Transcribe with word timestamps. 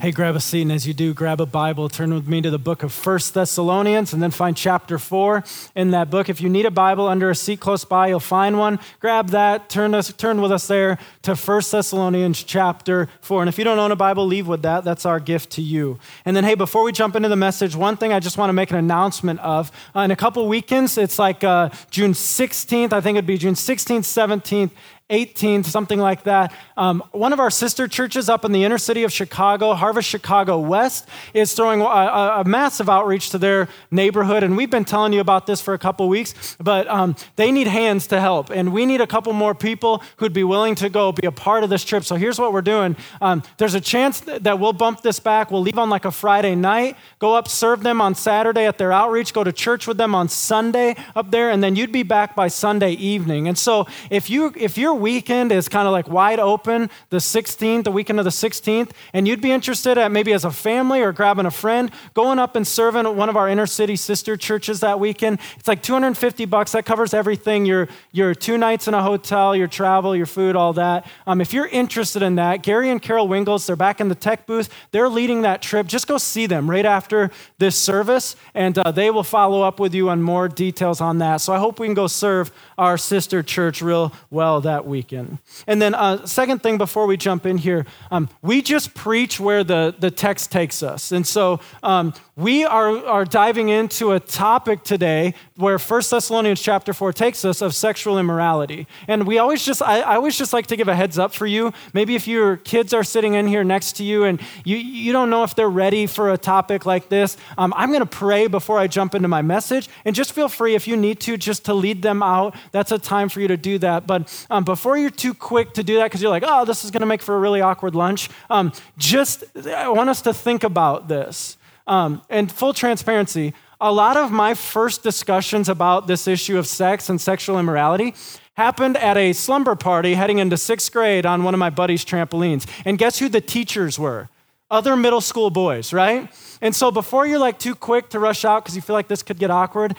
Hey, 0.00 0.12
grab 0.12 0.34
a 0.34 0.40
seat, 0.40 0.62
and 0.62 0.72
as 0.72 0.86
you 0.86 0.94
do, 0.94 1.12
grab 1.12 1.42
a 1.42 1.46
Bible, 1.46 1.90
turn 1.90 2.14
with 2.14 2.26
me 2.26 2.40
to 2.40 2.50
the 2.50 2.58
book 2.58 2.82
of 2.82 2.90
First 2.90 3.34
Thessalonians, 3.34 4.14
and 4.14 4.22
then 4.22 4.30
find 4.30 4.56
chapter 4.56 4.98
4 4.98 5.44
in 5.76 5.90
that 5.90 6.08
book. 6.08 6.30
If 6.30 6.40
you 6.40 6.48
need 6.48 6.64
a 6.64 6.70
Bible 6.70 7.06
under 7.06 7.28
a 7.28 7.34
seat 7.34 7.60
close 7.60 7.84
by, 7.84 8.08
you'll 8.08 8.18
find 8.18 8.58
one. 8.58 8.78
Grab 9.00 9.28
that, 9.28 9.68
turn, 9.68 9.94
us, 9.94 10.10
turn 10.14 10.40
with 10.40 10.52
us 10.52 10.66
there 10.68 10.96
to 11.20 11.36
First 11.36 11.70
Thessalonians 11.70 12.42
chapter 12.42 13.10
4. 13.20 13.42
And 13.42 13.50
if 13.50 13.58
you 13.58 13.64
don't 13.64 13.78
own 13.78 13.92
a 13.92 13.96
Bible, 13.96 14.24
leave 14.24 14.48
with 14.48 14.62
that. 14.62 14.84
That's 14.84 15.04
our 15.04 15.20
gift 15.20 15.50
to 15.50 15.60
you. 15.60 15.98
And 16.24 16.34
then, 16.34 16.44
hey, 16.44 16.54
before 16.54 16.82
we 16.82 16.92
jump 16.92 17.14
into 17.14 17.28
the 17.28 17.36
message, 17.36 17.76
one 17.76 17.98
thing 17.98 18.10
I 18.10 18.20
just 18.20 18.38
want 18.38 18.48
to 18.48 18.54
make 18.54 18.70
an 18.70 18.78
announcement 18.78 19.38
of. 19.40 19.70
Uh, 19.94 20.00
in 20.00 20.10
a 20.10 20.16
couple 20.16 20.48
weekends, 20.48 20.96
it's 20.96 21.18
like 21.18 21.44
uh, 21.44 21.68
June 21.90 22.12
16th, 22.12 22.94
I 22.94 23.02
think 23.02 23.16
it'd 23.16 23.26
be 23.26 23.36
June 23.36 23.52
16th, 23.52 24.00
17th, 24.00 24.70
18th, 25.10 25.66
something 25.66 25.98
like 25.98 26.22
that. 26.24 26.54
Um, 26.76 27.02
one 27.12 27.32
of 27.32 27.40
our 27.40 27.50
sister 27.50 27.88
churches 27.88 28.28
up 28.28 28.44
in 28.44 28.52
the 28.52 28.64
inner 28.64 28.78
city 28.78 29.02
of 29.02 29.12
Chicago, 29.12 29.74
Harvest 29.74 30.08
Chicago 30.08 30.58
West, 30.58 31.08
is 31.34 31.52
throwing 31.52 31.80
a, 31.80 31.84
a, 31.84 32.40
a 32.40 32.44
massive 32.44 32.88
outreach 32.88 33.30
to 33.30 33.38
their 33.38 33.68
neighborhood. 33.90 34.42
And 34.42 34.56
we've 34.56 34.70
been 34.70 34.84
telling 34.84 35.12
you 35.12 35.20
about 35.20 35.46
this 35.46 35.60
for 35.60 35.74
a 35.74 35.78
couple 35.78 36.08
weeks, 36.08 36.56
but 36.60 36.86
um, 36.88 37.16
they 37.36 37.50
need 37.50 37.66
hands 37.66 38.06
to 38.08 38.20
help. 38.20 38.50
And 38.50 38.72
we 38.72 38.86
need 38.86 39.00
a 39.00 39.06
couple 39.06 39.32
more 39.32 39.54
people 39.54 40.02
who'd 40.16 40.32
be 40.32 40.44
willing 40.44 40.74
to 40.76 40.88
go 40.88 41.12
be 41.12 41.26
a 41.26 41.32
part 41.32 41.64
of 41.64 41.70
this 41.70 41.84
trip. 41.84 42.04
So 42.04 42.16
here's 42.16 42.38
what 42.38 42.52
we're 42.52 42.62
doing 42.62 42.96
um, 43.20 43.42
there's 43.58 43.74
a 43.74 43.80
chance 43.80 44.20
that 44.20 44.58
we'll 44.58 44.72
bump 44.72 45.02
this 45.02 45.20
back. 45.20 45.50
We'll 45.50 45.62
leave 45.62 45.78
on 45.78 45.90
like 45.90 46.04
a 46.04 46.10
Friday 46.10 46.54
night, 46.54 46.96
go 47.18 47.34
up, 47.34 47.48
serve 47.48 47.82
them 47.82 48.00
on 48.00 48.14
Saturday 48.14 48.66
at 48.66 48.78
their 48.78 48.92
outreach, 48.92 49.32
go 49.32 49.44
to 49.44 49.52
church 49.52 49.86
with 49.86 49.96
them 49.96 50.14
on 50.14 50.28
Sunday 50.28 50.96
up 51.16 51.30
there, 51.30 51.50
and 51.50 51.62
then 51.62 51.76
you'd 51.76 51.92
be 51.92 52.02
back 52.02 52.36
by 52.36 52.48
Sunday 52.48 52.92
evening. 52.92 53.48
And 53.48 53.58
so 53.58 53.86
if 54.10 54.30
you 54.30 54.52
if 54.56 54.78
you're 54.78 54.94
weekend 55.00 55.50
is 55.50 55.68
kind 55.68 55.86
of 55.86 55.92
like 55.92 56.08
wide 56.08 56.38
open, 56.38 56.90
the 57.08 57.16
16th, 57.16 57.84
the 57.84 57.90
weekend 57.90 58.18
of 58.18 58.24
the 58.24 58.30
16th, 58.30 58.90
and 59.12 59.26
you'd 59.26 59.40
be 59.40 59.50
interested 59.50 59.98
at 59.98 60.12
maybe 60.12 60.32
as 60.32 60.44
a 60.44 60.50
family 60.50 61.00
or 61.00 61.12
grabbing 61.12 61.46
a 61.46 61.50
friend, 61.50 61.90
going 62.14 62.38
up 62.38 62.54
and 62.54 62.66
serving 62.66 63.06
at 63.06 63.14
one 63.14 63.28
of 63.28 63.36
our 63.36 63.48
inner 63.48 63.66
city 63.66 63.96
sister 63.96 64.36
churches 64.36 64.80
that 64.80 65.00
weekend, 65.00 65.38
it's 65.58 65.68
like 65.68 65.82
250 65.82 66.44
bucks. 66.44 66.72
That 66.72 66.84
covers 66.84 67.14
everything 67.14 67.66
your, 67.66 67.88
your 68.12 68.34
two 68.34 68.58
nights 68.58 68.86
in 68.86 68.94
a 68.94 69.02
hotel, 69.02 69.56
your 69.56 69.68
travel, 69.68 70.14
your 70.14 70.26
food, 70.26 70.56
all 70.56 70.72
that. 70.74 71.06
Um, 71.26 71.40
if 71.40 71.52
you're 71.52 71.66
interested 71.68 72.22
in 72.22 72.36
that, 72.36 72.62
Gary 72.62 72.90
and 72.90 73.00
Carol 73.00 73.28
Wingles, 73.28 73.66
they're 73.66 73.76
back 73.76 74.00
in 74.00 74.08
the 74.08 74.14
tech 74.14 74.46
booth. 74.46 74.68
They're 74.92 75.08
leading 75.08 75.42
that 75.42 75.62
trip. 75.62 75.86
Just 75.86 76.06
go 76.06 76.18
see 76.18 76.46
them 76.46 76.70
right 76.70 76.86
after 76.86 77.30
this 77.58 77.76
service, 77.76 78.36
and 78.54 78.78
uh, 78.78 78.90
they 78.90 79.10
will 79.10 79.22
follow 79.22 79.62
up 79.62 79.80
with 79.80 79.94
you 79.94 80.08
on 80.08 80.22
more 80.22 80.48
details 80.48 81.00
on 81.00 81.18
that. 81.18 81.38
So 81.38 81.52
I 81.52 81.58
hope 81.58 81.78
we 81.78 81.86
can 81.86 81.94
go 81.94 82.06
serve 82.06 82.52
our 82.78 82.98
sister 82.98 83.42
church 83.42 83.82
real 83.82 84.12
well 84.30 84.60
that 84.60 84.86
weekend. 84.90 85.38
And 85.66 85.80
then, 85.80 85.94
uh, 85.94 86.26
second 86.26 86.62
thing 86.62 86.76
before 86.76 87.06
we 87.06 87.16
jump 87.16 87.46
in 87.46 87.56
here, 87.56 87.86
um, 88.10 88.28
we 88.42 88.60
just 88.60 88.92
preach 88.92 89.40
where 89.40 89.64
the, 89.64 89.94
the 89.98 90.10
text 90.10 90.52
takes 90.52 90.82
us. 90.82 91.12
And 91.12 91.26
so 91.26 91.60
um, 91.82 92.12
we 92.36 92.64
are, 92.64 93.06
are 93.06 93.24
diving 93.24 93.70
into 93.70 94.12
a 94.12 94.20
topic 94.20 94.82
today 94.82 95.34
where 95.56 95.78
1 95.78 96.02
Thessalonians 96.10 96.60
chapter 96.60 96.92
4 96.92 97.12
takes 97.12 97.44
us 97.44 97.62
of 97.62 97.74
sexual 97.74 98.18
immorality. 98.18 98.86
And 99.06 99.26
we 99.26 99.38
always 99.38 99.64
just, 99.64 99.82
I, 99.82 100.00
I 100.00 100.16
always 100.16 100.36
just 100.36 100.52
like 100.52 100.66
to 100.68 100.76
give 100.76 100.88
a 100.88 100.94
heads 100.94 101.18
up 101.18 101.32
for 101.32 101.46
you. 101.46 101.72
Maybe 101.92 102.14
if 102.14 102.26
your 102.26 102.56
kids 102.56 102.92
are 102.92 103.04
sitting 103.04 103.34
in 103.34 103.46
here 103.46 103.62
next 103.62 103.96
to 103.96 104.04
you 104.04 104.24
and 104.24 104.40
you, 104.64 104.76
you 104.76 105.12
don't 105.12 105.30
know 105.30 105.44
if 105.44 105.54
they're 105.54 105.68
ready 105.68 106.06
for 106.06 106.32
a 106.32 106.38
topic 106.38 106.86
like 106.86 107.08
this, 107.08 107.36
um, 107.58 107.72
I'm 107.76 107.90
going 107.90 108.00
to 108.00 108.06
pray 108.06 108.46
before 108.46 108.78
I 108.78 108.86
jump 108.86 109.14
into 109.14 109.28
my 109.28 109.42
message. 109.42 109.88
And 110.04 110.16
just 110.16 110.32
feel 110.32 110.48
free 110.48 110.74
if 110.74 110.88
you 110.88 110.96
need 110.96 111.20
to, 111.20 111.36
just 111.36 111.66
to 111.66 111.74
lead 111.74 112.02
them 112.02 112.22
out. 112.22 112.56
That's 112.72 112.90
a 112.90 112.98
time 112.98 113.28
for 113.28 113.40
you 113.40 113.48
to 113.48 113.56
do 113.56 113.78
that. 113.78 114.06
But 114.06 114.46
um, 114.50 114.64
before 114.64 114.79
you're 114.84 115.10
too 115.10 115.34
quick 115.34 115.74
to 115.74 115.82
do 115.82 115.96
that, 115.96 116.04
because 116.04 116.22
you're 116.22 116.30
like, 116.30 116.44
oh, 116.46 116.64
this 116.64 116.84
is 116.84 116.90
going 116.90 117.00
to 117.00 117.06
make 117.06 117.22
for 117.22 117.34
a 117.36 117.38
really 117.38 117.60
awkward 117.60 117.94
lunch, 117.94 118.28
um, 118.48 118.72
just 118.98 119.44
I 119.66 119.88
want 119.88 120.10
us 120.10 120.22
to 120.22 120.34
think 120.34 120.64
about 120.64 121.08
this. 121.08 121.56
Um, 121.86 122.22
and 122.28 122.50
full 122.52 122.72
transparency, 122.72 123.52
a 123.80 123.92
lot 123.92 124.16
of 124.16 124.30
my 124.30 124.54
first 124.54 125.02
discussions 125.02 125.68
about 125.68 126.06
this 126.06 126.28
issue 126.28 126.58
of 126.58 126.66
sex 126.66 127.08
and 127.08 127.20
sexual 127.20 127.58
immorality 127.58 128.14
happened 128.54 128.96
at 128.98 129.16
a 129.16 129.32
slumber 129.32 129.74
party 129.74 130.14
heading 130.14 130.38
into 130.38 130.56
sixth 130.56 130.92
grade 130.92 131.24
on 131.24 131.42
one 131.44 131.54
of 131.54 131.58
my 131.58 131.70
buddy's 131.70 132.04
trampolines. 132.04 132.66
And 132.84 132.98
guess 132.98 133.18
who 133.18 133.28
the 133.28 133.40
teachers 133.40 133.98
were? 133.98 134.28
Other 134.70 134.96
middle 134.96 135.22
school 135.22 135.50
boys, 135.50 135.92
right? 135.92 136.30
And 136.60 136.76
so 136.76 136.90
before 136.90 137.26
you're 137.26 137.38
like 137.38 137.58
too 137.58 137.74
quick 137.74 138.10
to 138.10 138.18
rush 138.18 138.44
out 138.44 138.62
because 138.62 138.76
you 138.76 138.82
feel 138.82 138.94
like 138.94 139.08
this 139.08 139.22
could 139.22 139.38
get 139.38 139.50
awkward, 139.50 139.96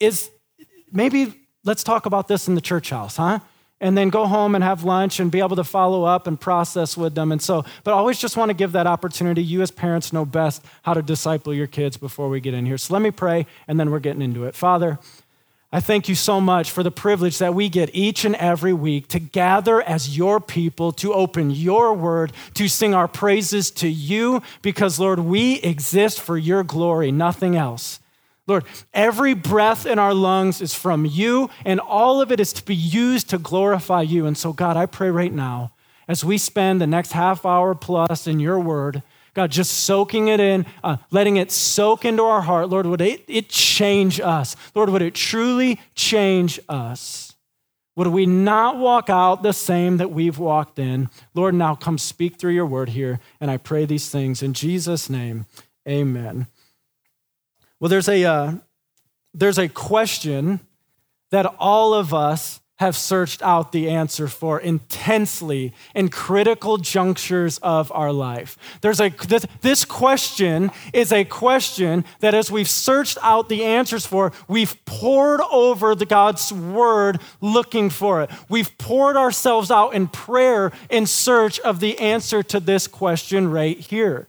is 0.00 0.30
maybe 0.92 1.34
let's 1.64 1.84
talk 1.84 2.04
about 2.04 2.26
this 2.26 2.48
in 2.48 2.54
the 2.54 2.60
church 2.60 2.90
house, 2.90 3.16
huh? 3.16 3.38
And 3.80 3.96
then 3.96 4.08
go 4.08 4.26
home 4.26 4.54
and 4.54 4.64
have 4.64 4.82
lunch 4.84 5.20
and 5.20 5.30
be 5.30 5.38
able 5.38 5.56
to 5.56 5.64
follow 5.64 6.04
up 6.04 6.26
and 6.26 6.40
process 6.40 6.96
with 6.96 7.14
them. 7.14 7.30
And 7.30 7.40
so, 7.40 7.64
but 7.84 7.92
I 7.92 7.94
always 7.94 8.18
just 8.18 8.36
want 8.36 8.50
to 8.50 8.54
give 8.54 8.72
that 8.72 8.86
opportunity. 8.86 9.42
You, 9.42 9.62
as 9.62 9.70
parents, 9.70 10.12
know 10.12 10.24
best 10.24 10.64
how 10.82 10.94
to 10.94 11.02
disciple 11.02 11.54
your 11.54 11.68
kids 11.68 11.96
before 11.96 12.28
we 12.28 12.40
get 12.40 12.54
in 12.54 12.66
here. 12.66 12.78
So 12.78 12.94
let 12.94 13.02
me 13.02 13.10
pray, 13.10 13.46
and 13.68 13.78
then 13.78 13.90
we're 13.90 14.00
getting 14.00 14.22
into 14.22 14.44
it. 14.44 14.54
Father, 14.54 14.98
I 15.70 15.80
thank 15.80 16.08
you 16.08 16.14
so 16.14 16.40
much 16.40 16.70
for 16.70 16.82
the 16.82 16.90
privilege 16.90 17.38
that 17.38 17.54
we 17.54 17.68
get 17.68 17.90
each 17.92 18.24
and 18.24 18.34
every 18.36 18.72
week 18.72 19.06
to 19.08 19.18
gather 19.18 19.82
as 19.82 20.16
your 20.16 20.40
people, 20.40 20.92
to 20.92 21.12
open 21.12 21.50
your 21.50 21.92
word, 21.92 22.32
to 22.54 22.68
sing 22.68 22.94
our 22.94 23.06
praises 23.06 23.70
to 23.72 23.88
you, 23.88 24.42
because, 24.62 24.98
Lord, 24.98 25.20
we 25.20 25.56
exist 25.56 26.20
for 26.20 26.38
your 26.38 26.64
glory, 26.64 27.12
nothing 27.12 27.54
else. 27.54 28.00
Lord, 28.48 28.64
every 28.94 29.34
breath 29.34 29.84
in 29.84 29.98
our 29.98 30.14
lungs 30.14 30.62
is 30.62 30.72
from 30.72 31.04
you, 31.04 31.50
and 31.66 31.78
all 31.78 32.22
of 32.22 32.32
it 32.32 32.40
is 32.40 32.52
to 32.54 32.64
be 32.64 32.74
used 32.74 33.28
to 33.30 33.38
glorify 33.38 34.00
you. 34.00 34.24
And 34.24 34.36
so, 34.36 34.54
God, 34.54 34.76
I 34.76 34.86
pray 34.86 35.10
right 35.10 35.32
now, 35.32 35.72
as 36.08 36.24
we 36.24 36.38
spend 36.38 36.80
the 36.80 36.86
next 36.86 37.12
half 37.12 37.44
hour 37.44 37.74
plus 37.74 38.26
in 38.26 38.40
your 38.40 38.58
word, 38.58 39.02
God, 39.34 39.50
just 39.50 39.72
soaking 39.72 40.28
it 40.28 40.40
in, 40.40 40.64
uh, 40.82 40.96
letting 41.10 41.36
it 41.36 41.52
soak 41.52 42.06
into 42.06 42.24
our 42.24 42.40
heart, 42.40 42.70
Lord, 42.70 42.86
would 42.86 43.02
it, 43.02 43.22
it 43.28 43.50
change 43.50 44.18
us? 44.18 44.56
Lord, 44.74 44.88
would 44.88 45.02
it 45.02 45.14
truly 45.14 45.78
change 45.94 46.58
us? 46.70 47.36
Would 47.94 48.06
we 48.08 48.26
not 48.26 48.78
walk 48.78 49.10
out 49.10 49.42
the 49.42 49.52
same 49.52 49.98
that 49.98 50.10
we've 50.10 50.38
walked 50.38 50.78
in? 50.78 51.10
Lord, 51.34 51.54
now 51.54 51.74
come 51.74 51.98
speak 51.98 52.36
through 52.36 52.52
your 52.52 52.66
word 52.66 52.88
here. 52.88 53.20
And 53.40 53.50
I 53.50 53.58
pray 53.58 53.84
these 53.84 54.08
things 54.08 54.42
in 54.42 54.54
Jesus' 54.54 55.10
name. 55.10 55.46
Amen. 55.86 56.46
Well, 57.80 57.88
there's 57.88 58.08
a, 58.08 58.24
uh, 58.24 58.52
there's 59.34 59.58
a 59.58 59.68
question 59.68 60.60
that 61.30 61.46
all 61.58 61.94
of 61.94 62.12
us 62.12 62.60
have 62.78 62.96
searched 62.96 63.42
out 63.42 63.72
the 63.72 63.90
answer 63.90 64.28
for 64.28 64.60
intensely 64.60 65.72
in 65.96 66.08
critical 66.08 66.78
junctures 66.78 67.58
of 67.58 67.90
our 67.92 68.12
life. 68.12 68.56
There's 68.82 69.00
a 69.00 69.08
this, 69.08 69.46
this, 69.62 69.84
question 69.84 70.70
is 70.92 71.12
a 71.12 71.24
question 71.24 72.04
that 72.20 72.34
as 72.34 72.52
we've 72.52 72.68
searched 72.68 73.18
out 73.20 73.48
the 73.48 73.64
answers 73.64 74.06
for, 74.06 74.32
we've 74.46 74.76
poured 74.84 75.40
over 75.50 75.96
the 75.96 76.06
God's 76.06 76.52
word 76.52 77.20
looking 77.40 77.90
for 77.90 78.22
it. 78.22 78.30
We've 78.48 78.76
pored 78.78 79.16
ourselves 79.16 79.72
out 79.72 79.94
in 79.94 80.06
prayer 80.06 80.70
in 80.88 81.06
search 81.06 81.58
of 81.60 81.80
the 81.80 81.98
answer 81.98 82.44
to 82.44 82.60
this 82.60 82.86
question 82.86 83.50
right 83.50 83.78
here. 83.78 84.28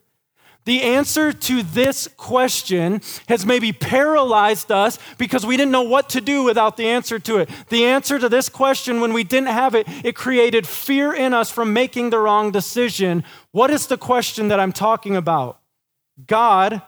The 0.70 0.84
answer 0.84 1.34
to 1.34 1.64
this 1.64 2.08
question 2.16 3.02
has 3.28 3.44
maybe 3.44 3.74
paralyzed 3.74 4.72
us 4.72 5.00
because 5.18 5.44
we 5.44 5.58
didn't 5.58 5.72
know 5.72 5.82
what 5.82 6.10
to 6.10 6.22
do 6.22 6.44
without 6.44 6.78
the 6.78 6.90
answer 6.90 7.18
to 7.18 7.38
it. 7.38 7.50
The 7.70 7.86
answer 7.86 8.20
to 8.20 8.30
this 8.30 8.50
question, 8.50 9.02
when 9.02 9.12
we 9.12 9.24
didn't 9.24 9.50
have 9.50 9.74
it, 9.74 9.88
it 10.06 10.16
created 10.16 10.68
fear 10.68 11.12
in 11.12 11.34
us 11.34 11.50
from 11.50 11.74
making 11.74 12.12
the 12.12 12.20
wrong 12.20 12.52
decision. 12.52 13.24
What 13.52 13.72
is 13.72 13.88
the 13.88 13.98
question 13.98 14.50
that 14.50 14.60
I'm 14.60 14.72
talking 14.72 15.16
about? 15.16 15.60
God, 16.28 16.84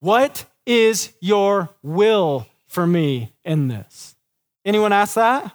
what 0.00 0.44
is 0.66 1.14
your 1.20 1.70
will 1.82 2.46
for 2.66 2.86
me 2.86 3.32
in 3.42 3.68
this? 3.68 4.16
Anyone 4.66 4.92
ask 4.92 5.14
that? 5.14 5.50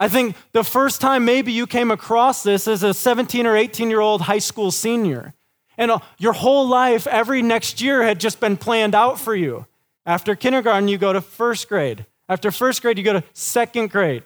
I 0.00 0.08
think 0.08 0.34
the 0.50 0.64
first 0.64 1.00
time 1.00 1.24
maybe 1.24 1.52
you 1.52 1.68
came 1.68 1.92
across 1.92 2.42
this 2.42 2.66
as 2.66 2.82
a 2.82 2.92
17 2.92 3.46
or 3.46 3.56
18 3.56 3.90
year 3.90 4.00
old 4.00 4.22
high 4.22 4.40
school 4.40 4.72
senior. 4.72 5.34
And 5.78 5.92
your 6.18 6.34
whole 6.34 6.68
life, 6.68 7.06
every 7.06 7.40
next 7.40 7.80
year 7.80 8.02
had 8.02 8.20
just 8.20 8.40
been 8.40 8.58
planned 8.58 8.94
out 8.94 9.18
for 9.18 9.34
you. 9.34 9.64
After 10.04 10.34
kindergarten, 10.34 10.88
you 10.88 10.98
go 10.98 11.12
to 11.12 11.20
first 11.20 11.68
grade. 11.68 12.04
After 12.28 12.50
first 12.50 12.82
grade, 12.82 12.98
you 12.98 13.04
go 13.04 13.14
to 13.14 13.24
second 13.32 13.90
grade. 13.90 14.24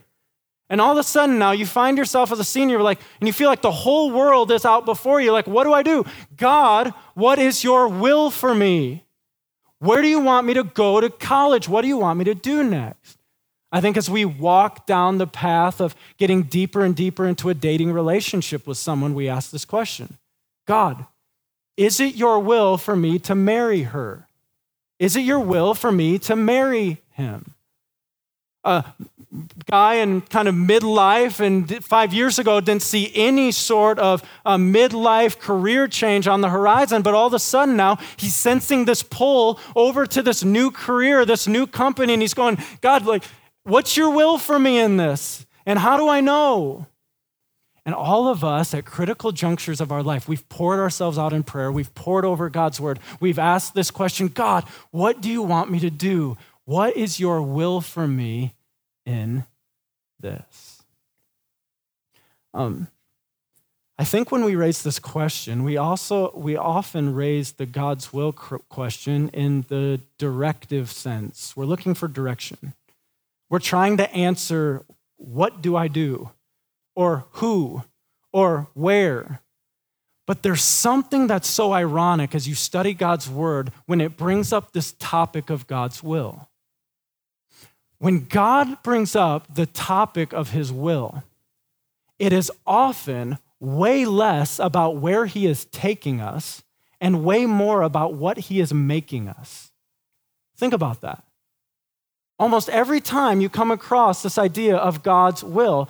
And 0.70 0.80
all 0.80 0.92
of 0.92 0.98
a 0.98 1.02
sudden 1.02 1.38
now 1.38 1.50
you 1.52 1.66
find 1.66 1.98
yourself 1.98 2.32
as 2.32 2.38
a 2.38 2.44
senior, 2.44 2.80
like, 2.80 2.98
and 3.20 3.26
you 3.28 3.32
feel 3.32 3.50
like 3.50 3.60
the 3.60 3.70
whole 3.70 4.10
world 4.10 4.50
is 4.50 4.64
out 4.64 4.86
before 4.86 5.20
you. 5.20 5.30
Like, 5.30 5.46
what 5.46 5.64
do 5.64 5.72
I 5.74 5.82
do? 5.82 6.06
God, 6.36 6.94
what 7.14 7.38
is 7.38 7.62
your 7.62 7.88
will 7.88 8.30
for 8.30 8.54
me? 8.54 9.04
Where 9.80 10.00
do 10.00 10.08
you 10.08 10.20
want 10.20 10.46
me 10.46 10.54
to 10.54 10.64
go 10.64 11.00
to 11.00 11.10
college? 11.10 11.68
What 11.68 11.82
do 11.82 11.88
you 11.88 11.98
want 11.98 12.18
me 12.18 12.24
to 12.24 12.34
do 12.34 12.64
next? 12.64 13.18
I 13.70 13.80
think 13.80 13.96
as 13.96 14.08
we 14.08 14.24
walk 14.24 14.86
down 14.86 15.18
the 15.18 15.26
path 15.26 15.80
of 15.80 15.94
getting 16.16 16.44
deeper 16.44 16.84
and 16.84 16.94
deeper 16.94 17.26
into 17.26 17.48
a 17.48 17.54
dating 17.54 17.92
relationship 17.92 18.66
with 18.66 18.78
someone, 18.78 19.14
we 19.14 19.28
ask 19.28 19.50
this 19.50 19.64
question 19.64 20.18
God, 20.66 21.06
is 21.76 22.00
it 22.00 22.14
your 22.14 22.38
will 22.38 22.76
for 22.76 22.96
me 22.96 23.18
to 23.20 23.34
marry 23.34 23.82
her? 23.82 24.26
Is 24.98 25.16
it 25.16 25.22
your 25.22 25.40
will 25.40 25.74
for 25.74 25.90
me 25.90 26.18
to 26.20 26.36
marry 26.36 27.02
him? 27.10 27.54
A 28.64 28.84
guy 29.70 29.94
in 29.94 30.20
kind 30.20 30.46
of 30.46 30.54
midlife, 30.54 31.40
and 31.40 31.84
five 31.84 32.12
years 32.12 32.38
ago 32.38 32.60
didn't 32.60 32.82
see 32.82 33.10
any 33.14 33.50
sort 33.50 33.98
of 33.98 34.22
a 34.44 34.56
midlife 34.56 35.38
career 35.38 35.88
change 35.88 36.28
on 36.28 36.42
the 36.42 36.50
horizon. 36.50 37.02
But 37.02 37.14
all 37.14 37.26
of 37.26 37.34
a 37.34 37.38
sudden 37.38 37.76
now, 37.76 37.98
he's 38.16 38.34
sensing 38.34 38.84
this 38.84 39.02
pull 39.02 39.58
over 39.74 40.06
to 40.06 40.22
this 40.22 40.44
new 40.44 40.70
career, 40.70 41.24
this 41.24 41.48
new 41.48 41.66
company, 41.66 42.12
and 42.12 42.22
he's 42.22 42.34
going, 42.34 42.58
God, 42.80 43.04
like, 43.06 43.24
what's 43.64 43.96
your 43.96 44.10
will 44.10 44.38
for 44.38 44.58
me 44.58 44.78
in 44.78 44.98
this? 44.98 45.46
And 45.66 45.78
how 45.78 45.96
do 45.96 46.08
I 46.08 46.20
know? 46.20 46.86
And 47.84 47.94
all 47.94 48.28
of 48.28 48.44
us 48.44 48.74
at 48.74 48.84
critical 48.84 49.32
junctures 49.32 49.80
of 49.80 49.90
our 49.90 50.02
life, 50.02 50.28
we've 50.28 50.48
poured 50.48 50.78
ourselves 50.78 51.18
out 51.18 51.32
in 51.32 51.42
prayer. 51.42 51.72
We've 51.72 51.92
pored 51.94 52.24
over 52.24 52.48
God's 52.48 52.80
word. 52.80 53.00
We've 53.18 53.38
asked 53.38 53.74
this 53.74 53.90
question 53.90 54.28
God, 54.28 54.64
what 54.90 55.20
do 55.20 55.28
you 55.28 55.42
want 55.42 55.70
me 55.70 55.80
to 55.80 55.90
do? 55.90 56.36
What 56.64 56.96
is 56.96 57.18
your 57.18 57.42
will 57.42 57.80
for 57.80 58.06
me 58.06 58.54
in 59.04 59.44
this? 60.20 60.82
Um, 62.54 62.88
I 63.98 64.04
think 64.04 64.30
when 64.30 64.44
we 64.44 64.56
raise 64.56 64.82
this 64.82 64.98
question, 64.98 65.64
we 65.64 65.76
also 65.76 66.32
we 66.34 66.56
often 66.56 67.14
raise 67.14 67.52
the 67.52 67.66
God's 67.66 68.12
will 68.12 68.32
question 68.32 69.28
in 69.30 69.64
the 69.68 70.00
directive 70.18 70.90
sense. 70.90 71.56
We're 71.56 71.66
looking 71.66 71.94
for 71.94 72.08
direction. 72.08 72.74
We're 73.50 73.58
trying 73.58 73.98
to 73.98 74.12
answer 74.12 74.84
what 75.16 75.62
do 75.62 75.76
I 75.76 75.88
do? 75.88 76.30
Or 76.94 77.24
who 77.32 77.84
or 78.32 78.68
where. 78.74 79.40
But 80.26 80.42
there's 80.42 80.62
something 80.62 81.26
that's 81.26 81.48
so 81.48 81.72
ironic 81.72 82.34
as 82.34 82.48
you 82.48 82.54
study 82.54 82.94
God's 82.94 83.28
word 83.28 83.72
when 83.86 84.00
it 84.00 84.16
brings 84.16 84.52
up 84.52 84.72
this 84.72 84.92
topic 84.92 85.50
of 85.50 85.66
God's 85.66 86.02
will. 86.02 86.48
When 87.98 88.26
God 88.26 88.82
brings 88.82 89.14
up 89.14 89.54
the 89.54 89.66
topic 89.66 90.32
of 90.32 90.50
his 90.50 90.72
will, 90.72 91.22
it 92.18 92.32
is 92.32 92.50
often 92.66 93.38
way 93.60 94.04
less 94.04 94.58
about 94.58 94.96
where 94.96 95.26
he 95.26 95.46
is 95.46 95.66
taking 95.66 96.20
us 96.20 96.62
and 97.00 97.24
way 97.24 97.46
more 97.46 97.82
about 97.82 98.14
what 98.14 98.38
he 98.38 98.60
is 98.60 98.72
making 98.72 99.28
us. 99.28 99.70
Think 100.56 100.72
about 100.72 101.00
that. 101.00 101.24
Almost 102.38 102.68
every 102.68 103.00
time 103.00 103.40
you 103.40 103.48
come 103.48 103.70
across 103.70 104.22
this 104.22 104.38
idea 104.38 104.76
of 104.76 105.02
God's 105.02 105.44
will, 105.44 105.88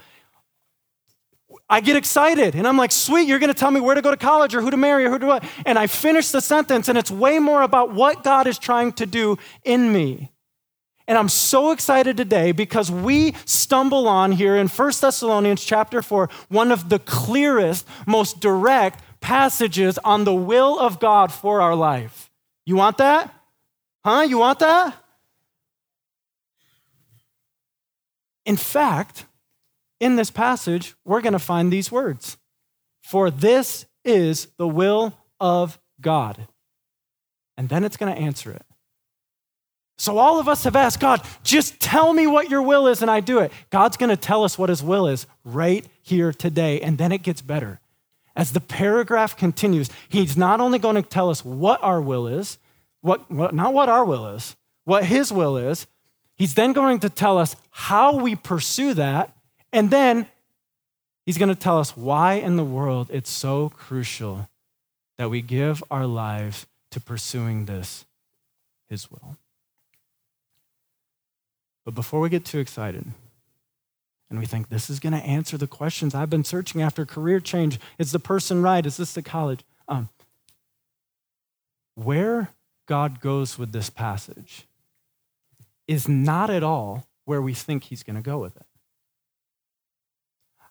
I 1.73 1.81
get 1.81 1.97
excited 1.97 2.55
and 2.55 2.69
I'm 2.69 2.77
like, 2.77 2.93
sweet, 2.93 3.27
you're 3.27 3.39
going 3.39 3.49
to 3.49 3.59
tell 3.59 3.71
me 3.71 3.81
where 3.81 3.95
to 3.95 4.03
go 4.03 4.11
to 4.11 4.17
college 4.19 4.55
or 4.55 4.61
who 4.61 4.71
to 4.71 4.77
marry 4.77 5.07
or 5.07 5.11
who 5.11 5.19
to 5.21 5.27
what. 5.27 5.45
And 5.65 5.79
I 5.79 5.87
finish 5.87 6.31
the 6.31 6.43
sentence 6.43 6.87
and 6.87 6.99
it's 6.99 7.11
way 7.11 7.39
more 7.39 7.63
about 7.63 7.95
what 7.95 8.23
God 8.23 8.47
is 8.47 8.59
trying 8.59 8.93
to 8.93 9.07
do 9.07 9.39
in 9.65 9.91
me. 9.91 10.31
And 11.09 11.17
I'm 11.17 11.31
so 11.31 11.71
excited 11.71 12.19
today 12.19 12.53
because 12.53 12.91
we 12.91 13.35
stumble 13.47 14.07
on 14.07 14.33
here 14.33 14.55
in 14.55 14.69
1 14.69 14.93
Thessalonians 15.01 15.65
chapter 15.65 16.03
4, 16.03 16.29
one 16.51 16.73
of 16.73 16.91
the 16.91 16.99
clearest, 16.99 17.89
most 18.07 18.41
direct 18.41 19.03
passages 19.23 19.99
on 20.05 20.25
the 20.25 20.35
will 20.35 20.79
of 20.79 21.01
God 21.01 21.33
for 21.33 21.63
our 21.63 21.75
life. 21.75 22.31
You 22.67 22.77
want 22.77 22.99
that? 22.99 23.35
Huh? 24.05 24.27
You 24.29 24.37
want 24.37 24.59
that? 24.59 24.95
In 28.45 28.59
fact, 28.59 29.25
in 30.03 30.17
this 30.17 30.33
passage, 30.33 30.97
we're 31.05 31.21
going 31.21 31.33
to 31.33 31.39
find 31.39 31.73
these 31.73 31.93
words 31.93 32.37
For 33.03 33.31
this 33.31 33.87
is 34.05 34.49
the 34.59 34.67
will 34.67 35.15
of 35.41 35.79
God. 36.01 36.49
And 37.57 37.69
then 37.69 37.85
it's 37.85 37.97
going 37.97 38.13
to 38.13 38.21
answer 38.21 38.51
it. 38.51 38.67
So 39.99 40.19
all 40.19 40.41
of 40.41 40.49
us 40.49 40.65
have 40.65 40.75
asked 40.75 40.99
God, 40.99 41.21
just 41.45 41.79
tell 41.79 42.13
me 42.13 42.27
what 42.27 42.51
your 42.51 42.63
will 42.63 42.89
is 42.89 43.03
and 43.03 43.11
I 43.11 43.21
do 43.21 43.39
it. 43.39 43.53
God's 43.71 43.97
going 43.97 44.11
to 44.11 44.17
tell 44.17 44.43
us 44.43 44.59
what 44.59 44.71
his 44.71 44.83
will 44.83 45.07
is 45.07 45.27
right 45.45 45.87
here 46.03 46.33
today. 46.33 46.81
And 46.81 46.99
then 46.99 47.13
it 47.13 47.23
gets 47.23 47.41
better. 47.41 47.79
As 48.35 48.53
the 48.53 48.61
paragraph 48.61 49.37
continues, 49.37 49.89
he's 50.09 50.37
not 50.37 50.61
only 50.61 50.81
going 50.81 50.97
to 50.97 51.09
tell 51.09 51.31
us 51.31 51.45
what 51.45 51.81
our 51.81 52.01
will 52.01 52.27
is, 52.27 52.59
what, 53.03 53.31
what, 53.31 53.55
not 53.55 53.73
what 53.73 53.89
our 53.89 54.05
will 54.05 54.27
is, 54.35 54.57
what 54.85 55.05
his 55.05 55.31
will 55.31 55.57
is, 55.57 55.87
he's 56.35 56.55
then 56.55 56.73
going 56.73 56.99
to 57.01 57.09
tell 57.09 57.39
us 57.39 57.55
how 57.71 58.17
we 58.17 58.35
pursue 58.35 58.95
that 58.95 59.33
and 59.73 59.91
then 59.91 60.27
he's 61.25 61.39
going 61.39 61.49
to 61.49 61.55
tell 61.55 61.79
us 61.79 61.97
why 61.97 62.35
in 62.35 62.57
the 62.57 62.65
world 62.65 63.09
it's 63.13 63.31
so 63.31 63.71
crucial 63.71 64.49
that 65.19 65.31
we 65.31 65.41
give 65.41 65.83
our 65.91 66.07
lives 66.07 66.67
to 66.91 67.01
pursuing 67.01 67.65
this, 67.67 68.05
his 68.89 69.11
will. 69.11 69.37
But 71.85 71.95
before 71.95 72.21
we 72.21 72.29
get 72.29 72.45
too 72.45 72.59
excited, 72.59 73.07
and 74.31 74.39
we 74.39 74.47
think 74.47 74.69
this 74.69 74.89
is 74.89 74.99
going 74.99 75.13
to 75.13 75.19
answer 75.19 75.59
the 75.59 75.67
questions 75.67 76.15
I've 76.15 76.31
been 76.31 76.45
searching 76.45 76.81
after 76.81 77.05
career 77.05 77.39
change. 77.39 77.79
Is 77.99 78.13
the 78.13 78.19
person 78.19 78.63
right? 78.63 78.85
Is 78.87 78.97
this 78.97 79.13
the 79.13 79.23
college? 79.23 79.61
Um, 79.89 80.09
where 81.95 82.49
God 82.87 83.21
goes 83.21 83.59
with 83.59 83.73
this 83.73 83.91
passage 83.91 84.67
is 85.87 86.09
not 86.09 86.49
at 86.49 86.63
all 86.63 87.07
where 87.25 87.43
we 87.43 87.53
think 87.53 87.85
he's 87.85 88.03
going 88.03 88.17
to 88.17 88.23
go 88.23 88.39
with 88.39 88.57
it 88.57 88.67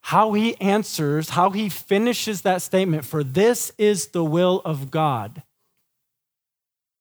how 0.02 0.34
he 0.34 0.60
answers, 0.60 1.30
how 1.30 1.52
he 1.52 1.70
finishes 1.70 2.42
that 2.42 2.62
statement, 2.62 3.06
for 3.06 3.24
this 3.24 3.72
is 3.78 4.08
the 4.08 4.24
will 4.24 4.62
of 4.66 4.92
God, 4.92 5.44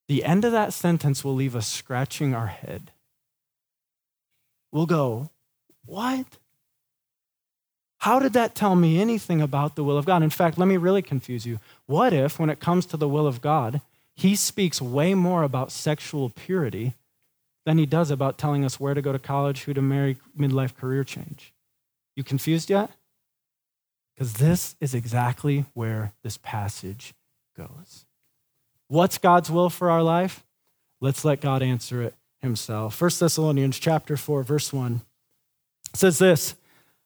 the 0.08 0.24
end 0.24 0.44
of 0.44 0.52
that 0.52 0.72
sentence 0.72 1.24
will 1.24 1.34
leave 1.34 1.56
us 1.56 1.66
scratching 1.66 2.34
our 2.34 2.48
head. 2.48 2.90
We'll 4.72 4.86
go, 4.86 5.30
What? 5.86 6.26
How 7.98 8.18
did 8.18 8.32
that 8.32 8.54
tell 8.54 8.76
me 8.76 8.98
anything 8.98 9.42
about 9.42 9.76
the 9.76 9.84
will 9.84 9.98
of 9.98 10.06
God? 10.06 10.22
In 10.22 10.30
fact, 10.30 10.56
let 10.56 10.66
me 10.66 10.78
really 10.78 11.02
confuse 11.02 11.44
you. 11.44 11.60
What 11.86 12.14
if, 12.14 12.38
when 12.38 12.48
it 12.48 12.58
comes 12.58 12.86
to 12.86 12.96
the 12.96 13.08
will 13.08 13.26
of 13.26 13.42
God, 13.42 13.82
he 14.16 14.34
speaks 14.34 14.80
way 14.80 15.12
more 15.12 15.42
about 15.42 15.70
sexual 15.70 16.30
purity 16.30 16.94
than 17.66 17.76
he 17.76 17.84
does 17.84 18.10
about 18.10 18.38
telling 18.38 18.64
us 18.64 18.80
where 18.80 18.94
to 18.94 19.02
go 19.02 19.12
to 19.12 19.18
college, 19.18 19.64
who 19.64 19.74
to 19.74 19.82
marry, 19.82 20.16
midlife 20.38 20.74
career 20.74 21.04
change? 21.04 21.52
You 22.16 22.24
confused 22.24 22.70
yet? 22.70 22.90
Because 24.14 24.34
this 24.34 24.76
is 24.80 24.94
exactly 24.94 25.64
where 25.74 26.12
this 26.22 26.38
passage 26.38 27.14
goes. 27.56 28.04
What's 28.88 29.18
God's 29.18 29.50
will 29.50 29.70
for 29.70 29.90
our 29.90 30.02
life? 30.02 30.44
Let's 31.00 31.24
let 31.24 31.40
God 31.40 31.62
answer 31.62 32.02
it 32.02 32.14
himself. 32.42 33.00
1 33.00 33.10
Thessalonians 33.18 33.78
chapter 33.78 34.16
4 34.16 34.42
verse 34.42 34.72
1 34.72 35.02
says 35.94 36.18
this, 36.18 36.54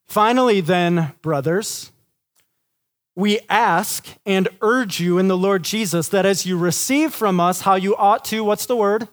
"Finally 0.07 0.61
then, 0.61 1.15
brothers, 1.23 1.93
we 3.17 3.41
ask 3.49 4.07
and 4.27 4.49
urge 4.61 4.99
you 5.01 5.19
in 5.19 5.29
the 5.29 5.37
Lord 5.37 5.63
Jesus 5.63 6.09
that 6.09 6.27
as 6.27 6.47
you 6.47 6.59
receive 6.59 7.15
from 7.15 7.39
us 7.39 7.61
how 7.61 7.77
you 7.77 7.95
ought 7.97 8.25
to, 8.27 8.43
what's 8.43 8.67
the 8.67 8.77
word? 8.77 9.09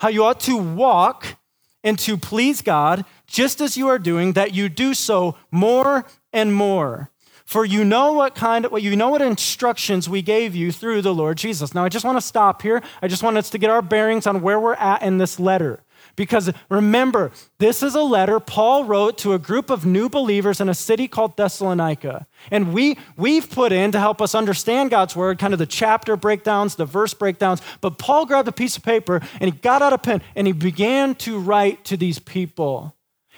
How 0.00 0.08
you 0.08 0.24
ought 0.24 0.40
to 0.40 0.56
walk 0.56 1.36
and 1.84 1.98
to 2.00 2.16
please 2.16 2.62
God, 2.62 3.04
just 3.26 3.60
as 3.60 3.76
you 3.76 3.88
are 3.88 3.98
doing, 3.98 4.32
that 4.32 4.54
you 4.54 4.68
do 4.68 4.94
so 4.94 5.36
more 5.50 6.06
and 6.32 6.54
more. 6.54 7.10
For 7.44 7.64
you 7.64 7.84
know 7.84 8.12
what 8.12 8.34
kind 8.34 8.64
of, 8.64 8.72
well, 8.72 8.82
you 8.82 8.96
know 8.96 9.10
what 9.10 9.22
instructions 9.22 10.08
we 10.08 10.20
gave 10.20 10.56
you 10.56 10.72
through 10.72 11.02
the 11.02 11.14
Lord 11.14 11.38
Jesus. 11.38 11.74
Now, 11.74 11.84
I 11.84 11.88
just 11.88 12.04
want 12.04 12.16
to 12.16 12.26
stop 12.26 12.60
here. 12.60 12.82
I 13.00 13.06
just 13.06 13.22
want 13.22 13.36
us 13.36 13.50
to 13.50 13.58
get 13.58 13.70
our 13.70 13.82
bearings 13.82 14.26
on 14.26 14.42
where 14.42 14.58
we're 14.58 14.74
at 14.74 15.02
in 15.02 15.18
this 15.18 15.38
letter. 15.38 15.84
Because 16.16 16.50
remember, 16.68 17.30
this 17.58 17.82
is 17.82 17.94
a 17.94 18.02
letter 18.02 18.40
Paul 18.40 18.84
wrote 18.84 19.18
to 19.18 19.34
a 19.34 19.38
group 19.38 19.70
of 19.70 19.86
new 19.86 20.08
believers 20.08 20.60
in 20.60 20.68
a 20.68 20.74
city 20.74 21.06
called 21.06 21.36
Thessalonica. 21.36 22.26
And 22.50 22.72
we, 22.72 22.98
we've 23.16 23.48
put 23.48 23.70
in 23.70 23.92
to 23.92 24.00
help 24.00 24.20
us 24.20 24.34
understand 24.34 24.90
God's 24.90 25.14
word, 25.14 25.38
kind 25.38 25.52
of 25.52 25.58
the 25.58 25.66
chapter 25.66 26.16
breakdowns, 26.16 26.74
the 26.74 26.86
verse 26.86 27.14
breakdowns. 27.14 27.60
But 27.80 27.98
Paul 27.98 28.26
grabbed 28.26 28.48
a 28.48 28.52
piece 28.52 28.76
of 28.76 28.82
paper 28.82 29.20
and 29.40 29.52
he 29.52 29.60
got 29.60 29.82
out 29.82 29.92
a 29.92 29.98
pen 29.98 30.22
and 30.34 30.46
he 30.46 30.52
began 30.52 31.14
to 31.16 31.38
write 31.38 31.84
to 31.84 31.96
these 31.96 32.18
people. 32.18 32.95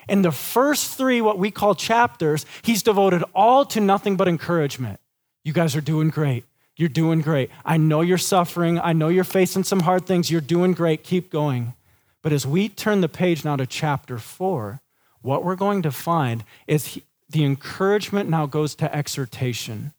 In 0.09 0.23
the 0.23 0.33
first 0.33 0.97
three, 0.97 1.21
what 1.21 1.38
we 1.38 1.50
call 1.50 1.75
chapters, 1.75 2.47
he's 2.62 2.83
devoted 2.83 3.23
all 3.35 3.65
to 3.67 3.81
nothing 3.81 4.17
but 4.17 4.29
encouragement. 4.29 5.00
You 5.45 5.53
guys 5.53 5.77
are 5.77 5.81
doing 5.81 6.09
great. 6.11 6.45
You're 6.77 6.88
doing 6.88 7.21
great. 7.21 7.50
I 7.65 7.77
know 7.77 8.00
you're 8.00 8.19
suffering. 8.19 8.79
I 8.79 8.93
know 8.93 9.09
you're 9.09 9.25
facing 9.25 9.65
some 9.65 9.81
hard 9.81 10.07
things. 10.07 10.31
You're 10.31 10.41
doing 10.41 10.73
great. 10.73 11.03
Keep 11.03 11.31
going. 11.31 11.75
But 12.23 12.33
as 12.33 12.47
we 12.47 12.69
turn 12.69 13.00
the 13.00 13.09
page 13.09 13.45
now 13.45 13.57
to 13.57 13.67
chapter 13.67 14.19
four, 14.19 14.81
what 15.21 15.45
we're 15.45 15.57
going 15.57 15.83
to 15.83 15.91
find 15.91 16.45
is 16.67 16.87
he, 16.87 17.03
the 17.29 17.45
encouragement 17.45 18.31
now 18.31 18.47
goes 18.47 18.75
to 18.77 18.95
exhortation. 18.95 19.93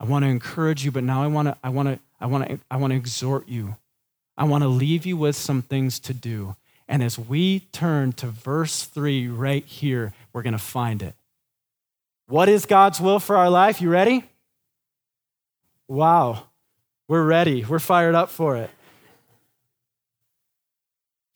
I 0.00 0.04
want 0.04 0.24
to 0.24 0.28
encourage 0.28 0.84
you, 0.84 0.90
but 0.90 1.04
now 1.04 1.22
I 1.22 1.26
want 1.26 1.48
to, 1.48 1.56
I 1.62 1.68
want 1.68 1.88
to, 1.88 1.98
I 2.20 2.26
want 2.26 2.48
to, 2.48 2.58
I 2.70 2.76
want 2.76 2.92
to 2.92 2.96
exhort 2.96 3.48
you. 3.48 3.76
I 4.36 4.44
want 4.44 4.62
to 4.62 4.68
leave 4.68 5.06
you 5.06 5.16
with 5.16 5.36
some 5.36 5.62
things 5.62 5.98
to 6.00 6.14
do. 6.14 6.56
And 6.86 7.02
as 7.02 7.18
we 7.18 7.60
turn 7.72 8.12
to 8.12 8.26
verse 8.26 8.84
three 8.84 9.26
right 9.26 9.64
here, 9.64 10.12
we're 10.32 10.42
going 10.42 10.52
to 10.52 10.58
find 10.58 11.02
it. 11.02 11.14
What 12.26 12.48
is 12.48 12.66
God's 12.66 13.00
will 13.00 13.18
for 13.18 13.36
our 13.36 13.50
life? 13.50 13.80
You 13.80 13.90
ready? 13.90 14.24
Wow, 15.88 16.44
we're 17.08 17.24
ready. 17.24 17.64
We're 17.64 17.78
fired 17.78 18.14
up 18.14 18.30
for 18.30 18.56
it. 18.56 18.70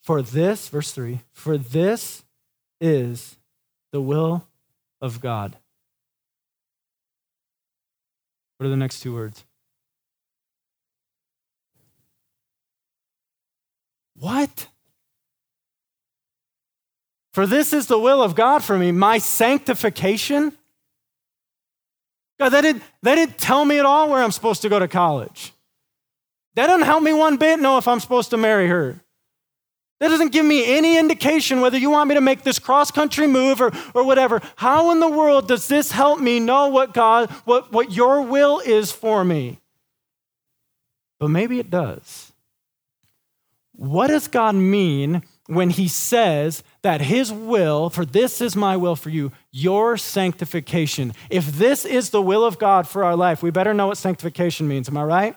For 0.03 0.21
this, 0.21 0.69
verse 0.69 0.91
three, 0.91 1.21
for 1.31 1.57
this 1.57 2.23
is 2.81 3.35
the 3.91 4.01
will 4.01 4.47
of 5.01 5.21
God? 5.21 5.55
What 8.57 8.67
are 8.67 8.69
the 8.69 8.77
next 8.77 9.01
two 9.01 9.13
words? 9.13 9.45
What? 14.15 14.67
For 17.39 17.47
this 17.47 17.71
is 17.71 17.87
the 17.87 17.97
will 17.97 18.21
of 18.21 18.35
God 18.35 18.65
for 18.65 18.77
me, 18.77 18.91
my 18.91 19.17
sanctification. 19.17 20.51
God, 22.37 22.49
they 22.49 22.61
didn't, 22.61 22.83
that 23.01 23.15
didn't 23.15 23.37
tell 23.37 23.63
me 23.63 23.79
at 23.79 23.85
all 23.85 24.09
where 24.09 24.21
I'm 24.21 24.33
supposed 24.33 24.61
to 24.63 24.67
go 24.67 24.77
to 24.77 24.89
college. 24.89 25.53
That 26.55 26.67
doesn't 26.67 26.85
help 26.85 27.01
me 27.01 27.13
one 27.13 27.37
bit 27.37 27.61
know 27.61 27.77
if 27.77 27.87
I'm 27.87 28.01
supposed 28.01 28.31
to 28.31 28.37
marry 28.37 28.67
her. 28.67 28.99
That 30.01 30.09
doesn't 30.09 30.33
give 30.33 30.45
me 30.45 30.65
any 30.75 30.97
indication 30.97 31.61
whether 31.61 31.77
you 31.77 31.89
want 31.89 32.09
me 32.09 32.15
to 32.15 32.19
make 32.19 32.43
this 32.43 32.59
cross 32.59 32.91
country 32.91 33.25
move 33.25 33.61
or, 33.61 33.71
or 33.93 34.03
whatever. 34.03 34.41
How 34.57 34.91
in 34.91 34.99
the 34.99 35.07
world 35.07 35.47
does 35.47 35.69
this 35.69 35.93
help 35.93 36.19
me 36.19 36.41
know 36.41 36.67
what 36.67 36.93
God, 36.93 37.29
what, 37.45 37.71
what 37.71 37.93
your 37.93 38.21
will 38.21 38.59
is 38.59 38.91
for 38.91 39.23
me? 39.23 39.61
But 41.21 41.29
maybe 41.29 41.57
it 41.57 41.69
does. 41.69 42.33
What 43.77 44.07
does 44.07 44.27
God 44.27 44.55
mean 44.55 45.23
when 45.47 45.69
he 45.69 45.87
says 45.87 46.63
that 46.81 47.01
his 47.01 47.31
will, 47.31 47.89
for 47.89 48.05
this 48.05 48.41
is 48.41 48.55
my 48.55 48.77
will 48.77 48.95
for 48.95 49.09
you, 49.09 49.31
your 49.51 49.97
sanctification? 49.97 51.13
If 51.29 51.51
this 51.53 51.85
is 51.85 52.09
the 52.09 52.21
will 52.21 52.45
of 52.45 52.59
God 52.59 52.87
for 52.87 53.03
our 53.03 53.15
life, 53.15 53.43
we 53.43 53.51
better 53.51 53.73
know 53.73 53.87
what 53.87 53.97
sanctification 53.97 54.67
means. 54.67 54.87
Am 54.87 54.97
I 54.97 55.03
right? 55.03 55.35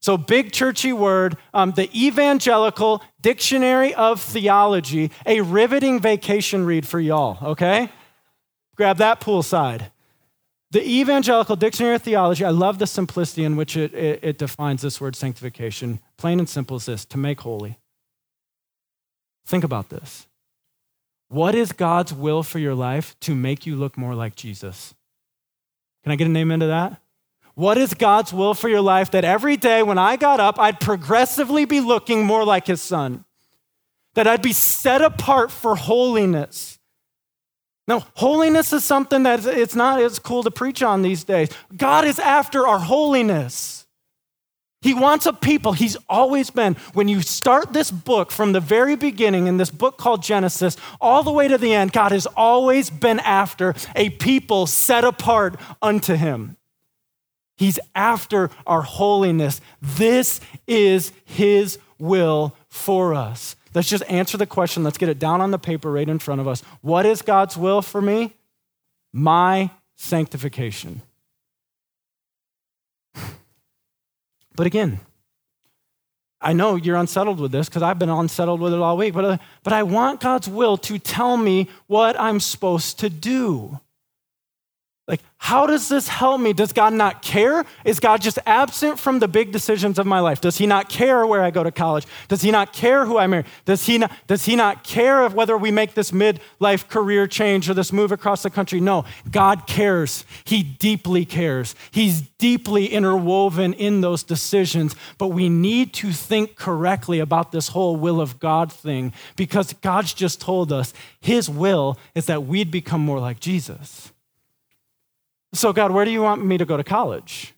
So, 0.00 0.16
big 0.16 0.52
churchy 0.52 0.92
word, 0.92 1.36
um, 1.52 1.72
the 1.72 1.90
Evangelical 1.92 3.02
Dictionary 3.20 3.92
of 3.94 4.20
Theology, 4.20 5.10
a 5.26 5.40
riveting 5.40 6.00
vacation 6.00 6.64
read 6.64 6.86
for 6.86 7.00
y'all, 7.00 7.36
okay? 7.50 7.90
Grab 8.76 8.98
that 8.98 9.20
poolside. 9.20 9.90
The 10.70 10.86
Evangelical 10.86 11.56
Dictionary 11.56 11.96
of 11.96 12.02
Theology, 12.02 12.44
I 12.44 12.50
love 12.50 12.78
the 12.78 12.86
simplicity 12.86 13.42
in 13.42 13.56
which 13.56 13.76
it, 13.76 13.92
it, 13.94 14.20
it 14.22 14.38
defines 14.38 14.82
this 14.82 15.00
word 15.00 15.16
sanctification. 15.16 15.98
Plain 16.16 16.38
and 16.38 16.48
simple 16.48 16.76
is 16.76 16.86
this 16.86 17.04
to 17.06 17.18
make 17.18 17.40
holy. 17.40 17.78
Think 19.46 19.64
about 19.64 19.88
this. 19.88 20.26
What 21.28 21.54
is 21.54 21.72
God's 21.72 22.12
will 22.12 22.42
for 22.42 22.58
your 22.58 22.74
life 22.74 23.18
to 23.20 23.34
make 23.34 23.66
you 23.66 23.76
look 23.76 23.98
more 23.98 24.14
like 24.14 24.34
Jesus? 24.34 24.94
Can 26.02 26.12
I 26.12 26.16
get 26.16 26.26
a 26.26 26.30
name 26.30 26.50
into 26.50 26.66
that? 26.66 27.00
What 27.54 27.76
is 27.76 27.92
God's 27.92 28.32
will 28.32 28.54
for 28.54 28.68
your 28.68 28.80
life 28.80 29.10
that 29.10 29.24
every 29.24 29.56
day 29.56 29.82
when 29.82 29.98
I 29.98 30.16
got 30.16 30.38
up, 30.38 30.60
I'd 30.60 30.80
progressively 30.80 31.64
be 31.64 31.80
looking 31.80 32.24
more 32.24 32.44
like 32.44 32.68
his 32.68 32.80
son? 32.80 33.24
That 34.14 34.26
I'd 34.26 34.42
be 34.42 34.52
set 34.52 35.02
apart 35.02 35.50
for 35.50 35.74
holiness. 35.74 36.78
Now, 37.88 38.06
holiness 38.14 38.72
is 38.72 38.84
something 38.84 39.24
that 39.24 39.44
it's 39.44 39.74
not 39.74 40.00
as 40.00 40.18
cool 40.18 40.44
to 40.44 40.50
preach 40.50 40.82
on 40.82 41.02
these 41.02 41.24
days. 41.24 41.48
God 41.76 42.04
is 42.04 42.18
after 42.18 42.66
our 42.66 42.78
holiness. 42.78 43.87
He 44.80 44.94
wants 44.94 45.26
a 45.26 45.32
people, 45.32 45.72
he's 45.72 45.96
always 46.08 46.50
been. 46.50 46.74
When 46.94 47.08
you 47.08 47.20
start 47.20 47.72
this 47.72 47.90
book 47.90 48.30
from 48.30 48.52
the 48.52 48.60
very 48.60 48.94
beginning, 48.94 49.48
in 49.48 49.56
this 49.56 49.70
book 49.70 49.98
called 49.98 50.22
Genesis, 50.22 50.76
all 51.00 51.24
the 51.24 51.32
way 51.32 51.48
to 51.48 51.58
the 51.58 51.74
end, 51.74 51.92
God 51.92 52.12
has 52.12 52.26
always 52.26 52.88
been 52.88 53.18
after 53.20 53.74
a 53.96 54.10
people 54.10 54.66
set 54.66 55.04
apart 55.04 55.58
unto 55.82 56.14
him. 56.14 56.56
He's 57.58 57.80
after 57.96 58.50
our 58.66 58.82
holiness. 58.82 59.60
This 59.82 60.40
is 60.68 61.12
His 61.24 61.78
will 61.98 62.56
for 62.68 63.14
us. 63.14 63.56
Let's 63.74 63.88
just 63.88 64.04
answer 64.08 64.38
the 64.38 64.46
question. 64.46 64.84
Let's 64.84 64.96
get 64.96 65.08
it 65.08 65.18
down 65.18 65.40
on 65.40 65.50
the 65.50 65.58
paper 65.58 65.90
right 65.90 66.08
in 66.08 66.20
front 66.20 66.40
of 66.40 66.46
us. 66.46 66.62
What 66.80 67.04
is 67.04 67.20
God's 67.20 67.56
will 67.56 67.82
for 67.82 68.00
me? 68.00 68.32
My 69.12 69.70
sanctification. 69.96 71.02
But 74.58 74.66
again, 74.66 74.98
I 76.40 76.52
know 76.52 76.74
you're 76.74 76.96
unsettled 76.96 77.38
with 77.38 77.52
this 77.52 77.68
because 77.68 77.84
I've 77.84 78.00
been 78.00 78.08
unsettled 78.08 78.60
with 78.60 78.74
it 78.74 78.80
all 78.80 78.96
week, 78.96 79.14
but, 79.14 79.24
uh, 79.24 79.38
but 79.62 79.72
I 79.72 79.84
want 79.84 80.18
God's 80.18 80.48
will 80.48 80.76
to 80.78 80.98
tell 80.98 81.36
me 81.36 81.68
what 81.86 82.18
I'm 82.18 82.40
supposed 82.40 82.98
to 82.98 83.08
do. 83.08 83.78
Like, 85.08 85.22
how 85.38 85.66
does 85.66 85.88
this 85.88 86.06
help 86.06 86.38
me? 86.38 86.52
Does 86.52 86.74
God 86.74 86.92
not 86.92 87.22
care? 87.22 87.64
Is 87.82 87.98
God 87.98 88.20
just 88.20 88.38
absent 88.44 88.98
from 88.98 89.20
the 89.20 89.26
big 89.26 89.52
decisions 89.52 89.98
of 89.98 90.06
my 90.06 90.20
life? 90.20 90.42
Does 90.42 90.58
He 90.58 90.66
not 90.66 90.90
care 90.90 91.26
where 91.26 91.42
I 91.42 91.50
go 91.50 91.64
to 91.64 91.72
college? 91.72 92.06
Does 92.28 92.42
He 92.42 92.50
not 92.50 92.74
care 92.74 93.06
who 93.06 93.16
I 93.16 93.26
marry? 93.26 93.44
Does 93.64 93.86
He 93.86 93.96
not, 93.96 94.12
does 94.26 94.44
he 94.44 94.54
not 94.54 94.84
care 94.84 95.22
of 95.24 95.32
whether 95.32 95.56
we 95.56 95.70
make 95.70 95.94
this 95.94 96.10
midlife 96.10 96.88
career 96.88 97.26
change 97.26 97.70
or 97.70 97.74
this 97.74 97.92
move 97.92 98.12
across 98.12 98.42
the 98.42 98.50
country? 98.50 98.80
No, 98.80 99.06
God 99.30 99.66
cares. 99.66 100.26
He 100.44 100.62
deeply 100.62 101.24
cares. 101.24 101.74
He's 101.90 102.20
deeply 102.20 102.86
interwoven 102.86 103.72
in 103.72 104.02
those 104.02 104.22
decisions. 104.22 104.94
But 105.16 105.28
we 105.28 105.48
need 105.48 105.94
to 105.94 106.12
think 106.12 106.56
correctly 106.56 107.18
about 107.18 107.50
this 107.52 107.68
whole 107.68 107.96
will 107.96 108.20
of 108.20 108.38
God 108.38 108.70
thing 108.70 109.14
because 109.36 109.72
God's 109.72 110.12
just 110.12 110.40
told 110.40 110.70
us 110.70 110.92
His 111.20 111.48
will 111.48 111.98
is 112.14 112.26
that 112.26 112.44
we'd 112.44 112.70
become 112.70 113.00
more 113.00 113.20
like 113.20 113.40
Jesus. 113.40 114.12
So, 115.52 115.72
God, 115.72 115.90
where 115.90 116.04
do 116.04 116.10
you 116.10 116.22
want 116.22 116.44
me 116.44 116.58
to 116.58 116.64
go 116.64 116.76
to 116.76 116.84
college? 116.84 117.54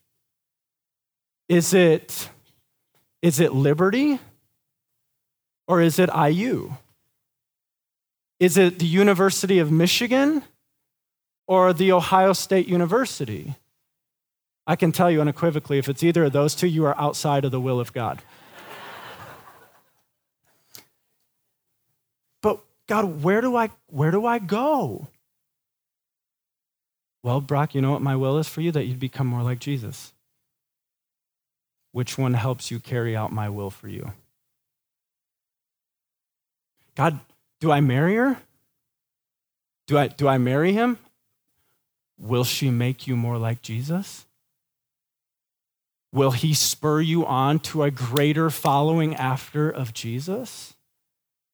Is 1.49 1.75
it, 1.75 2.29
is 3.23 3.41
it 3.41 3.53
Liberty 3.53 4.21
or 5.67 5.81
is 5.81 5.99
it 5.99 6.09
IU? 6.15 6.75
Is 8.39 8.57
it 8.57 8.79
the 8.79 8.87
University 8.87 9.59
of 9.59 9.73
Michigan 9.73 10.43
or 11.47 11.73
the 11.73 11.93
Ohio 11.93 12.33
State 12.33 12.69
University? 12.69 13.57
I 14.67 14.77
can 14.77 14.93
tell 14.93 15.11
you 15.11 15.21
unequivocally 15.21 15.79
if 15.79 15.89
it's 15.89 16.03
either 16.03 16.25
of 16.25 16.33
those 16.33 16.55
two, 16.55 16.69
you 16.69 16.87
are 16.87 16.99
outside 16.99 17.45
of 17.45 17.51
the 17.51 17.61
will 17.61 17.81
of 17.81 17.93
God. 17.93 18.23
but 22.43 22.61
God, 22.87 23.23
where 23.23 23.41
do 23.41 23.57
I 23.57 23.71
where 23.89 24.13
do 24.13 24.25
I 24.25 24.39
go? 24.39 25.09
Well, 27.23 27.41
Brock, 27.41 27.75
you 27.75 27.81
know 27.81 27.93
what 27.93 28.03
my 28.03 28.17
will 28.17 28.39
is 28.39 28.49
for 28.49 28.61
you? 28.61 28.73
That 28.73 28.85
you'd 28.85 28.99
become 28.99 29.27
more 29.27 29.43
like 29.43 29.59
Jesus. 29.59 30.13
Which 31.93 32.17
one 32.17 32.35
helps 32.35 32.71
you 32.71 32.79
carry 32.79 33.17
out 33.17 33.33
my 33.33 33.49
will 33.49 33.71
for 33.71 33.89
you? 33.89 34.13
God, 36.95 37.21
do 37.61 37.71
I 37.71 37.81
marry 37.81 38.17
her? 38.17 38.39
Do 39.87 39.99
I, 39.99 40.09
do 40.09 40.29
I 40.29 40.39
marry 40.39 40.73
him? 40.73 40.99
Will 42.19 42.45
she 42.45 42.71
make 42.71 43.07
you 43.07 43.17
more 43.17 43.39
like 43.39 43.63
Jesus? 43.63 44.27
Will 46.13 46.33
he 46.33 46.55
spur 46.55 47.01
you 47.01 47.25
on 47.27 47.59
to 47.61 47.83
a 47.83 47.91
greater 47.91 48.51
following 48.51 49.15
after 49.15 49.71
of 49.71 49.95
Jesus? 49.95 50.75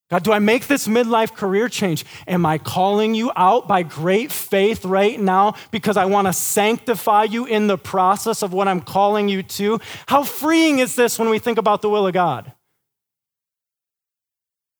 God, 0.08 0.22
do 0.22 0.32
I 0.32 0.38
make 0.38 0.68
this 0.68 0.86
midlife 0.86 1.34
career 1.34 1.68
change? 1.68 2.04
Am 2.28 2.46
I 2.46 2.58
calling 2.58 3.14
you 3.14 3.32
out 3.34 3.66
by 3.66 3.82
great 3.82 4.30
faith 4.30 4.84
right 4.84 5.18
now 5.18 5.56
because 5.72 5.96
I 5.96 6.04
want 6.04 6.28
to 6.28 6.32
sanctify 6.32 7.24
you 7.24 7.44
in 7.44 7.66
the 7.66 7.76
process 7.76 8.42
of 8.42 8.52
what 8.52 8.68
I'm 8.68 8.80
calling 8.80 9.28
you 9.28 9.42
to? 9.42 9.80
How 10.06 10.22
freeing 10.22 10.78
is 10.78 10.94
this 10.94 11.18
when 11.18 11.28
we 11.28 11.40
think 11.40 11.58
about 11.58 11.82
the 11.82 11.90
will 11.90 12.06
of 12.06 12.14
God? 12.14 12.52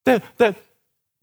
That, 0.05 0.23
that 0.37 0.57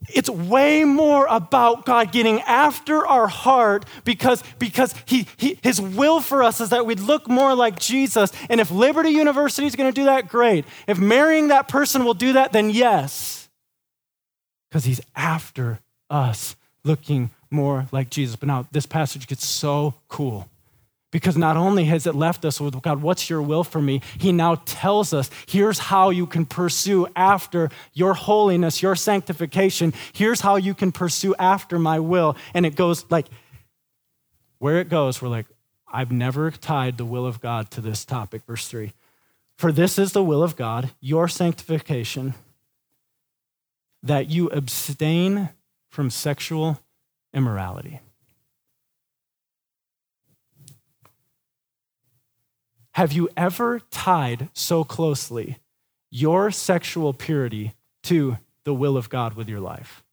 it's 0.10 0.30
way 0.30 0.84
more 0.84 1.26
about 1.30 1.86
God 1.86 2.12
getting 2.12 2.42
after 2.42 3.08
our 3.08 3.30
heart 3.30 3.86
because, 4.04 4.44
because 4.60 4.94
he, 5.06 5.28
he, 5.38 5.58
His 5.64 5.80
will 5.80 6.20
for 6.20 6.44
us 6.44 6.60
is 6.60 6.72
that 6.72 6.86
we'd 6.86 7.00
look 7.00 7.30
more 7.30 7.56
like 7.56 7.80
Jesus. 7.80 8.34
And 8.50 8.60
if 8.60 8.70
Liberty 8.70 9.12
University 9.12 9.66
is 9.66 9.78
going 9.78 9.90
to 9.90 9.96
do 9.96 10.06
that, 10.08 10.28
great. 10.28 10.66
If 10.88 11.00
marrying 11.00 11.48
that 11.48 11.70
person 11.70 12.04
will 12.04 12.14
do 12.14 12.34
that, 12.34 12.52
then 12.52 12.70
yes 12.70 13.43
because 14.74 14.86
he's 14.86 15.01
after 15.15 15.77
us 16.10 16.56
looking 16.84 17.30
more 17.51 17.86
like 17.92 18.10
Jesus. 18.10 18.36
But 18.36 18.48
now 18.48 18.68
this 18.72 18.88
passage 18.88 19.27
gets 19.27 19.46
so 19.46 19.94
cool 20.08 20.50
because 21.12 21.38
not 21.38 21.56
only 21.56 21.86
has 21.86 22.08
it 22.08 22.15
left 22.15 22.44
us 22.44 22.60
with 22.60 22.82
God, 22.82 23.03
what's 23.03 23.30
your 23.30 23.44
will 23.44 23.63
for 23.63 23.80
me? 23.80 24.01
He 24.18 24.32
now 24.32 24.56
tells 24.65 25.13
us 25.13 25.30
here's 25.48 25.77
how 25.77 26.10
you 26.10 26.25
can 26.25 26.48
pursue 26.48 27.06
after 27.15 27.70
your 27.94 28.15
holiness, 28.15 28.82
your 28.82 28.96
sanctification. 28.96 29.94
Here's 30.12 30.42
how 30.42 30.56
you 30.56 30.74
can 30.74 30.92
pursue 30.92 31.36
after 31.38 31.77
my 31.77 32.00
will. 32.00 32.36
And 32.56 32.65
it 32.65 32.75
goes 32.75 33.06
like, 33.12 33.27
where 34.58 34.80
it 34.80 34.89
goes, 34.89 35.22
we're 35.22 35.27
like, 35.27 35.46
I've 35.88 36.12
never 36.12 36.50
tied 36.50 36.98
the 36.98 37.06
will 37.06 37.27
of 37.27 37.39
God 37.42 37.70
to 37.72 37.82
this 37.82 38.06
topic. 38.06 38.42
Verse 38.48 38.68
three. 38.68 38.94
For 39.56 39.72
this 39.72 40.00
is 40.00 40.13
the 40.13 40.24
will 40.24 40.42
of 40.42 40.56
God, 40.56 40.89
your 41.00 41.27
sanctification 41.27 42.34
that 44.04 44.30
you 44.30 44.50
abstain 44.50 45.50
from 45.90 46.10
sexual 46.10 46.80
immorality. 47.34 48.02
Have 52.92 53.12
you 53.12 53.30
ever 53.36 53.80
tied 53.90 54.50
so 54.54 54.84
closely 54.84 55.58
your 56.12 56.52
sexual 56.52 57.12
purity 57.14 57.74
to 58.04 58.38
the 58.66 58.74
will 58.74 58.98
of 58.98 59.10
God 59.10 59.34
with 59.34 59.50
your 59.50 59.62
life? 59.62 60.04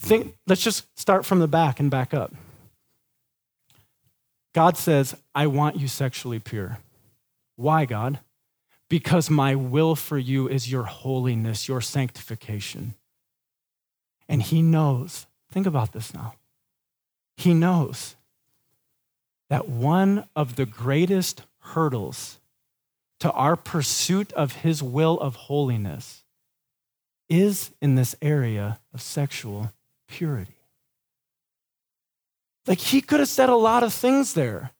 Think, 0.00 0.34
let's 0.46 0.62
just 0.62 0.86
start 0.98 1.26
from 1.26 1.38
the 1.38 1.48
back 1.48 1.80
and 1.80 1.90
back 1.90 2.14
up. 2.14 2.34
God 4.54 4.76
says, 4.76 5.14
I 5.34 5.46
want 5.46 5.76
you 5.76 5.86
sexually 5.86 6.38
pure. 6.38 6.78
Why, 7.56 7.84
God? 7.84 8.18
Because 8.92 9.30
my 9.30 9.54
will 9.54 9.96
for 9.96 10.18
you 10.18 10.46
is 10.50 10.70
your 10.70 10.82
holiness, 10.82 11.66
your 11.66 11.80
sanctification. 11.80 12.92
And 14.28 14.42
He 14.42 14.60
knows, 14.60 15.26
think 15.50 15.66
about 15.66 15.92
this 15.92 16.12
now. 16.12 16.34
He 17.38 17.54
knows 17.54 18.16
that 19.48 19.66
one 19.66 20.28
of 20.36 20.56
the 20.56 20.66
greatest 20.66 21.44
hurdles 21.60 22.38
to 23.20 23.32
our 23.32 23.56
pursuit 23.56 24.30
of 24.34 24.56
His 24.56 24.82
will 24.82 25.18
of 25.18 25.36
holiness 25.36 26.22
is 27.30 27.70
in 27.80 27.94
this 27.94 28.14
area 28.20 28.78
of 28.92 29.00
sexual 29.00 29.72
purity. 30.06 30.66
Like 32.66 32.78
he 32.78 33.00
could 33.00 33.20
have 33.20 33.28
said 33.30 33.48
a 33.48 33.56
lot 33.56 33.84
of 33.84 33.94
things 33.94 34.34
there. 34.34 34.72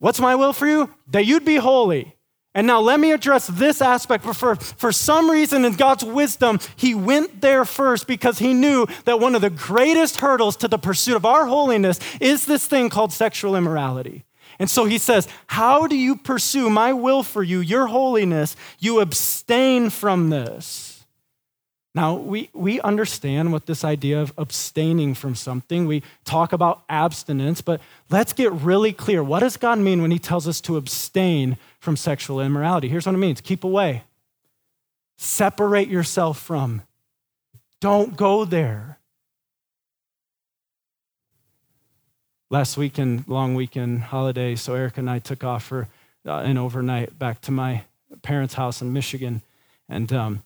What's 0.00 0.18
my 0.18 0.34
will 0.34 0.52
for 0.52 0.66
you? 0.66 0.92
That 1.06 1.24
you'd 1.24 1.44
be 1.44 1.54
holy. 1.54 2.15
And 2.56 2.66
now 2.66 2.80
let 2.80 2.98
me 2.98 3.12
address 3.12 3.48
this 3.48 3.82
aspect. 3.82 4.24
For, 4.24 4.56
for 4.56 4.90
some 4.90 5.30
reason, 5.30 5.66
in 5.66 5.74
God's 5.74 6.02
wisdom, 6.02 6.58
he 6.74 6.94
went 6.94 7.42
there 7.42 7.66
first 7.66 8.06
because 8.06 8.38
he 8.38 8.54
knew 8.54 8.86
that 9.04 9.20
one 9.20 9.34
of 9.34 9.42
the 9.42 9.50
greatest 9.50 10.16
hurdles 10.16 10.56
to 10.56 10.66
the 10.66 10.78
pursuit 10.78 11.16
of 11.16 11.26
our 11.26 11.44
holiness 11.44 12.00
is 12.18 12.46
this 12.46 12.66
thing 12.66 12.88
called 12.88 13.12
sexual 13.12 13.56
immorality. 13.56 14.24
And 14.58 14.70
so 14.70 14.86
he 14.86 14.96
says, 14.96 15.28
How 15.48 15.86
do 15.86 15.96
you 15.96 16.16
pursue 16.16 16.70
my 16.70 16.94
will 16.94 17.22
for 17.22 17.42
you, 17.42 17.60
your 17.60 17.88
holiness? 17.88 18.56
You 18.78 19.00
abstain 19.00 19.90
from 19.90 20.30
this. 20.30 20.85
Now, 21.96 22.14
we, 22.14 22.50
we 22.52 22.78
understand 22.82 23.52
what 23.52 23.64
this 23.64 23.82
idea 23.82 24.20
of 24.20 24.30
abstaining 24.36 25.14
from 25.14 25.34
something. 25.34 25.86
We 25.86 26.02
talk 26.26 26.52
about 26.52 26.82
abstinence, 26.90 27.62
but 27.62 27.80
let's 28.10 28.34
get 28.34 28.52
really 28.52 28.92
clear. 28.92 29.24
What 29.24 29.40
does 29.40 29.56
God 29.56 29.78
mean 29.78 30.02
when 30.02 30.10
He 30.10 30.18
tells 30.18 30.46
us 30.46 30.60
to 30.60 30.76
abstain 30.76 31.56
from 31.80 31.96
sexual 31.96 32.42
immorality? 32.42 32.90
Here's 32.90 33.06
what 33.06 33.14
it 33.14 33.18
means 33.18 33.40
keep 33.40 33.64
away, 33.64 34.02
separate 35.16 35.88
yourself 35.88 36.38
from, 36.38 36.82
don't 37.80 38.14
go 38.14 38.44
there. 38.44 38.98
Last 42.50 42.76
weekend, 42.76 43.24
long 43.26 43.54
weekend 43.54 44.02
holiday, 44.02 44.54
so 44.54 44.74
Erica 44.74 45.00
and 45.00 45.08
I 45.08 45.18
took 45.18 45.42
off 45.42 45.64
for 45.64 45.88
uh, 46.26 46.40
an 46.40 46.58
overnight 46.58 47.18
back 47.18 47.40
to 47.40 47.50
my 47.50 47.84
parents' 48.20 48.52
house 48.52 48.82
in 48.82 48.92
Michigan. 48.92 49.40
And 49.88 50.12
um, 50.12 50.42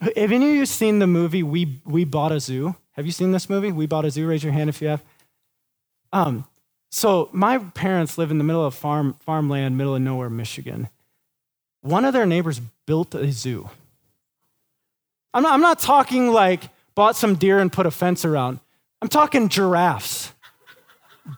have 0.00 0.32
any 0.32 0.50
of 0.50 0.54
you 0.54 0.66
seen 0.66 0.98
the 0.98 1.06
movie 1.06 1.42
We, 1.42 1.80
we 1.84 2.04
Bought 2.04 2.32
a 2.32 2.40
Zoo? 2.40 2.76
Have 2.92 3.06
you 3.06 3.12
seen 3.12 3.32
this 3.32 3.48
movie? 3.48 3.72
We 3.72 3.86
Bought 3.86 4.04
a 4.04 4.10
Zoo? 4.10 4.26
Raise 4.26 4.42
your 4.42 4.52
hand 4.52 4.68
if 4.68 4.80
you 4.80 4.88
have. 4.88 5.02
Um, 6.12 6.46
so 6.90 7.28
my 7.32 7.58
parents 7.58 8.16
live 8.16 8.30
in 8.30 8.38
the 8.38 8.44
middle 8.44 8.64
of 8.64 8.74
farm, 8.74 9.14
farmland, 9.20 9.76
middle 9.76 9.94
of 9.94 10.02
nowhere, 10.02 10.30
Michigan. 10.30 10.88
One 11.82 12.04
of 12.04 12.12
their 12.12 12.26
neighbors 12.26 12.60
built 12.86 13.14
a 13.14 13.30
zoo. 13.30 13.68
I'm 15.34 15.42
not, 15.42 15.52
I'm 15.52 15.60
not 15.60 15.78
talking 15.78 16.32
like 16.32 16.62
bought 16.94 17.14
some 17.14 17.34
deer 17.34 17.58
and 17.58 17.72
put 17.72 17.86
a 17.86 17.90
fence 17.90 18.24
around. 18.24 18.60
I'm 19.00 19.08
talking 19.08 19.48
giraffes, 19.48 20.32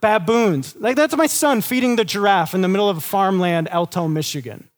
baboons. 0.00 0.76
Like 0.76 0.96
that's 0.96 1.16
my 1.16 1.26
son 1.26 1.60
feeding 1.60 1.96
the 1.96 2.04
giraffe 2.04 2.54
in 2.54 2.62
the 2.62 2.68
middle 2.68 2.88
of 2.88 3.02
farmland, 3.02 3.68
Alto, 3.68 4.08
Michigan. 4.08 4.68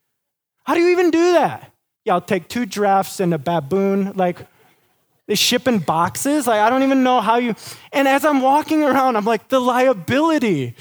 How 0.65 0.75
do 0.75 0.81
you 0.81 0.89
even 0.91 1.11
do 1.11 1.33
that? 1.33 1.72
Yeah, 2.05 2.15
I'll 2.15 2.21
take 2.21 2.49
two 2.49 2.67
giraffes 2.67 3.21
and 3.21 3.33
a 3.33 3.39
baboon. 3.39 4.13
Like, 4.15 4.47
they 5.27 5.35
ship 5.35 5.69
in 5.69 5.79
boxes. 5.79 6.47
Like, 6.47 6.61
I 6.61 6.69
don't 6.69 6.83
even 6.83 7.03
know 7.03 7.21
how 7.21 7.37
you. 7.37 7.55
And 7.93 8.09
as 8.09 8.25
I'm 8.25 8.41
walking 8.41 8.83
around, 8.83 9.17
I'm 9.17 9.25
like, 9.25 9.49
the 9.49 9.61
liability. 9.61 10.75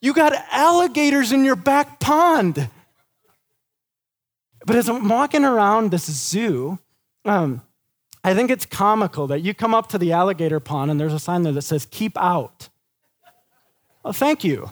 You 0.00 0.14
got 0.14 0.32
alligators 0.50 1.32
in 1.32 1.44
your 1.44 1.56
back 1.56 2.00
pond. 2.00 2.70
But 4.64 4.76
as 4.76 4.88
I'm 4.88 5.08
walking 5.08 5.44
around 5.44 5.90
this 5.90 6.10
zoo, 6.10 6.78
um, 7.24 7.62
I 8.24 8.34
think 8.34 8.50
it's 8.50 8.66
comical 8.66 9.28
that 9.28 9.40
you 9.40 9.54
come 9.54 9.74
up 9.74 9.88
to 9.90 9.98
the 9.98 10.12
alligator 10.12 10.58
pond 10.58 10.90
and 10.90 10.98
there's 10.98 11.12
a 11.12 11.18
sign 11.20 11.42
there 11.42 11.52
that 11.52 11.62
says, 11.62 11.86
keep 11.90 12.16
out. 12.18 12.68
Well, 14.02 14.12
thank 14.12 14.42
you. 14.42 14.70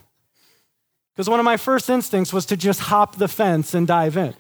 Because 1.15 1.29
one 1.29 1.39
of 1.39 1.45
my 1.45 1.57
first 1.57 1.89
instincts 1.89 2.33
was 2.33 2.47
to 2.47 2.57
just 2.57 2.81
hop 2.81 3.17
the 3.17 3.29
fence 3.29 3.75
and 3.75 3.87
dive 3.87 4.17
in. 4.17 4.35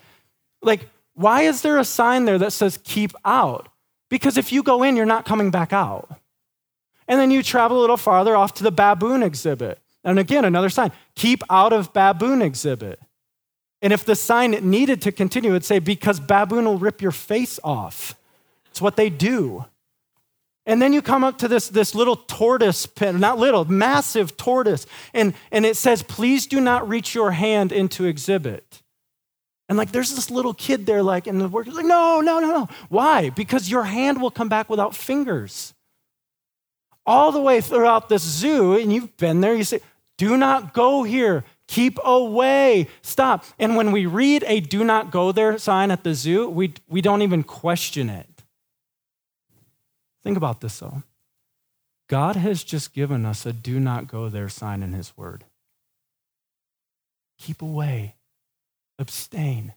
Like, 0.63 0.89
why 1.15 1.43
is 1.43 1.63
there 1.63 1.79
a 1.79 1.85
sign 1.85 2.25
there 2.25 2.39
that 2.39 2.53
says 2.53 2.79
keep 2.85 3.13
out? 3.25 3.69
Because 4.09 4.37
if 4.37 4.53
you 4.53 4.63
go 4.63 4.83
in, 4.83 4.97
you're 4.97 5.07
not 5.07 5.25
coming 5.25 5.51
back 5.51 5.73
out. 5.73 6.21
And 7.09 7.21
then 7.21 7.31
you 7.31 7.43
travel 7.43 7.79
a 7.79 7.81
little 7.81 7.97
farther 7.97 8.37
off 8.37 8.55
to 8.55 8.63
the 8.63 8.73
baboon 8.73 9.23
exhibit. 9.23 9.79
And 10.03 10.19
again, 10.19 10.45
another 10.45 10.69
sign 10.71 10.93
keep 11.15 11.43
out 11.49 11.73
of 11.73 11.93
baboon 11.93 12.43
exhibit. 12.43 13.01
And 13.83 13.93
if 13.93 14.05
the 14.05 14.17
sign 14.17 14.53
needed 14.53 15.03
to 15.03 15.13
continue, 15.13 15.51
it 15.51 15.53
would 15.53 15.65
say, 15.65 15.79
because 15.79 16.19
baboon 16.19 16.65
will 16.65 16.79
rip 16.79 17.03
your 17.03 17.13
face 17.13 17.61
off. 17.63 18.15
It's 18.71 18.81
what 18.81 18.97
they 18.97 19.11
do. 19.11 19.67
And 20.67 20.81
then 20.81 20.95
you 20.95 21.03
come 21.03 21.23
up 21.23 21.37
to 21.39 21.49
this, 21.49 21.69
this 21.69 21.95
little 21.95 22.17
tortoise 22.17 22.87
pen, 22.87 23.21
not 23.21 23.39
little, 23.39 23.67
massive 23.67 24.37
tortoise, 24.39 24.87
and, 25.13 25.35
and 25.53 25.67
it 25.67 25.77
says, 25.77 26.03
please 26.03 26.47
do 26.47 26.61
not 26.61 26.89
reach 26.89 27.15
your 27.15 27.33
hand 27.33 27.71
into 27.71 28.07
exhibit. 28.07 28.83
And 29.69 29.79
like, 29.79 29.93
there's 29.93 30.15
this 30.15 30.31
little 30.31 30.53
kid 30.53 30.85
there, 30.85 31.03
like, 31.03 31.27
and 31.27 31.41
the 31.41 31.49
worker's 31.49 31.75
like, 31.75 31.87
no, 31.87 32.21
no, 32.21 32.39
no, 32.39 32.49
no. 32.49 32.69
Why? 32.91 33.31
Because 33.31 33.71
your 33.71 33.85
hand 33.85 34.21
will 34.21 34.31
come 34.31 34.49
back 34.49 34.69
without 34.69 34.95
fingers. 34.95 35.73
All 37.07 37.33
the 37.33 37.41
way 37.41 37.61
throughout 37.61 38.09
this 38.09 38.23
zoo, 38.23 38.75
and 38.77 38.93
you've 38.93 39.17
been 39.17 39.41
there, 39.41 39.55
you 39.55 39.65
say, 39.65 39.81
do 40.17 40.37
not 40.37 40.75
go 40.75 41.03
here. 41.03 41.45
Keep 41.67 41.99
away. 42.05 42.89
Stop. 43.03 43.45
And 43.59 43.75
when 43.77 43.91
we 43.91 44.07
read 44.07 44.45
a 44.47 44.61
do 44.61 44.85
not 44.85 45.11
go 45.11 45.33
there 45.33 45.59
sign 45.59 45.91
at 45.91 46.05
the 46.05 46.15
zoo, 46.15 46.49
we, 46.49 46.75
we 46.89 47.01
don't 47.01 47.23
even 47.23 47.43
question 47.43 48.11
it. 48.11 48.29
Think 50.23 50.37
about 50.37 50.61
this 50.61 50.79
though. 50.79 51.03
God 52.09 52.37
has 52.37 52.65
just 52.65 52.93
given 52.93 53.25
us 53.25 53.47
a 53.47 53.53
do 53.53 53.81
not 53.81 54.07
go 54.07 54.29
there 54.29 54.49
sign 54.49 54.83
in 54.83 54.93
His 54.93 55.17
word. 55.17 55.45
Keep 57.39 57.63
away 57.63 58.15
abstain. 58.99 59.75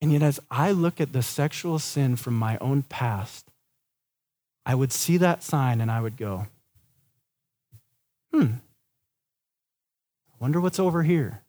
And 0.00 0.12
yet, 0.12 0.22
as 0.22 0.40
I 0.50 0.72
look 0.72 1.00
at 1.00 1.12
the 1.12 1.22
sexual 1.22 1.78
sin 1.78 2.16
from 2.16 2.34
my 2.34 2.58
own 2.58 2.82
past, 2.82 3.50
I 4.64 4.74
would 4.74 4.92
see 4.92 5.16
that 5.18 5.42
sign 5.42 5.80
and 5.80 5.90
I 5.90 6.00
would 6.00 6.16
go, 6.16 6.46
hmm, 8.32 8.46
I 10.28 10.34
wonder 10.38 10.60
what's 10.60 10.78
over 10.78 11.02
here. 11.02 11.42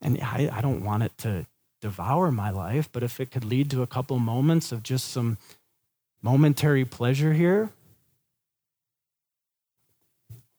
And 0.00 0.18
I, 0.20 0.50
I 0.52 0.60
don't 0.60 0.84
want 0.84 1.04
it 1.04 1.16
to 1.18 1.46
devour 1.80 2.32
my 2.32 2.50
life, 2.50 2.88
but 2.90 3.02
if 3.02 3.20
it 3.20 3.30
could 3.30 3.44
lead 3.44 3.70
to 3.70 3.82
a 3.82 3.86
couple 3.86 4.18
moments 4.18 4.72
of 4.72 4.82
just 4.82 5.10
some 5.10 5.38
momentary 6.20 6.84
pleasure 6.84 7.32
here, 7.32 7.70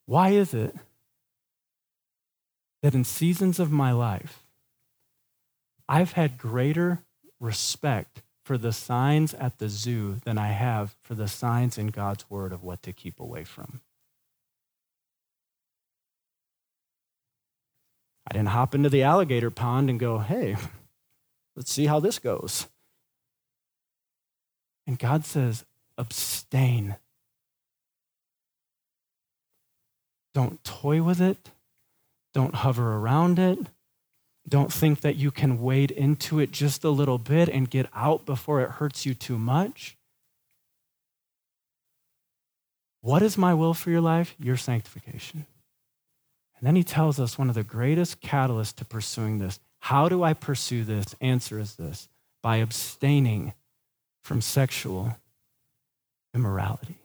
why 0.06 0.30
is 0.30 0.54
it 0.54 0.74
that 2.84 2.94
in 2.94 3.02
seasons 3.02 3.58
of 3.58 3.72
my 3.72 3.92
life, 3.92 4.42
I've 5.88 6.12
had 6.12 6.36
greater 6.36 6.98
respect 7.40 8.20
for 8.44 8.58
the 8.58 8.74
signs 8.74 9.32
at 9.32 9.56
the 9.56 9.70
zoo 9.70 10.16
than 10.26 10.36
I 10.36 10.48
have 10.48 10.94
for 11.02 11.14
the 11.14 11.26
signs 11.26 11.78
in 11.78 11.86
God's 11.86 12.28
word 12.28 12.52
of 12.52 12.62
what 12.62 12.82
to 12.82 12.92
keep 12.92 13.18
away 13.18 13.42
from. 13.44 13.80
I 18.28 18.34
didn't 18.34 18.48
hop 18.48 18.74
into 18.74 18.90
the 18.90 19.02
alligator 19.02 19.50
pond 19.50 19.88
and 19.88 19.98
go, 19.98 20.18
hey, 20.18 20.58
let's 21.56 21.72
see 21.72 21.86
how 21.86 22.00
this 22.00 22.18
goes. 22.18 22.66
And 24.86 24.98
God 24.98 25.24
says, 25.24 25.64
abstain. 25.96 26.96
Don't 30.34 30.62
toy 30.64 31.02
with 31.02 31.22
it. 31.22 31.50
Don't 32.34 32.54
hover 32.56 32.96
around 32.96 33.38
it. 33.38 33.58
Don't 34.46 34.72
think 34.72 35.00
that 35.00 35.16
you 35.16 35.30
can 35.30 35.62
wade 35.62 35.90
into 35.90 36.38
it 36.38 36.50
just 36.50 36.84
a 36.84 36.90
little 36.90 37.16
bit 37.16 37.48
and 37.48 37.70
get 37.70 37.88
out 37.94 38.26
before 38.26 38.60
it 38.60 38.72
hurts 38.72 39.06
you 39.06 39.14
too 39.14 39.38
much. 39.38 39.96
What 43.00 43.22
is 43.22 43.38
my 43.38 43.54
will 43.54 43.74
for 43.74 43.90
your 43.90 44.00
life? 44.00 44.34
Your 44.38 44.56
sanctification. 44.56 45.46
And 46.58 46.66
then 46.66 46.76
he 46.76 46.84
tells 46.84 47.20
us 47.20 47.38
one 47.38 47.48
of 47.48 47.54
the 47.54 47.62
greatest 47.62 48.20
catalysts 48.20 48.74
to 48.76 48.84
pursuing 48.84 49.38
this. 49.38 49.60
How 49.80 50.08
do 50.08 50.22
I 50.22 50.32
pursue 50.32 50.84
this? 50.84 51.14
Answer 51.20 51.58
is 51.58 51.76
this 51.76 52.08
by 52.42 52.56
abstaining 52.56 53.52
from 54.22 54.40
sexual 54.40 55.16
immorality. 56.34 56.96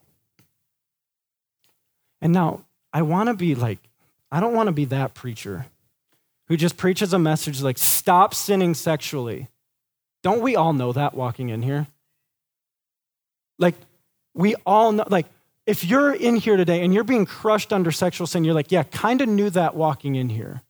And 2.21 2.33
now, 2.33 2.65
I 2.91 3.01
want 3.01 3.27
to 3.27 3.33
be 3.33 3.53
like 3.53 3.88
I 4.31 4.39
don't 4.39 4.53
want 4.53 4.67
to 4.67 4.73
be 4.73 4.85
that 4.85 5.13
preacher 5.13 5.65
who 6.47 6.57
just 6.57 6.77
preaches 6.77 7.13
a 7.13 7.19
message 7.19 7.61
like, 7.61 7.77
stop 7.77 8.33
sinning 8.33 8.73
sexually. 8.73 9.47
Don't 10.23 10.41
we 10.41 10.55
all 10.55 10.73
know 10.73 10.91
that 10.91 11.13
walking 11.13 11.49
in 11.49 11.61
here? 11.61 11.87
Like, 13.57 13.75
we 14.33 14.55
all 14.65 14.91
know, 14.91 15.05
like, 15.09 15.27
if 15.65 15.83
you're 15.83 16.13
in 16.13 16.35
here 16.35 16.57
today 16.57 16.83
and 16.83 16.93
you're 16.93 17.03
being 17.03 17.25
crushed 17.25 17.71
under 17.71 17.91
sexual 17.91 18.25
sin, 18.25 18.43
you're 18.43 18.55
like, 18.55 18.71
yeah, 18.71 18.83
kind 18.83 19.21
of 19.21 19.29
knew 19.29 19.49
that 19.51 19.75
walking 19.75 20.15
in 20.15 20.29
here. 20.29 20.61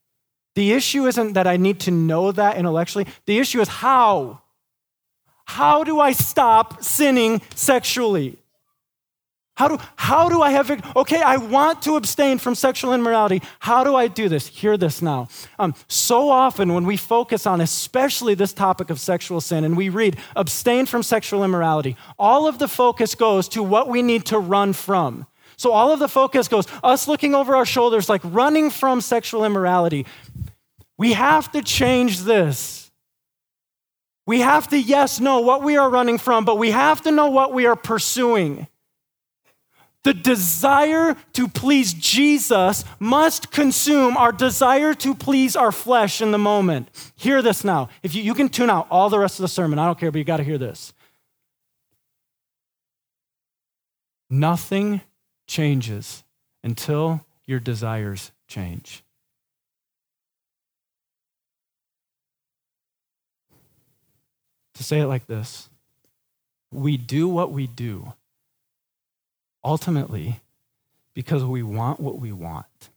The 0.55 0.73
issue 0.73 1.07
isn't 1.07 1.33
that 1.33 1.47
I 1.47 1.55
need 1.55 1.79
to 1.81 1.91
know 1.91 2.31
that 2.33 2.57
intellectually. 2.57 3.07
The 3.25 3.39
issue 3.39 3.61
is 3.61 3.67
how. 3.67 4.41
How 5.45 5.83
do 5.83 5.99
I 5.99 6.11
stop 6.11 6.83
sinning 6.83 7.41
sexually? 7.55 8.37
How 9.59 9.67
do, 9.67 9.77
how 9.97 10.29
do 10.29 10.41
I 10.41 10.51
have, 10.51 10.71
okay, 10.95 11.21
I 11.21 11.35
want 11.35 11.81
to 11.81 11.97
abstain 11.97 12.37
from 12.37 12.55
sexual 12.55 12.93
immorality. 12.93 13.41
How 13.59 13.83
do 13.83 13.93
I 13.93 14.07
do 14.07 14.29
this? 14.29 14.47
Hear 14.47 14.77
this 14.77 15.01
now. 15.01 15.27
Um, 15.59 15.75
so 15.89 16.29
often 16.29 16.73
when 16.73 16.85
we 16.85 16.95
focus 16.95 17.45
on 17.45 17.59
especially 17.59 18.35
this 18.35 18.53
topic 18.53 18.89
of 18.89 19.01
sexual 19.01 19.41
sin 19.41 19.65
and 19.65 19.75
we 19.75 19.89
read 19.89 20.15
abstain 20.37 20.85
from 20.85 21.03
sexual 21.03 21.43
immorality, 21.43 21.97
all 22.17 22.47
of 22.47 22.57
the 22.57 22.69
focus 22.69 23.15
goes 23.15 23.49
to 23.49 23.61
what 23.61 23.89
we 23.89 24.01
need 24.01 24.25
to 24.27 24.39
run 24.39 24.71
from. 24.71 25.27
So 25.57 25.73
all 25.73 25.91
of 25.91 25.99
the 25.99 26.07
focus 26.07 26.47
goes 26.47 26.65
us 26.81 27.09
looking 27.09 27.35
over 27.35 27.53
our 27.53 27.65
shoulders 27.65 28.07
like 28.07 28.21
running 28.23 28.69
from 28.69 29.01
sexual 29.01 29.43
immorality. 29.43 30.05
We 30.97 31.11
have 31.11 31.51
to 31.51 31.61
change 31.61 32.21
this. 32.21 32.91
We 34.25 34.39
have 34.39 34.69
to, 34.69 34.79
yes, 34.79 35.19
know 35.19 35.41
what 35.41 35.63
we 35.63 35.75
are 35.75 35.89
running 35.89 36.17
from, 36.17 36.45
but 36.45 36.57
we 36.57 36.71
have 36.71 37.01
to 37.01 37.11
know 37.11 37.29
what 37.29 37.51
we 37.51 37.65
are 37.65 37.75
pursuing. 37.75 38.65
The 40.03 40.13
desire 40.13 41.17
to 41.33 41.47
please 41.47 41.93
Jesus 41.93 42.85
must 42.99 43.51
consume 43.51 44.15
our 44.15 44.31
desire 44.31 44.93
to 44.95 45.13
please 45.13 45.55
our 45.55 45.73
flesh 45.73 46.21
in 46.21 46.31
the 46.31 46.37
moment. 46.37 46.89
Hear 47.15 47.41
this 47.41 47.65
now. 47.65 47.89
If 48.01 48.15
you, 48.15 48.23
you 48.23 48.33
can 48.33 48.47
tune 48.47 48.69
out 48.69 48.87
all 48.89 49.09
the 49.09 49.19
rest 49.19 49.39
of 49.39 49.41
the 49.41 49.49
sermon, 49.49 49.77
I 49.77 49.85
don't 49.85 49.99
care, 49.99 50.11
but 50.11 50.19
you 50.19 50.23
got 50.23 50.37
to 50.37 50.43
hear 50.43 50.57
this. 50.57 50.93
Nothing 54.29 55.01
changes 55.47 56.23
until 56.63 57.25
your 57.45 57.59
desires 57.59 58.31
change. 58.47 59.03
To 64.75 64.83
say 64.83 65.01
it 65.01 65.07
like 65.07 65.27
this 65.27 65.69
we 66.71 66.95
do 66.95 67.27
what 67.27 67.51
we 67.51 67.67
do 67.67 68.13
ultimately 69.69 70.39
because 71.13 71.45
we 71.45 71.61
want 71.61 71.99
what 71.99 72.17
we 72.17 72.31
want. 72.31 72.89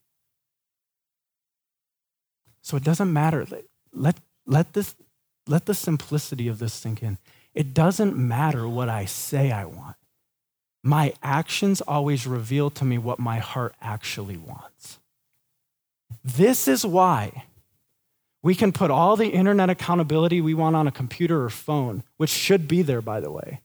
So 2.63 2.79
it 2.79 2.83
doesn't 2.83 3.13
matter. 3.13 3.47
Let, 3.93 4.17
let, 4.47 4.73
this, 4.73 4.95
let 5.47 5.67
the 5.67 5.75
simplicity 5.75 6.49
of 6.49 6.59
this 6.59 6.73
sink 6.73 7.03
in. 7.03 7.19
It 7.55 7.75
doesn't 7.75 8.17
matter 8.17 8.67
what 8.67 8.89
I 8.89 9.05
say 9.05 9.53
I 9.53 9.67
want. 9.67 9.97
My 10.83 11.13
actions 11.23 11.83
always 11.83 12.27
reveal 12.27 12.71
to 12.71 12.87
me 12.87 12.97
what 12.97 13.19
my 13.19 13.39
heart 13.39 13.75
actually 13.83 14.39
wants. 14.39 14.99
This 16.25 16.67
is 16.67 16.87
why 16.87 17.45
we 18.43 18.55
can 18.55 18.73
put 18.73 18.91
all 18.91 19.17
the 19.17 19.29
internet 19.29 19.69
accountability 19.69 20.41
we 20.41 20.55
want 20.55 20.75
on 20.75 20.89
a 20.89 20.93
computer 20.93 21.45
or 21.45 21.51
phone, 21.51 22.03
which 22.17 22.31
should 22.31 22.67
be 22.67 22.81
there, 22.81 23.03
by 23.03 23.21
the 23.21 23.31
way. 23.31 23.61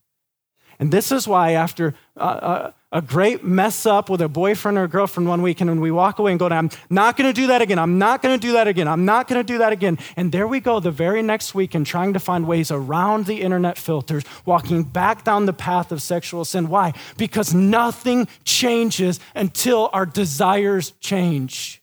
And 0.79 0.91
this 0.91 1.11
is 1.11 1.27
why, 1.27 1.53
after 1.53 1.95
uh, 2.15 2.19
uh, 2.19 2.71
a 2.91 3.01
great 3.01 3.43
mess 3.43 3.85
up 3.85 4.09
with 4.09 4.21
a 4.21 4.29
boyfriend 4.29 4.77
or 4.77 4.83
a 4.83 4.87
girlfriend 4.87 5.27
one 5.27 5.41
week, 5.41 5.59
and 5.59 5.69
when 5.69 5.81
we 5.81 5.91
walk 5.91 6.19
away 6.19 6.31
and 6.31 6.39
go, 6.39 6.47
I'm 6.47 6.69
not 6.89 7.17
going 7.17 7.27
to 7.27 7.33
do 7.33 7.47
that 7.47 7.61
again. 7.61 7.79
I'm 7.79 7.97
not 7.97 8.21
going 8.21 8.39
to 8.39 8.47
do 8.47 8.53
that 8.53 8.67
again. 8.67 8.87
I'm 8.87 9.03
not 9.03 9.27
going 9.27 9.39
to 9.39 9.45
do 9.45 9.57
that 9.57 9.73
again. 9.73 9.97
And 10.15 10.31
there 10.31 10.47
we 10.47 10.59
go 10.59 10.79
the 10.79 10.91
very 10.91 11.21
next 11.21 11.53
week 11.53 11.75
and 11.75 11.85
trying 11.85 12.13
to 12.13 12.19
find 12.19 12.47
ways 12.47 12.71
around 12.71 13.25
the 13.25 13.41
internet 13.41 13.77
filters, 13.77 14.23
walking 14.45 14.83
back 14.83 15.23
down 15.23 15.47
the 15.47 15.53
path 15.53 15.91
of 15.91 16.01
sexual 16.01 16.45
sin. 16.45 16.69
Why? 16.69 16.93
Because 17.17 17.53
nothing 17.53 18.27
changes 18.45 19.19
until 19.35 19.89
our 19.91 20.05
desires 20.05 20.91
change. 21.01 21.76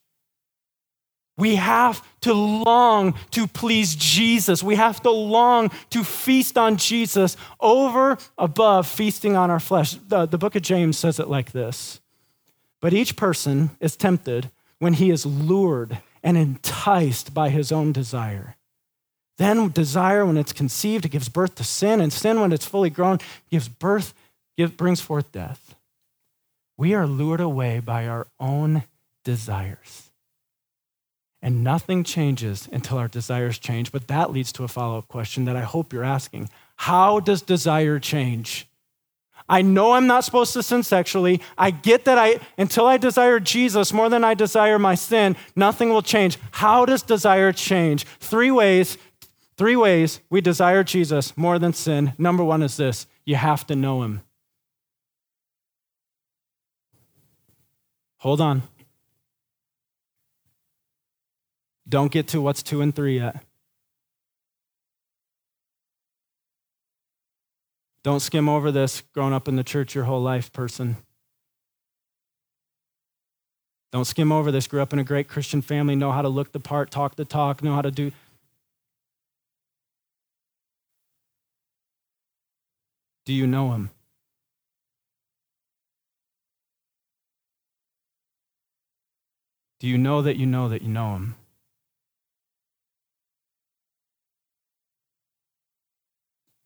We 1.36 1.56
have 1.56 2.06
to 2.20 2.32
long 2.32 3.14
to 3.32 3.46
please 3.46 3.96
Jesus. 3.96 4.62
We 4.62 4.76
have 4.76 5.02
to 5.02 5.10
long 5.10 5.70
to 5.90 6.04
feast 6.04 6.56
on 6.56 6.76
Jesus 6.76 7.36
over 7.58 8.18
above 8.38 8.86
feasting 8.86 9.36
on 9.36 9.50
our 9.50 9.58
flesh. 9.58 9.94
The, 9.94 10.26
the 10.26 10.38
book 10.38 10.54
of 10.54 10.62
James 10.62 10.96
says 10.96 11.18
it 11.18 11.28
like 11.28 11.52
this 11.52 12.00
But 12.80 12.94
each 12.94 13.16
person 13.16 13.70
is 13.80 13.96
tempted 13.96 14.50
when 14.78 14.94
he 14.94 15.10
is 15.10 15.26
lured 15.26 15.98
and 16.22 16.36
enticed 16.36 17.34
by 17.34 17.50
his 17.50 17.72
own 17.72 17.90
desire. 17.92 18.56
Then 19.36 19.70
desire, 19.70 20.24
when 20.24 20.36
it's 20.36 20.52
conceived, 20.52 21.04
it 21.04 21.10
gives 21.10 21.28
birth 21.28 21.56
to 21.56 21.64
sin, 21.64 22.00
and 22.00 22.12
sin, 22.12 22.40
when 22.40 22.52
it's 22.52 22.66
fully 22.66 22.90
grown, 22.90 23.18
gives 23.50 23.68
birth, 23.68 24.14
give, 24.56 24.76
brings 24.76 25.00
forth 25.00 25.32
death. 25.32 25.74
We 26.76 26.94
are 26.94 27.06
lured 27.06 27.40
away 27.40 27.80
by 27.80 28.06
our 28.06 28.28
own 28.38 28.84
desires. 29.24 30.10
And 31.44 31.62
nothing 31.62 32.04
changes 32.04 32.70
until 32.72 32.96
our 32.96 33.06
desires 33.06 33.58
change. 33.58 33.92
But 33.92 34.08
that 34.08 34.32
leads 34.32 34.50
to 34.52 34.64
a 34.64 34.68
follow 34.68 34.96
up 34.96 35.08
question 35.08 35.44
that 35.44 35.56
I 35.56 35.60
hope 35.60 35.92
you're 35.92 36.02
asking 36.02 36.48
How 36.76 37.20
does 37.20 37.42
desire 37.42 37.98
change? 37.98 38.66
I 39.46 39.60
know 39.60 39.92
I'm 39.92 40.06
not 40.06 40.24
supposed 40.24 40.54
to 40.54 40.62
sin 40.62 40.82
sexually. 40.82 41.42
I 41.58 41.70
get 41.70 42.06
that 42.06 42.16
I 42.16 42.40
until 42.56 42.86
I 42.86 42.96
desire 42.96 43.40
Jesus 43.40 43.92
more 43.92 44.08
than 44.08 44.24
I 44.24 44.32
desire 44.32 44.78
my 44.78 44.94
sin, 44.94 45.36
nothing 45.54 45.90
will 45.90 46.00
change. 46.00 46.38
How 46.50 46.86
does 46.86 47.02
desire 47.02 47.52
change? 47.52 48.06
Three 48.20 48.50
ways, 48.50 48.96
three 49.58 49.76
ways 49.76 50.20
we 50.30 50.40
desire 50.40 50.82
Jesus 50.82 51.36
more 51.36 51.58
than 51.58 51.74
sin. 51.74 52.14
Number 52.16 52.42
1 52.42 52.62
is 52.62 52.78
this, 52.78 53.06
you 53.26 53.36
have 53.36 53.66
to 53.66 53.76
know 53.76 54.02
him. 54.02 54.22
Hold 58.16 58.40
on. 58.40 58.62
Don't 61.88 62.10
get 62.10 62.28
to 62.28 62.40
what's 62.40 62.62
two 62.62 62.80
and 62.80 62.94
three 62.94 63.18
yet. 63.18 63.42
Don't 68.02 68.20
skim 68.20 68.48
over 68.48 68.70
this 68.70 69.02
grown 69.12 69.32
up 69.32 69.48
in 69.48 69.56
the 69.56 69.64
church 69.64 69.94
your 69.94 70.04
whole 70.04 70.20
life, 70.20 70.52
person. 70.52 70.96
Don't 73.92 74.04
skim 74.04 74.32
over 74.32 74.50
this. 74.50 74.66
Grew 74.66 74.82
up 74.82 74.92
in 74.92 74.98
a 74.98 75.04
great 75.04 75.28
Christian 75.28 75.62
family, 75.62 75.94
know 75.94 76.12
how 76.12 76.20
to 76.20 76.28
look 76.28 76.52
the 76.52 76.60
part, 76.60 76.90
talk 76.90 77.16
the 77.16 77.24
talk, 77.24 77.62
know 77.62 77.74
how 77.74 77.82
to 77.82 77.90
do. 77.90 78.12
Do 83.24 83.32
you 83.32 83.46
know 83.46 83.72
him? 83.72 83.90
Do 89.80 89.86
you 89.86 89.96
know 89.96 90.20
that 90.22 90.36
you 90.36 90.46
know 90.46 90.68
that 90.68 90.82
you 90.82 90.88
know 90.88 91.14
him? 91.14 91.36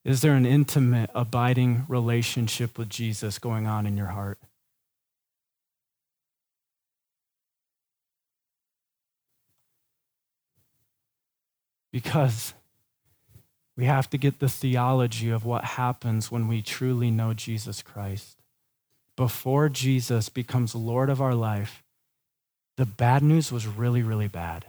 Is 0.08 0.22
there 0.22 0.32
an 0.32 0.46
intimate, 0.46 1.10
abiding 1.14 1.84
relationship 1.86 2.78
with 2.78 2.88
Jesus 2.88 3.38
going 3.38 3.66
on 3.66 3.84
in 3.84 3.94
your 3.94 4.06
heart? 4.06 4.38
Because 11.92 12.54
we 13.76 13.84
have 13.84 14.08
to 14.08 14.16
get 14.16 14.38
the 14.38 14.48
theology 14.48 15.28
of 15.28 15.44
what 15.44 15.64
happens 15.64 16.32
when 16.32 16.48
we 16.48 16.62
truly 16.62 17.10
know 17.10 17.34
Jesus 17.34 17.82
Christ. 17.82 18.38
Before 19.14 19.68
Jesus 19.68 20.30
becomes 20.30 20.74
Lord 20.74 21.10
of 21.10 21.20
our 21.20 21.34
life, 21.34 21.82
the 22.78 22.86
bad 22.86 23.22
news 23.22 23.52
was 23.52 23.66
really, 23.66 24.02
really 24.02 24.28
bad. 24.28 24.64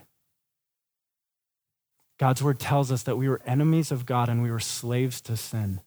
God's 2.20 2.44
word 2.44 2.60
tells 2.60 2.92
us 2.92 3.04
that 3.04 3.18
we 3.18 3.30
were 3.30 3.42
enemies 3.46 3.92
of 3.92 4.06
God 4.06 4.28
and 4.28 4.44
we 4.44 4.52
were 4.52 4.60
slaves 4.60 5.22
to 5.22 5.38
sin. 5.38 5.80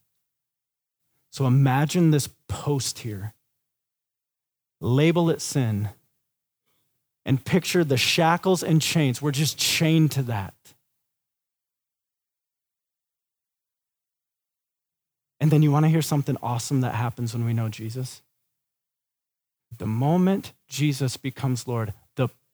So 1.30 1.46
imagine 1.46 2.10
this 2.10 2.28
post 2.48 3.00
here. 3.00 3.34
Label 4.80 5.30
it 5.30 5.42
sin. 5.42 5.90
And 7.24 7.44
picture 7.44 7.84
the 7.84 7.98
shackles 7.98 8.62
and 8.62 8.82
chains. 8.82 9.22
We're 9.22 9.30
just 9.30 9.58
chained 9.58 10.10
to 10.12 10.22
that. 10.24 10.54
And 15.38 15.50
then 15.50 15.62
you 15.62 15.70
want 15.70 15.84
to 15.84 15.90
hear 15.90 16.02
something 16.02 16.36
awesome 16.42 16.80
that 16.80 16.94
happens 16.94 17.34
when 17.34 17.44
we 17.44 17.52
know 17.52 17.68
Jesus? 17.68 18.22
The 19.76 19.86
moment 19.86 20.52
Jesus 20.68 21.16
becomes 21.16 21.66
Lord, 21.66 21.92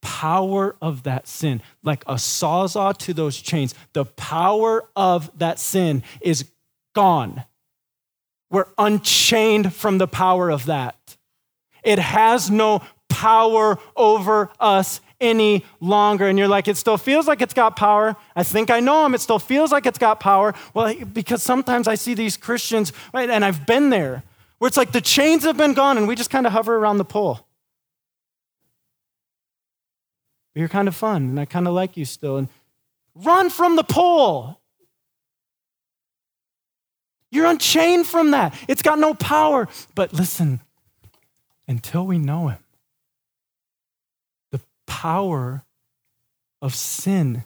power 0.01 0.77
of 0.81 1.03
that 1.05 1.27
sin, 1.27 1.63
like 1.83 2.03
a 2.07 2.15
sawzall 2.15 2.97
to 2.99 3.15
those 3.15 3.41
chains, 3.41 3.75
the 3.93 4.05
power 4.05 4.89
of 4.97 5.31
that 5.39 5.59
sin 5.59 6.03
is 6.21 6.51
gone. 6.95 7.45
We're 8.51 8.67
unchained 8.79 9.75
from 9.75 9.99
the 9.99 10.09
power 10.09 10.51
of 10.51 10.67
that. 10.67 11.17
It 11.83 11.99
has 11.99 12.51
no 12.51 12.83
power 13.09 13.79
over 13.97 14.51
us 14.59 15.01
any 15.21 15.65
longer. 15.81 16.29
And 16.29 16.39
you're 16.39 16.49
like, 16.49 16.69
it 16.69 16.77
still 16.77 16.97
feels 16.97 17.27
like 17.27 17.43
it's 17.43 17.55
got 17.55 17.77
power. 17.77 18.17
I 18.37 18.45
think 18.45 18.71
I 18.71 18.81
know 18.81 19.05
him. 19.05 19.15
It 19.15 19.21
still 19.21 19.39
feels 19.39 19.73
like 19.73 19.87
it's 19.87 19.99
got 19.99 20.21
power. 20.21 20.55
Well, 20.75 20.95
because 21.13 21.43
sometimes 21.43 21.89
I 21.89 21.95
see 21.95 22.15
these 22.15 22.37
Christians, 22.37 22.93
right, 23.13 23.29
and 23.29 23.45
I've 23.45 23.67
been 23.67 23.91
there, 23.91 24.23
where 24.59 24.69
it's 24.69 24.77
like 24.77 24.93
the 24.93 25.01
chains 25.01 25.45
have 25.45 25.57
been 25.57 25.75
gone 25.75 25.99
and 25.99 26.09
we 26.09 26.15
just 26.15 26.31
kind 26.31 26.47
of 26.47 26.53
hover 26.53 26.77
around 26.77 26.99
the 26.99 27.05
pole. 27.05 27.41
But 30.48 30.48
you're 30.59 30.68
kind 30.68 30.88
of 30.88 30.97
fun, 30.97 31.23
and 31.23 31.40
I 31.40 31.44
kind 31.44 31.68
of 31.68 31.75
like 31.75 31.97
you 31.97 32.05
still. 32.05 32.37
And 32.37 32.49
run 33.14 33.49
from 33.49 33.77
the 33.77 33.85
pole. 33.85 34.59
You're 37.31 37.47
unchained 37.47 38.07
from 38.07 38.33
that. 38.33 38.55
It's 38.66 38.83
got 38.83 38.99
no 38.99 39.14
power. 39.14 39.68
But 39.94 40.12
listen, 40.12 40.61
until 41.68 42.07
we 42.07 42.18
know 42.18 42.49
Him, 42.49 42.59
the 44.51 44.61
power 44.87 45.64
of 46.61 46.75
sin 46.75 47.44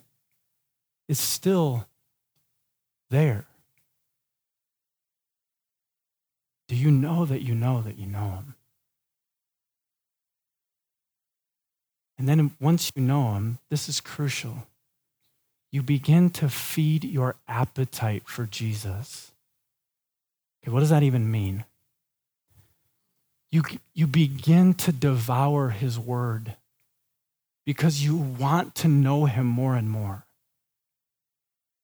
is 1.09 1.19
still 1.19 1.87
there. 3.11 3.47
Do 6.69 6.77
you 6.77 6.91
know 6.91 7.27
that 7.27 7.43
you 7.43 7.55
know 7.55 7.83
that 7.83 7.99
you 7.99 8.07
know 8.07 8.31
Him? 8.31 8.55
And 12.23 12.29
then 12.29 12.53
once 12.61 12.93
you 12.95 13.03
know 13.03 13.35
Him, 13.35 13.59
this 13.69 13.89
is 13.89 14.01
crucial. 14.01 14.69
You 15.73 15.83
begin 15.83 16.31
to 16.31 16.49
feed 16.49 17.03
your 17.03 17.35
appetite 17.49 18.29
for 18.29 18.45
Jesus. 18.47 19.33
Okay, 20.63 20.71
what 20.71 20.79
does 20.79 20.91
that 20.91 21.03
even 21.03 21.29
mean? 21.29 21.65
You, 23.51 23.65
you 23.93 24.07
begin 24.07 24.75
to 24.75 24.93
devour 24.93 25.71
his 25.71 25.99
word 25.99 26.55
because 27.67 28.05
you 28.05 28.15
want 28.15 28.77
to 28.77 28.87
know 28.89 29.25
him 29.25 29.47
more 29.47 29.75
and 29.75 29.91
more. 29.91 30.25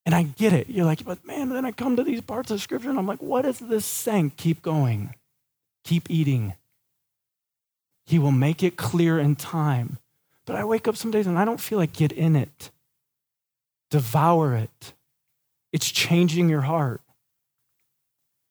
And 0.06 0.14
I 0.14 0.22
get 0.22 0.52
it. 0.52 0.70
You're 0.70 0.86
like, 0.86 1.04
but 1.04 1.26
man, 1.26 1.48
then 1.48 1.64
I 1.64 1.72
come 1.72 1.96
to 1.96 2.04
these 2.04 2.20
parts 2.20 2.52
of 2.52 2.62
scripture 2.62 2.90
and 2.90 2.98
I'm 3.00 3.08
like, 3.08 3.20
what 3.20 3.44
is 3.44 3.58
this 3.58 3.84
saying? 3.84 4.34
Keep 4.36 4.62
going, 4.62 5.16
keep 5.82 6.08
eating. 6.08 6.54
He 8.06 8.20
will 8.20 8.30
make 8.30 8.62
it 8.62 8.76
clear 8.76 9.18
in 9.18 9.34
time. 9.34 9.98
But 10.48 10.56
I 10.56 10.64
wake 10.64 10.88
up 10.88 10.96
some 10.96 11.10
days 11.10 11.26
and 11.26 11.38
I 11.38 11.44
don't 11.44 11.60
feel 11.60 11.76
like 11.76 11.92
get 11.92 12.10
in 12.10 12.34
it, 12.34 12.70
devour 13.90 14.54
it. 14.54 14.94
It's 15.74 15.90
changing 15.90 16.48
your 16.48 16.62
heart. 16.62 17.02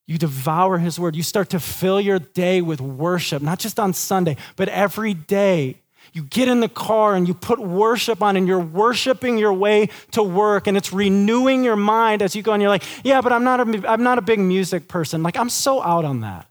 You 0.06 0.20
devour 0.20 0.78
his 0.78 1.00
word. 1.00 1.16
You 1.16 1.24
start 1.24 1.50
to 1.50 1.60
fill 1.60 2.00
your 2.00 2.20
day 2.20 2.62
with 2.62 2.80
worship, 2.80 3.42
not 3.42 3.58
just 3.58 3.80
on 3.80 3.94
Sunday, 3.94 4.38
but 4.56 4.70
every 4.70 5.16
day. 5.16 5.82
You 6.14 6.22
get 6.22 6.48
in 6.48 6.60
the 6.60 6.70
car 6.70 7.16
and 7.16 7.28
you 7.28 7.34
put 7.34 7.58
worship 7.58 8.22
on, 8.22 8.38
and 8.38 8.48
you're 8.48 8.60
worshiping 8.60 9.40
your 9.40 9.52
way 9.52 9.90
to 10.12 10.22
work, 10.22 10.68
and 10.68 10.78
it's 10.78 10.94
renewing 10.94 11.64
your 11.64 11.76
mind 11.76 12.22
as 12.22 12.36
you 12.36 12.44
go. 12.44 12.54
And 12.54 12.62
you're 12.62 12.70
like, 12.70 12.84
yeah, 13.04 13.22
but 13.22 13.34
I'm 13.34 13.44
not 13.44 13.60
a, 13.60 13.92
I'm 13.92 14.04
not 14.04 14.20
a 14.20 14.22
big 14.22 14.40
music 14.40 14.88
person. 14.88 15.24
Like, 15.24 15.36
I'm 15.36 15.50
so 15.50 15.82
out 15.82 16.06
on 16.06 16.22
that. 16.22 16.48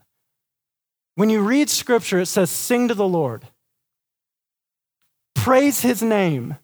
When 1.14 1.30
you 1.30 1.40
read 1.40 1.70
scripture, 1.70 2.18
it 2.18 2.26
says, 2.26 2.50
sing 2.50 2.88
to 2.88 2.94
the 2.94 3.06
Lord, 3.06 3.44
praise 5.46 5.80
his 5.80 6.02
name. 6.02 6.56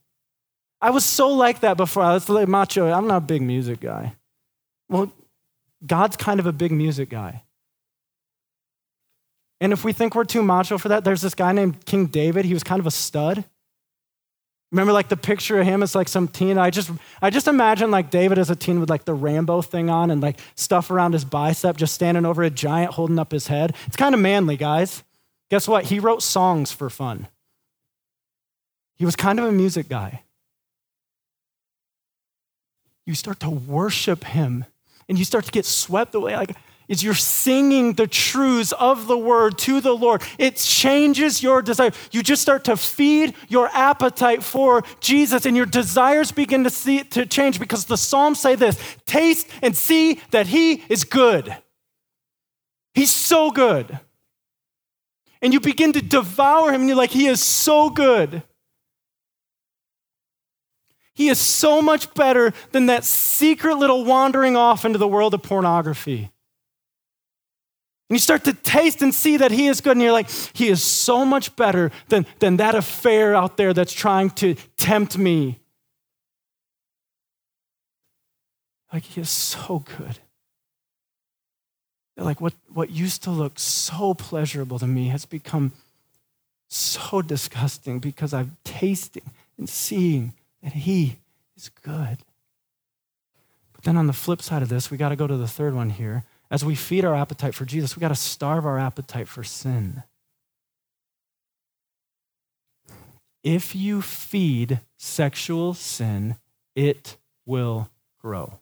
I 0.81 0.91
was 0.91 1.05
so 1.05 1.29
like 1.29 1.61
that 1.61 1.77
before. 1.77 2.03
I 2.03 2.15
was 2.15 2.29
like 2.29 2.49
macho. 2.49 2.91
I'm 2.91 3.07
not 3.07 3.19
a 3.19 3.21
big 3.21 3.41
music 3.41 3.79
guy. 3.79 4.17
Well, 4.89 5.13
God's 5.87 6.17
kind 6.17 6.41
of 6.41 6.47
a 6.47 6.53
big 6.53 6.73
music 6.73 7.09
guy. 7.09 7.45
And 9.61 9.73
if 9.73 9.85
we 9.85 9.93
think 9.93 10.17
we're 10.17 10.25
too 10.25 10.43
macho 10.43 10.79
for 10.79 10.89
that, 10.89 11.05
there's 11.05 11.23
this 11.23 11.37
guy 11.37 11.53
named 11.53 11.87
King 11.87 12.07
David. 12.07 12.45
He 12.45 12.55
was 12.55 12.65
kind 12.65 12.81
of 12.81 12.87
a 12.89 12.91
stud. 12.91 13.45
Remember, 14.73 14.93
like 14.93 15.09
the 15.09 15.17
picture 15.17 15.61
of 15.61 15.65
him 15.65 15.85
as 15.85 15.95
like 15.95 16.09
some 16.09 16.27
teen. 16.27 16.59
I 16.59 16.71
just, 16.71 16.91
I 17.21 17.31
just 17.31 17.47
imagine 17.47 17.93
like 17.93 18.11
David 18.11 18.37
as 18.37 18.51
a 18.51 18.57
teen 18.57 18.81
with 18.81 18.91
like 18.91 19.05
the 19.05 19.15
Rambo 19.15 19.63
thing 19.63 19.91
on 19.91 20.11
and 20.11 20.21
like 20.21 20.41
stuff 20.57 20.91
around 20.91 21.13
his 21.13 21.25
bicep, 21.25 21.77
just 21.77 21.95
standing 21.95 22.27
over 22.27 22.43
a 22.43 22.51
giant 22.51 22.95
holding 22.95 23.21
up 23.21 23.31
his 23.31 23.47
head. 23.47 23.77
It's 23.87 23.97
kind 23.97 24.13
of 24.13 24.21
manly, 24.21 24.57
guys. 24.57 25.05
Guess 25.51 25.69
what? 25.69 25.85
He 25.85 26.01
wrote 26.01 26.21
songs 26.21 26.73
for 26.73 26.91
fun. 26.91 27.29
He 29.03 29.05
was 29.05 29.17
kind 29.17 29.41
of 29.41 29.47
a 29.47 29.51
music 29.51 29.89
guy. 29.89 30.23
You 33.05 33.17
start 33.17 33.41
to 33.41 33.51
worship 33.51 34.23
him 34.23 34.65
and 35.09 35.19
you 35.19 35.25
start 35.25 35.45
to 35.47 35.51
get 35.51 35.65
swept 35.65 36.15
away. 36.15 36.37
Like, 36.37 36.55
is 36.87 37.03
you're 37.03 37.15
singing 37.15 37.95
the 37.95 38.07
truths 38.07 38.71
of 38.71 39.09
the 39.09 39.19
word 39.19 39.59
to 39.59 39.81
the 39.81 39.91
Lord. 39.91 40.23
It 40.39 40.55
changes 40.55 41.43
your 41.43 41.63
desire. 41.63 41.91
You 42.13 42.23
just 42.23 42.43
start 42.43 42.63
to 42.67 42.77
feed 42.77 43.35
your 43.49 43.69
appetite 43.75 44.45
for 44.45 44.85
Jesus, 45.01 45.47
and 45.47 45.57
your 45.57 45.67
desires 45.67 46.31
begin 46.31 46.63
to 46.63 46.71
see 46.71 47.03
to 47.03 47.27
change 47.27 47.59
because 47.59 47.87
the 47.87 47.97
Psalms 47.97 48.39
say 48.39 48.55
this: 48.55 48.79
taste 49.05 49.49
and 49.63 49.77
see 49.77 50.21
that 50.31 50.47
he 50.47 50.85
is 50.89 51.03
good. 51.03 51.57
He's 52.95 53.11
so 53.11 53.51
good. 53.51 53.99
And 55.41 55.53
you 55.53 55.59
begin 55.59 55.93
to 55.95 56.03
devour 56.03 56.73
him, 56.73 56.83
and 56.83 56.89
you're 56.89 56.97
like, 56.97 57.11
he 57.11 57.27
is 57.27 57.43
so 57.43 57.91
good. 57.91 58.45
He 61.15 61.29
is 61.29 61.39
so 61.39 61.83
much 61.83 62.13
better 62.15 62.53
than 62.71 62.87
that 62.87 63.05
secret 63.05 63.77
little 63.77 64.05
wandering 64.05 64.57
off 64.57 64.85
into 64.85 64.99
the 64.99 65.09
world 65.09 65.35
of 65.35 65.43
pornography. 65.43 66.31
And 68.09 68.17
you 68.17 68.19
start 68.19 68.45
to 68.45 68.53
taste 68.53 69.03
and 69.03 69.15
see 69.15 69.39
that 69.39 69.51
He 69.51 69.69
is 69.69 69.81
good, 69.81 69.93
and 69.93 70.03
you're 70.03 70.13
like, 70.13 70.31
He 70.53 70.69
is 70.69 70.83
so 70.83 71.25
much 71.25 71.55
better 71.57 71.91
than, 72.09 72.27
than 72.39 72.59
that 72.59 72.75
affair 72.75 73.35
out 73.35 73.57
there 73.57 73.73
that's 73.73 73.93
trying 73.93 74.31
to 74.31 74.55
tempt 74.77 75.17
me. 75.19 75.59
Like, 78.93 79.05
He 79.05 79.21
is 79.21 79.31
so 79.31 79.85
good. 79.99 80.19
Like, 82.17 82.41
what, 82.41 82.53
what 82.73 82.91
used 82.91 83.23
to 83.25 83.31
look 83.31 83.59
so 83.59 84.15
pleasurable 84.15 84.79
to 84.79 84.87
me 84.87 85.09
has 85.09 85.25
become 85.25 85.73
so 86.69 87.23
disgusting 87.23 87.99
because 87.99 88.33
I'm 88.33 88.57
tasting 88.65 89.31
and 89.59 89.69
seeing 89.69 90.35
that 90.63 90.73
He 90.73 91.19
is 91.57 91.69
good. 91.69 92.19
But 93.73 93.85
then 93.85 93.97
on 93.97 94.07
the 94.07 94.13
flip 94.13 94.43
side 94.43 94.63
of 94.63 94.69
this, 94.69 94.91
we 94.91 94.97
got 94.97 95.11
to 95.11 95.17
go 95.17 95.27
to 95.27 95.37
the 95.37 95.49
third 95.49 95.75
one 95.75 95.91
here. 95.91 96.25
As 96.51 96.65
we 96.65 96.75
feed 96.75 97.05
our 97.05 97.15
appetite 97.15 97.55
for 97.55 97.65
Jesus, 97.65 97.97
we 97.97 98.01
got 98.01 98.09
to 98.09 98.15
starve 98.15 98.67
our 98.67 98.79
appetite 98.79 99.27
for 99.27 99.43
sin. 99.43 100.03
If 103.43 103.75
you 103.75 104.03
feed 104.03 104.81
sexual 104.99 105.75
sin, 105.75 106.37
it 106.77 107.17
will 107.45 107.91
grow. 108.21 108.61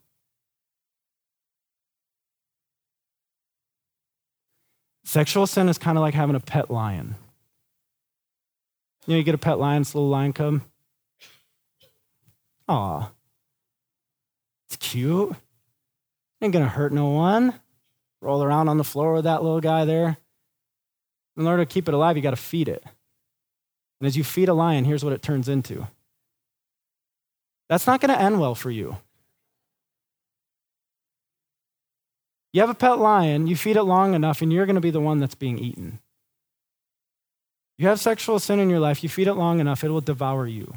Sexual 5.05 5.49
sin 5.49 5.69
is 5.69 5.77
kind 5.77 5.99
of 5.99 6.03
like 6.03 6.15
having 6.15 6.37
a 6.37 6.41
pet 6.41 6.71
lion. 6.71 7.17
You 9.07 9.15
know, 9.15 9.19
you 9.19 9.25
get 9.25 9.35
a 9.35 9.39
pet 9.39 9.59
lion, 9.59 9.83
it's 9.83 9.93
a 9.93 9.99
little 9.99 10.09
lion 10.09 10.33
cub. 10.33 10.61
Aw. 12.71 13.11
It's 14.69 14.77
cute. 14.77 15.35
Ain't 16.41 16.53
gonna 16.53 16.69
hurt 16.69 16.93
no 16.93 17.09
one. 17.09 17.61
Roll 18.21 18.45
around 18.45 18.69
on 18.69 18.79
the 18.79 18.85
floor 18.85 19.15
with 19.15 19.25
that 19.25 19.43
little 19.43 19.61
guy 19.61 19.85
there. 19.85 20.19
In 21.37 21.49
order 21.49 21.65
to 21.65 21.73
keep 21.73 21.89
it 21.89 21.95
alive, 21.95 22.17
you 22.17 22.23
gotta 22.23 22.37
feed 22.37 22.69
it. 22.69 22.85
And 24.01 24.07
as 24.07 24.17
you 24.17 24.23
feed 24.23 24.49
a 24.49 24.55
lion, 24.55 24.85
here's 24.85 25.05
what 25.05 25.13
it 25.13 25.21
turns 25.21 25.49
into. 25.49 25.89
That's 27.69 27.89
not 27.89 28.01
gonna 28.01 28.15
end 28.15 28.41
well 28.41 28.55
for 28.55 28.71
you. 28.71 28.99
You 32.53 32.61
have 32.61 32.71
a 32.71 32.75
pet 32.75 33.01
lion, 33.01 33.49
you 33.49 33.57
feed 33.57 33.77
it 33.77 33.83
long 33.83 34.15
enough, 34.15 34.43
and 34.43 34.53
you're 34.53 34.67
gonna 34.67 34.81
be 34.81 34.91
the 34.93 35.01
one 35.01 35.19
that's 35.19 35.35
being 35.35 35.59
eaten. 35.59 35.99
You 37.79 37.89
have 37.89 37.99
sexual 37.99 38.39
sin 38.39 38.61
in 38.61 38.71
your 38.71 38.81
life, 38.81 39.03
you 39.03 39.09
feed 39.09 39.27
it 39.27 39.35
long 39.35 39.59
enough, 39.59 39.83
it 39.83 39.89
will 39.89 40.01
devour 40.01 40.47
you. 40.47 40.75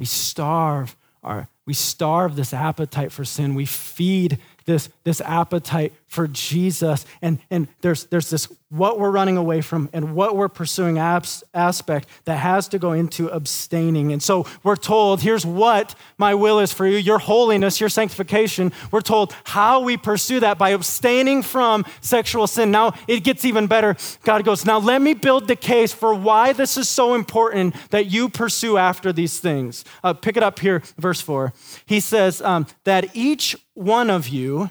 We 0.00 0.06
starve 0.06 0.96
our, 1.22 1.46
we 1.66 1.74
starve 1.74 2.34
this 2.34 2.54
appetite 2.54 3.12
for 3.12 3.22
sin. 3.22 3.54
We 3.54 3.66
feed 3.66 4.38
this, 4.64 4.88
this 5.04 5.20
appetite 5.20 5.92
for 6.10 6.26
Jesus. 6.26 7.06
And, 7.22 7.38
and 7.50 7.68
there's, 7.82 8.06
there's 8.06 8.30
this 8.30 8.48
what 8.68 8.98
we're 8.98 9.10
running 9.10 9.36
away 9.36 9.60
from 9.60 9.88
and 9.92 10.14
what 10.14 10.36
we're 10.36 10.48
pursuing 10.48 10.98
abs- 10.98 11.42
aspect 11.54 12.08
that 12.24 12.36
has 12.36 12.68
to 12.68 12.78
go 12.80 12.92
into 12.92 13.28
abstaining. 13.28 14.12
And 14.12 14.20
so 14.22 14.46
we're 14.64 14.76
told, 14.76 15.22
here's 15.22 15.46
what 15.46 15.94
my 16.18 16.34
will 16.34 16.58
is 16.58 16.72
for 16.72 16.86
you 16.86 16.96
your 16.96 17.20
holiness, 17.20 17.80
your 17.80 17.88
sanctification. 17.88 18.72
We're 18.90 19.00
told 19.02 19.34
how 19.44 19.80
we 19.80 19.96
pursue 19.96 20.40
that 20.40 20.58
by 20.58 20.70
abstaining 20.70 21.42
from 21.42 21.84
sexual 22.00 22.48
sin. 22.48 22.72
Now 22.72 22.92
it 23.06 23.20
gets 23.20 23.44
even 23.44 23.68
better. 23.68 23.96
God 24.24 24.44
goes, 24.44 24.64
now 24.64 24.78
let 24.78 25.00
me 25.00 25.14
build 25.14 25.46
the 25.46 25.56
case 25.56 25.92
for 25.92 26.12
why 26.12 26.52
this 26.52 26.76
is 26.76 26.88
so 26.88 27.14
important 27.14 27.74
that 27.90 28.06
you 28.06 28.28
pursue 28.28 28.76
after 28.76 29.12
these 29.12 29.38
things. 29.38 29.84
Uh, 30.02 30.12
pick 30.12 30.36
it 30.36 30.42
up 30.42 30.58
here, 30.58 30.82
verse 30.98 31.20
4. 31.20 31.52
He 31.86 32.00
says 32.00 32.42
um, 32.42 32.66
that 32.82 33.14
each 33.14 33.56
one 33.74 34.10
of 34.10 34.28
you 34.28 34.70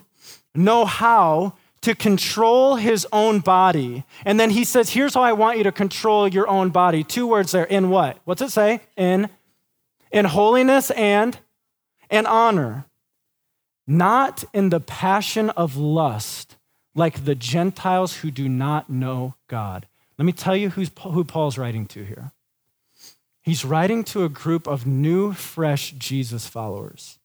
know 0.59 0.85
how 0.85 1.53
to 1.81 1.95
control 1.95 2.75
his 2.75 3.07
own 3.11 3.39
body. 3.39 4.03
And 4.25 4.39
then 4.39 4.49
he 4.49 4.63
says, 4.63 4.89
Here's 4.89 5.13
how 5.13 5.21
I 5.21 5.33
want 5.33 5.57
you 5.57 5.63
to 5.63 5.71
control 5.71 6.27
your 6.27 6.47
own 6.47 6.69
body. 6.69 7.03
Two 7.03 7.25
words 7.25 7.51
there. 7.51 7.63
In 7.63 7.89
what? 7.89 8.17
What's 8.25 8.41
it 8.41 8.51
say? 8.51 8.81
In, 8.97 9.29
in 10.11 10.25
holiness 10.25 10.91
and, 10.91 11.37
and 12.09 12.27
honor. 12.27 12.85
Not 13.87 14.43
in 14.53 14.69
the 14.69 14.79
passion 14.79 15.49
of 15.51 15.75
lust, 15.75 16.57
like 16.93 17.25
the 17.25 17.35
Gentiles 17.35 18.17
who 18.17 18.29
do 18.29 18.47
not 18.47 18.89
know 18.89 19.35
God. 19.47 19.87
Let 20.17 20.25
me 20.25 20.33
tell 20.33 20.55
you 20.55 20.69
who's, 20.69 20.91
who 21.01 21.23
Paul's 21.23 21.57
writing 21.57 21.87
to 21.87 22.03
here. 22.03 22.31
He's 23.41 23.65
writing 23.65 24.03
to 24.05 24.25
a 24.25 24.29
group 24.29 24.67
of 24.67 24.85
new, 24.85 25.33
fresh 25.33 25.91
Jesus 25.97 26.45
followers 26.45 27.17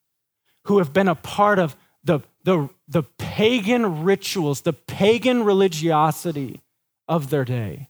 who 0.65 0.79
have 0.79 0.93
been 0.93 1.09
a 1.09 1.15
part 1.15 1.59
of 1.59 1.77
the, 2.03 2.21
the, 2.45 2.69
the 2.87 3.03
pagan 3.19 4.05
rituals, 4.05 4.61
the 4.61 4.73
pagan 4.73 5.45
religiosity 5.45 6.61
of 7.09 7.31
their 7.31 7.45
day. 7.45 7.89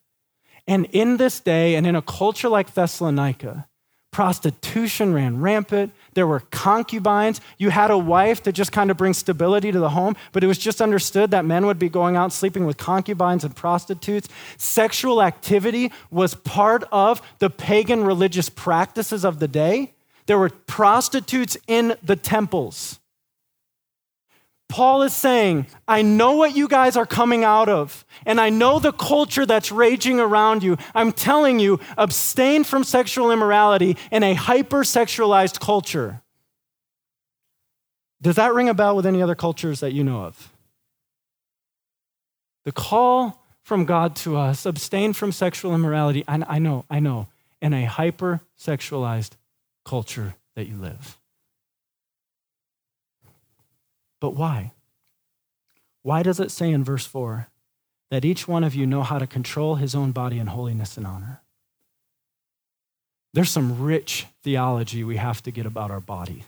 And 0.67 0.87
in 0.87 1.19
this 1.19 1.41
day, 1.41 1.75
and 1.75 1.87
in 1.87 1.95
a 1.95 2.03
culture 2.03 2.49
like 2.49 2.73
Thessalonica, 2.73 3.69
prostitution 4.15 5.13
ran 5.13 5.41
rampant. 5.41 5.93
There 6.15 6.27
were 6.27 6.39
concubines. 6.39 7.41
You 7.59 7.71
had 7.71 7.91
a 7.91 7.99
wife 7.99 8.45
to 8.45 8.53
just 8.53 8.71
kind 8.71 8.93
of 8.93 8.97
bring 8.97 9.13
stability 9.13 9.73
to 9.73 9.81
the 9.81 9.91
home, 9.91 10.15
but 10.31 10.45
it 10.45 10.47
was 10.47 10.57
just 10.57 10.81
understood 10.81 11.33
that 11.33 11.45
men 11.45 11.67
would 11.67 11.81
be 11.81 11.89
going 11.89 12.15
out 12.15 12.33
sleeping 12.33 12.65
with 12.65 12.77
concubines 12.77 13.43
and 13.43 13.57
prostitutes. 13.57 14.29
Sexual 14.57 15.21
activity 15.21 15.91
was 16.13 16.37
part 16.37 16.85
of 16.93 17.21
the 17.41 17.51
pagan 17.51 18.05
religious 18.05 18.49
practices 18.49 19.25
of 19.25 19.41
the 19.41 19.49
day. 19.49 19.95
There 20.27 20.39
were 20.39 20.51
prostitutes 20.51 21.57
in 21.67 21.97
the 22.01 22.15
temples. 22.15 23.01
Paul 24.75 25.03
is 25.03 25.15
saying, 25.15 25.69
I 25.87 26.03
know 26.03 26.33
what 26.33 26.57
you 26.57 26.67
guys 26.67 26.97
are 26.97 27.07
coming 27.07 27.45
out 27.45 27.69
of, 27.69 28.05
and 28.27 28.41
I 28.41 28.51
know 28.51 28.81
the 28.81 28.91
culture 28.91 29.47
that's 29.47 29.71
raging 29.71 30.19
around 30.19 30.65
you. 30.65 30.79
I'm 30.97 31.13
telling 31.13 31.61
you, 31.61 31.79
abstain 31.97 32.65
from 32.65 32.83
sexual 32.83 33.31
immorality 33.31 33.97
in 34.11 34.25
a 34.25 34.35
hypersexualized 34.35 35.61
culture. 35.61 36.23
Does 38.21 38.35
that 38.35 38.53
ring 38.53 38.69
a 38.69 38.75
bell 38.75 38.97
with 38.97 39.07
any 39.07 39.23
other 39.23 39.37
cultures 39.37 39.79
that 39.79 39.93
you 39.93 40.03
know 40.03 40.25
of? 40.25 40.53
The 42.65 42.73
call 42.73 43.47
from 43.63 43.85
God 43.85 44.17
to 44.17 44.37
us 44.37 44.67
abstain 44.67 45.13
from 45.13 45.31
sexual 45.31 45.73
immorality. 45.73 46.25
I, 46.27 46.43
I 46.49 46.59
know, 46.59 46.85
I 46.91 46.99
know, 46.99 47.29
in 47.63 47.75
a 47.75 47.87
hypersexualized 47.87 49.35
culture 49.85 50.35
that 50.57 50.67
you 50.67 50.75
live. 50.75 51.17
But 54.25 54.37
why? 54.37 54.73
Why 56.01 56.23
does 56.23 56.41
it 56.41 56.51
say 56.51 56.71
in 56.71 56.83
verse 56.83 57.05
4 57.05 57.49
that 58.11 58.25
each 58.25 58.49
one 58.49 58.65
of 58.65 58.75
you 58.75 58.87
know 58.87 59.03
how 59.03 59.19
to 59.19 59.27
control 59.27 59.75
his 59.75 59.95
own 59.95 60.13
body 60.13 60.39
in 60.39 60.47
holiness 60.47 60.97
and 60.97 61.07
honor? 61.07 61.43
There's 63.35 63.51
some 63.51 63.83
rich 63.83 64.25
theology 64.43 65.05
we 65.05 65.17
have 65.17 65.43
to 65.43 65.51
get 65.51 65.67
about 65.67 65.91
our 65.91 66.01
body. 66.01 66.45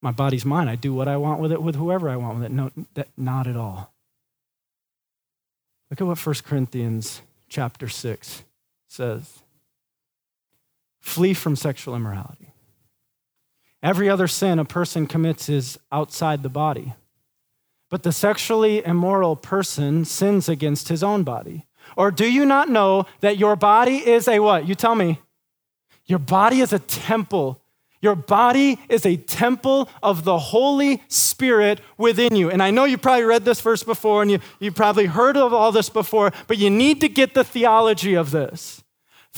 My 0.00 0.12
body's 0.12 0.44
mine. 0.44 0.68
I 0.68 0.76
do 0.76 0.94
what 0.94 1.08
I 1.08 1.16
want 1.16 1.40
with 1.40 1.50
it, 1.50 1.60
with 1.60 1.74
whoever 1.74 2.08
I 2.08 2.14
want 2.14 2.36
with 2.36 2.44
it. 2.44 2.52
No, 2.52 2.70
that, 2.94 3.08
not 3.16 3.48
at 3.48 3.56
all. 3.56 3.92
Look 5.90 6.00
at 6.00 6.06
what 6.06 6.24
1 6.24 6.34
Corinthians 6.44 7.20
chapter 7.48 7.88
6 7.88 8.44
says. 8.86 9.40
Flee 11.00 11.34
from 11.34 11.56
sexual 11.56 11.96
immorality. 11.96 12.47
Every 13.82 14.08
other 14.08 14.26
sin 14.26 14.58
a 14.58 14.64
person 14.64 15.06
commits 15.06 15.48
is 15.48 15.78
outside 15.92 16.42
the 16.42 16.48
body. 16.48 16.94
But 17.90 18.02
the 18.02 18.12
sexually 18.12 18.84
immoral 18.84 19.36
person 19.36 20.04
sins 20.04 20.48
against 20.48 20.88
his 20.88 21.02
own 21.02 21.22
body. 21.22 21.66
Or 21.96 22.10
do 22.10 22.30
you 22.30 22.44
not 22.44 22.68
know 22.68 23.06
that 23.20 23.38
your 23.38 23.56
body 23.56 23.96
is 23.96 24.28
a 24.28 24.40
what? 24.40 24.68
You 24.68 24.74
tell 24.74 24.94
me. 24.94 25.20
Your 26.04 26.18
body 26.18 26.60
is 26.60 26.72
a 26.72 26.78
temple. 26.78 27.62
Your 28.00 28.14
body 28.14 28.78
is 28.88 29.04
a 29.06 29.16
temple 29.16 29.88
of 30.02 30.24
the 30.24 30.38
Holy 30.38 31.02
Spirit 31.08 31.80
within 31.96 32.36
you. 32.36 32.50
And 32.50 32.62
I 32.62 32.70
know 32.70 32.84
you 32.84 32.98
probably 32.98 33.24
read 33.24 33.44
this 33.44 33.60
verse 33.60 33.82
before 33.82 34.22
and 34.22 34.30
you, 34.30 34.38
you 34.60 34.70
probably 34.70 35.06
heard 35.06 35.36
of 35.36 35.52
all 35.52 35.72
this 35.72 35.88
before, 35.88 36.32
but 36.46 36.58
you 36.58 36.70
need 36.70 37.00
to 37.00 37.08
get 37.08 37.34
the 37.34 37.44
theology 37.44 38.14
of 38.14 38.30
this. 38.30 38.82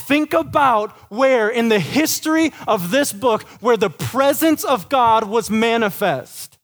Think 0.00 0.32
about 0.32 0.90
where 1.10 1.48
in 1.48 1.68
the 1.68 1.78
history 1.78 2.52
of 2.66 2.90
this 2.90 3.12
book 3.12 3.42
where 3.60 3.76
the 3.76 3.90
presence 3.90 4.64
of 4.64 4.88
God 4.88 5.28
was 5.28 5.50
manifest. 5.50 6.58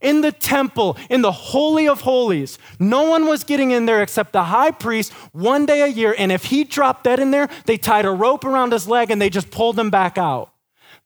In 0.00 0.20
the 0.20 0.32
temple, 0.32 0.96
in 1.08 1.22
the 1.22 1.30
Holy 1.30 1.86
of 1.86 2.00
Holies, 2.00 2.58
no 2.80 3.08
one 3.08 3.26
was 3.26 3.44
getting 3.44 3.70
in 3.70 3.86
there 3.86 4.02
except 4.02 4.32
the 4.32 4.44
high 4.44 4.72
priest 4.72 5.12
one 5.32 5.64
day 5.64 5.82
a 5.82 5.86
year. 5.86 6.14
And 6.18 6.32
if 6.32 6.46
he 6.46 6.64
dropped 6.64 7.04
dead 7.04 7.20
in 7.20 7.30
there, 7.30 7.48
they 7.66 7.78
tied 7.78 8.04
a 8.04 8.10
rope 8.10 8.44
around 8.44 8.72
his 8.72 8.88
leg 8.88 9.12
and 9.12 9.22
they 9.22 9.30
just 9.30 9.52
pulled 9.52 9.78
him 9.78 9.90
back 9.90 10.18
out. 10.18 10.52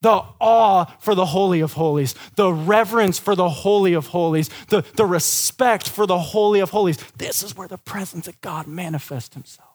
The 0.00 0.22
awe 0.40 0.84
for 1.00 1.14
the 1.14 1.26
Holy 1.26 1.60
of 1.60 1.74
Holies, 1.74 2.14
the 2.36 2.52
reverence 2.52 3.18
for 3.18 3.34
the 3.34 3.48
Holy 3.48 3.92
of 3.92 4.08
Holies, 4.08 4.48
the, 4.68 4.82
the 4.94 5.06
respect 5.06 5.88
for 5.88 6.06
the 6.06 6.18
Holy 6.18 6.60
of 6.60 6.70
Holies. 6.70 6.96
This 7.18 7.42
is 7.42 7.56
where 7.56 7.68
the 7.68 7.78
presence 7.78 8.28
of 8.28 8.40
God 8.40 8.66
manifests 8.66 9.34
himself. 9.34 9.68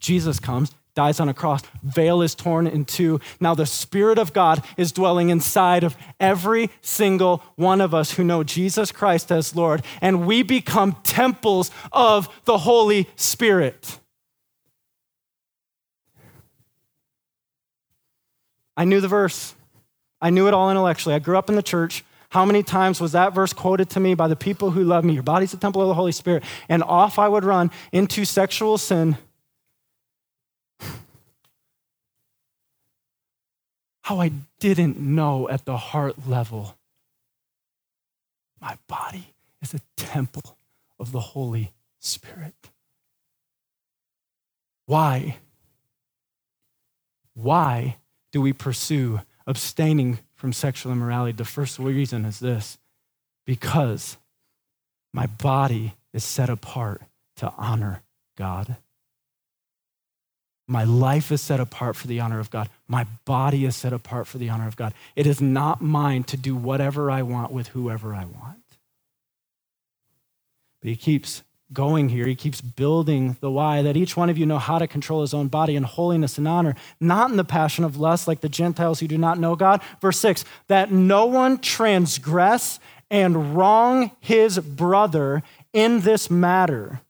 Jesus 0.00 0.40
comes, 0.40 0.72
dies 0.96 1.20
on 1.20 1.28
a 1.28 1.34
cross, 1.34 1.62
veil 1.84 2.22
is 2.22 2.34
torn 2.34 2.66
in 2.66 2.84
two. 2.84 3.20
Now 3.38 3.54
the 3.54 3.66
Spirit 3.66 4.18
of 4.18 4.32
God 4.32 4.64
is 4.76 4.90
dwelling 4.90 5.28
inside 5.28 5.84
of 5.84 5.96
every 6.18 6.70
single 6.80 7.44
one 7.54 7.80
of 7.80 7.94
us 7.94 8.12
who 8.12 8.24
know 8.24 8.42
Jesus 8.42 8.90
Christ 8.90 9.30
as 9.30 9.54
Lord, 9.54 9.84
and 10.00 10.26
we 10.26 10.42
become 10.42 10.96
temples 11.04 11.70
of 11.92 12.28
the 12.46 12.58
Holy 12.58 13.08
Spirit. 13.14 14.00
I 18.76 18.84
knew 18.84 19.00
the 19.00 19.08
verse. 19.08 19.54
I 20.20 20.30
knew 20.30 20.48
it 20.48 20.54
all 20.54 20.70
intellectually. 20.70 21.14
I 21.14 21.18
grew 21.18 21.38
up 21.38 21.48
in 21.48 21.56
the 21.56 21.62
church. 21.62 22.04
How 22.30 22.44
many 22.44 22.62
times 22.62 23.00
was 23.00 23.12
that 23.12 23.34
verse 23.34 23.52
quoted 23.52 23.90
to 23.90 24.00
me 24.00 24.14
by 24.14 24.28
the 24.28 24.36
people 24.36 24.70
who 24.70 24.82
love 24.82 25.04
me? 25.04 25.14
Your 25.14 25.22
body's 25.22 25.54
a 25.54 25.56
temple 25.56 25.82
of 25.82 25.88
the 25.88 25.94
Holy 25.94 26.12
Spirit. 26.12 26.42
And 26.68 26.82
off 26.82 27.18
I 27.18 27.28
would 27.28 27.44
run 27.44 27.70
into 27.92 28.24
sexual 28.24 28.78
sin 28.78 29.16
how 34.06 34.20
I 34.20 34.30
didn't 34.60 35.00
know 35.00 35.48
at 35.48 35.64
the 35.64 35.76
heart 35.76 36.28
level 36.28 36.76
my 38.60 38.76
body 38.86 39.34
is 39.60 39.74
a 39.74 39.80
temple 39.96 40.56
of 40.96 41.10
the 41.10 41.18
Holy 41.18 41.72
Spirit. 41.98 42.70
Why? 44.84 45.38
Why 47.34 47.96
do 48.30 48.40
we 48.40 48.52
pursue 48.52 49.22
abstaining 49.44 50.20
from 50.36 50.52
sexual 50.52 50.92
immorality? 50.92 51.32
The 51.32 51.44
first 51.44 51.80
reason 51.80 52.24
is 52.24 52.38
this 52.38 52.78
because 53.44 54.18
my 55.12 55.26
body 55.26 55.94
is 56.12 56.22
set 56.22 56.48
apart 56.48 57.02
to 57.38 57.52
honor 57.58 58.04
God. 58.38 58.76
My 60.68 60.82
life 60.82 61.30
is 61.30 61.40
set 61.40 61.60
apart 61.60 61.94
for 61.94 62.08
the 62.08 62.18
honor 62.18 62.40
of 62.40 62.50
God. 62.50 62.68
My 62.88 63.06
body 63.24 63.64
is 63.64 63.76
set 63.76 63.92
apart 63.92 64.26
for 64.26 64.38
the 64.38 64.48
honor 64.48 64.66
of 64.66 64.76
God. 64.76 64.94
It 65.14 65.26
is 65.26 65.40
not 65.40 65.80
mine 65.80 66.24
to 66.24 66.36
do 66.36 66.56
whatever 66.56 67.10
I 67.10 67.22
want 67.22 67.52
with 67.52 67.68
whoever 67.68 68.14
I 68.14 68.24
want. 68.24 68.64
But 70.80 70.90
he 70.90 70.96
keeps 70.96 71.44
going 71.72 72.08
here. 72.08 72.26
He 72.26 72.34
keeps 72.34 72.60
building 72.60 73.36
the 73.40 73.50
why 73.50 73.82
that 73.82 73.96
each 73.96 74.16
one 74.16 74.28
of 74.28 74.38
you 74.38 74.46
know 74.46 74.58
how 74.58 74.78
to 74.78 74.86
control 74.86 75.20
his 75.20 75.34
own 75.34 75.48
body 75.48 75.76
in 75.76 75.84
holiness 75.84 76.38
and 76.38 76.46
honor, 76.48 76.74
not 77.00 77.30
in 77.30 77.36
the 77.36 77.44
passion 77.44 77.84
of 77.84 77.96
lust 77.96 78.26
like 78.26 78.40
the 78.40 78.48
Gentiles 78.48 79.00
who 79.00 79.08
do 79.08 79.18
not 79.18 79.38
know 79.38 79.56
God. 79.56 79.80
Verse 80.00 80.18
6 80.18 80.44
that 80.68 80.90
no 80.90 81.26
one 81.26 81.58
transgress 81.58 82.80
and 83.08 83.56
wrong 83.56 84.10
his 84.18 84.58
brother 84.58 85.42
in 85.72 86.00
this 86.00 86.28
matter 86.28 87.00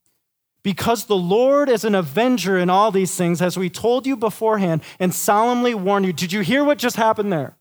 because 0.66 1.04
the 1.04 1.16
Lord 1.16 1.68
is 1.68 1.84
an 1.84 1.94
avenger 1.94 2.58
in 2.58 2.68
all 2.68 2.90
these 2.90 3.14
things, 3.14 3.40
as 3.40 3.56
we 3.56 3.70
told 3.70 4.04
you 4.04 4.16
beforehand 4.16 4.82
and 4.98 5.14
solemnly 5.14 5.74
warned 5.74 6.06
you. 6.06 6.12
Did 6.12 6.32
you 6.32 6.40
hear 6.40 6.64
what 6.64 6.76
just 6.76 6.96
happened 6.96 7.32
there? 7.32 7.56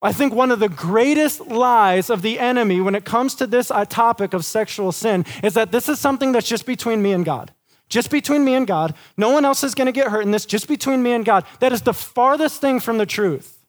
I 0.00 0.14
think 0.14 0.32
one 0.32 0.50
of 0.50 0.60
the 0.60 0.70
greatest 0.70 1.46
lies 1.48 2.08
of 2.08 2.22
the 2.22 2.38
enemy 2.38 2.80
when 2.80 2.94
it 2.94 3.04
comes 3.04 3.34
to 3.34 3.46
this 3.46 3.70
uh, 3.70 3.84
topic 3.84 4.32
of 4.32 4.46
sexual 4.46 4.92
sin 4.92 5.26
is 5.42 5.52
that 5.52 5.70
this 5.70 5.90
is 5.90 6.00
something 6.00 6.32
that's 6.32 6.48
just 6.48 6.64
between 6.64 7.02
me 7.02 7.12
and 7.12 7.22
God. 7.22 7.52
Just 7.90 8.10
between 8.10 8.46
me 8.46 8.54
and 8.54 8.66
God. 8.66 8.94
No 9.18 9.28
one 9.28 9.44
else 9.44 9.62
is 9.62 9.74
going 9.74 9.84
to 9.84 9.92
get 9.92 10.08
hurt 10.08 10.22
in 10.22 10.30
this, 10.30 10.46
just 10.46 10.68
between 10.68 11.02
me 11.02 11.12
and 11.12 11.22
God. 11.22 11.44
That 11.60 11.74
is 11.74 11.82
the 11.82 11.92
farthest 11.92 12.62
thing 12.62 12.80
from 12.80 12.96
the 12.96 13.04
truth. 13.04 13.62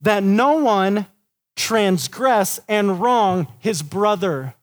That 0.00 0.24
no 0.24 0.54
one 0.54 1.06
transgress 1.54 2.58
and 2.66 3.00
wrong 3.00 3.46
his 3.60 3.80
brother. 3.80 4.56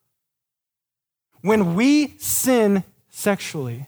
When 1.41 1.75
we 1.75 2.17
sin 2.17 2.83
sexually, 3.09 3.87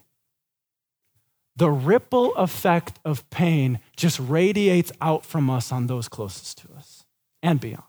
the 1.56 1.70
ripple 1.70 2.34
effect 2.34 2.98
of 3.04 3.28
pain 3.30 3.80
just 3.96 4.18
radiates 4.18 4.90
out 5.00 5.26
from 5.26 5.50
us 5.50 5.70
on 5.70 5.86
those 5.86 6.08
closest 6.08 6.58
to 6.58 6.72
us 6.74 7.04
and 7.42 7.60
beyond. 7.60 7.84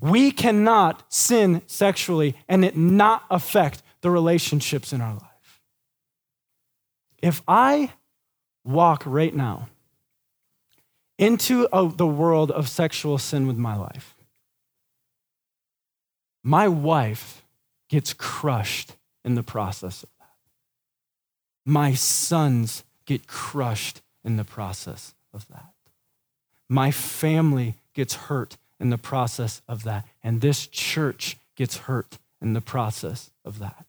We 0.00 0.30
cannot 0.30 1.12
sin 1.12 1.62
sexually 1.66 2.36
and 2.48 2.64
it 2.64 2.76
not 2.76 3.24
affect 3.30 3.82
the 4.00 4.10
relationships 4.10 4.92
in 4.92 5.00
our 5.00 5.14
life. 5.14 5.60
If 7.22 7.42
I 7.46 7.92
walk 8.64 9.02
right 9.06 9.34
now 9.34 9.68
into 11.18 11.68
a, 11.72 11.88
the 11.88 12.06
world 12.06 12.50
of 12.50 12.68
sexual 12.68 13.18
sin 13.18 13.46
with 13.46 13.56
my 13.56 13.76
life, 13.76 14.14
my 16.42 16.68
wife 16.68 17.43
gets 17.94 18.12
crushed 18.12 18.96
in 19.24 19.36
the 19.36 19.42
process 19.44 20.02
of 20.02 20.08
that. 20.18 20.34
My 21.64 21.94
sons 21.94 22.82
get 23.06 23.28
crushed 23.28 24.02
in 24.24 24.36
the 24.36 24.42
process 24.42 25.14
of 25.32 25.46
that. 25.46 25.74
My 26.68 26.90
family 26.90 27.76
gets 27.92 28.14
hurt 28.14 28.56
in 28.80 28.90
the 28.90 28.98
process 28.98 29.62
of 29.68 29.84
that. 29.84 30.08
And 30.24 30.40
this 30.40 30.66
church 30.66 31.36
gets 31.54 31.76
hurt 31.76 32.18
in 32.42 32.52
the 32.52 32.60
process 32.60 33.30
of 33.44 33.60
that. 33.60 33.86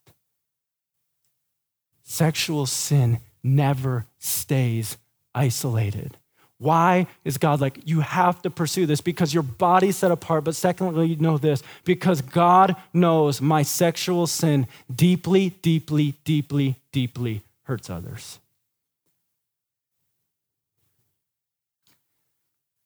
Sexual 2.04 2.68
sin 2.68 3.22
never 3.44 4.06
stays 4.20 5.00
isolated. 5.34 6.18
Why 6.58 7.08
is 7.24 7.38
God 7.38 7.60
like, 7.60 7.80
you 7.86 8.00
have 8.00 8.42
to 8.44 8.50
pursue 8.50 8.86
this? 8.86 9.02
Because 9.02 9.34
your 9.34 9.44
body's 9.44 9.98
set 9.98 10.12
apart. 10.12 10.46
But 10.46 10.56
secondly, 10.56 11.08
you 11.08 11.16
know 11.18 11.38
this 11.38 11.62
because 11.84 12.22
God 12.22 12.76
knows 12.94 13.42
my 13.42 13.62
sexual 13.62 14.26
sin 14.26 14.68
deeply, 14.94 15.50
deeply, 15.62 16.16
deeply, 16.24 16.80
deeply 16.92 17.44
hurts 17.64 17.90
others. 17.90 18.40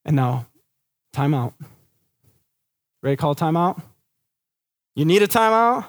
And 0.03 0.15
now, 0.15 0.47
time 1.13 1.35
out. 1.35 1.53
Ready 3.03 3.15
to 3.15 3.21
call 3.21 3.35
timeout? 3.35 3.81
You 4.95 5.05
need 5.05 5.21
a 5.21 5.27
timeout? 5.27 5.85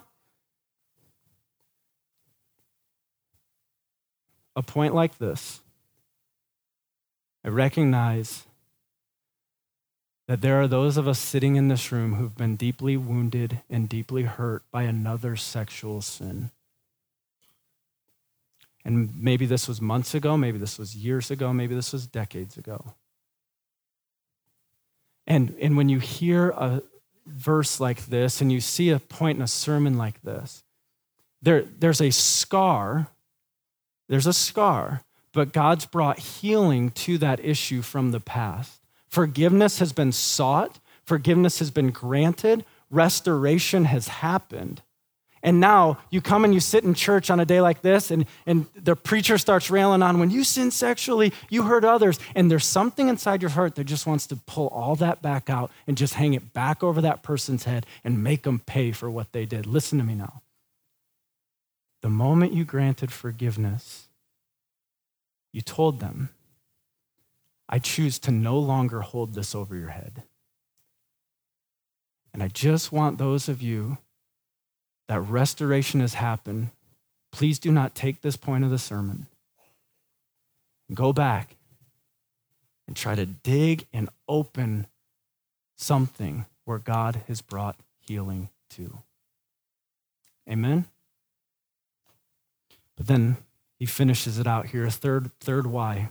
A 4.56 4.62
point 4.62 4.94
like 4.94 5.16
this, 5.18 5.60
I 7.44 7.48
recognize 7.48 8.44
that 10.28 10.40
there 10.40 10.60
are 10.60 10.68
those 10.68 10.96
of 10.96 11.08
us 11.08 11.18
sitting 11.18 11.56
in 11.56 11.68
this 11.68 11.90
room 11.90 12.14
who've 12.14 12.36
been 12.36 12.56
deeply 12.56 12.96
wounded 12.96 13.60
and 13.68 13.88
deeply 13.88 14.22
hurt 14.22 14.62
by 14.70 14.82
another 14.84 15.36
sexual 15.36 16.00
sin. 16.00 16.50
And 18.84 19.10
maybe 19.16 19.46
this 19.46 19.66
was 19.66 19.80
months 19.80 20.14
ago, 20.14 20.36
maybe 20.36 20.58
this 20.58 20.78
was 20.78 20.94
years 20.96 21.30
ago, 21.30 21.52
maybe 21.52 21.74
this 21.74 21.92
was 21.92 22.06
decades 22.06 22.56
ago. 22.56 22.94
And, 25.26 25.54
and 25.60 25.76
when 25.76 25.88
you 25.88 25.98
hear 25.98 26.50
a, 26.50 26.82
verse 27.26 27.80
like 27.80 28.06
this 28.06 28.40
and 28.40 28.50
you 28.50 28.60
see 28.60 28.90
a 28.90 28.98
point 28.98 29.36
in 29.36 29.42
a 29.42 29.48
sermon 29.48 29.96
like 29.96 30.22
this, 30.22 30.62
there, 31.42 31.62
there's 31.62 32.00
a 32.00 32.10
scar. 32.10 33.08
There's 34.08 34.26
a 34.26 34.32
scar, 34.32 35.04
but 35.32 35.52
God's 35.52 35.86
brought 35.86 36.18
healing 36.18 36.90
to 36.90 37.18
that 37.18 37.44
issue 37.44 37.82
from 37.82 38.10
the 38.10 38.20
past. 38.20 38.80
Forgiveness 39.08 39.78
has 39.78 39.92
been 39.92 40.12
sought, 40.12 40.78
forgiveness 41.04 41.58
has 41.58 41.70
been 41.70 41.90
granted, 41.90 42.64
restoration 42.90 43.84
has 43.84 44.08
happened. 44.08 44.82
And 45.42 45.58
now 45.58 45.98
you 46.10 46.20
come 46.20 46.44
and 46.44 46.52
you 46.52 46.60
sit 46.60 46.84
in 46.84 46.92
church 46.92 47.30
on 47.30 47.40
a 47.40 47.46
day 47.46 47.62
like 47.62 47.80
this, 47.80 48.10
and, 48.10 48.26
and 48.44 48.66
the 48.74 48.94
preacher 48.94 49.38
starts 49.38 49.70
railing 49.70 50.02
on 50.02 50.18
when 50.18 50.30
you 50.30 50.44
sin 50.44 50.70
sexually, 50.70 51.32
you 51.48 51.62
hurt 51.62 51.82
others. 51.82 52.18
And 52.34 52.50
there's 52.50 52.66
something 52.66 53.08
inside 53.08 53.40
your 53.40 53.52
heart 53.52 53.74
that 53.76 53.84
just 53.84 54.06
wants 54.06 54.26
to 54.28 54.36
pull 54.36 54.68
all 54.68 54.96
that 54.96 55.22
back 55.22 55.48
out 55.48 55.70
and 55.86 55.96
just 55.96 56.14
hang 56.14 56.34
it 56.34 56.52
back 56.52 56.82
over 56.82 57.00
that 57.00 57.22
person's 57.22 57.64
head 57.64 57.86
and 58.04 58.22
make 58.22 58.42
them 58.42 58.58
pay 58.58 58.92
for 58.92 59.10
what 59.10 59.32
they 59.32 59.46
did. 59.46 59.66
Listen 59.66 59.98
to 59.98 60.04
me 60.04 60.14
now. 60.14 60.42
The 62.02 62.10
moment 62.10 62.52
you 62.52 62.64
granted 62.64 63.10
forgiveness, 63.10 64.08
you 65.52 65.60
told 65.60 66.00
them, 66.00 66.30
I 67.68 67.78
choose 67.78 68.18
to 68.20 68.30
no 68.30 68.58
longer 68.58 69.00
hold 69.00 69.34
this 69.34 69.54
over 69.54 69.76
your 69.76 69.90
head. 69.90 70.24
And 72.32 72.42
I 72.42 72.48
just 72.48 72.92
want 72.92 73.18
those 73.18 73.48
of 73.48 73.62
you 73.62 73.98
that 75.08 75.20
restoration 75.20 76.00
has 76.00 76.14
happened, 76.14 76.70
please 77.32 77.58
do 77.58 77.72
not 77.72 77.94
take 77.94 78.20
this 78.20 78.36
point 78.36 78.64
of 78.64 78.70
the 78.70 78.78
sermon. 78.78 79.26
Go 80.94 81.12
back 81.12 81.56
and 82.86 82.96
try 82.96 83.14
to 83.14 83.26
dig 83.26 83.86
and 83.92 84.08
open 84.28 84.86
something 85.76 86.46
where 86.64 86.78
God 86.78 87.22
has 87.28 87.40
brought 87.40 87.76
healing 88.00 88.48
to. 88.70 88.98
Amen? 90.48 90.86
But 92.96 93.06
then 93.06 93.36
he 93.80 93.86
finishes 93.86 94.38
it 94.38 94.46
out 94.46 94.66
here. 94.66 94.84
A 94.84 94.90
third, 94.90 95.32
third 95.40 95.66
why. 95.66 96.10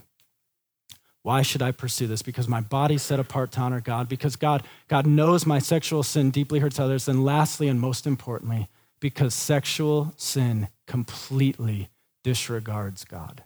Why 1.22 1.42
should 1.42 1.62
I 1.62 1.70
pursue 1.70 2.08
this? 2.08 2.20
Because 2.20 2.48
my 2.48 2.60
body's 2.60 3.02
set 3.02 3.20
apart 3.20 3.52
to 3.52 3.60
honor 3.60 3.80
God, 3.80 4.08
because 4.08 4.34
God, 4.36 4.64
God 4.88 5.06
knows 5.06 5.46
my 5.46 5.60
sexual 5.60 6.02
sin 6.02 6.30
deeply 6.30 6.58
hurts 6.58 6.80
others. 6.80 7.06
And 7.06 7.24
lastly, 7.24 7.68
and 7.68 7.78
most 7.78 8.06
importantly, 8.06 8.68
because 8.98 9.34
sexual 9.34 10.12
sin 10.16 10.68
completely 10.86 11.90
disregards 12.24 13.04
God. 13.04 13.44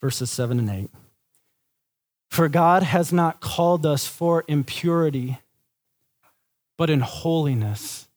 Verses 0.00 0.30
7 0.30 0.58
and 0.58 0.68
8. 0.68 0.90
For 2.28 2.48
God 2.48 2.82
has 2.82 3.12
not 3.12 3.40
called 3.40 3.86
us 3.86 4.06
for 4.06 4.44
impurity, 4.48 5.38
but 6.76 6.90
in 6.90 7.00
holiness. 7.00 8.08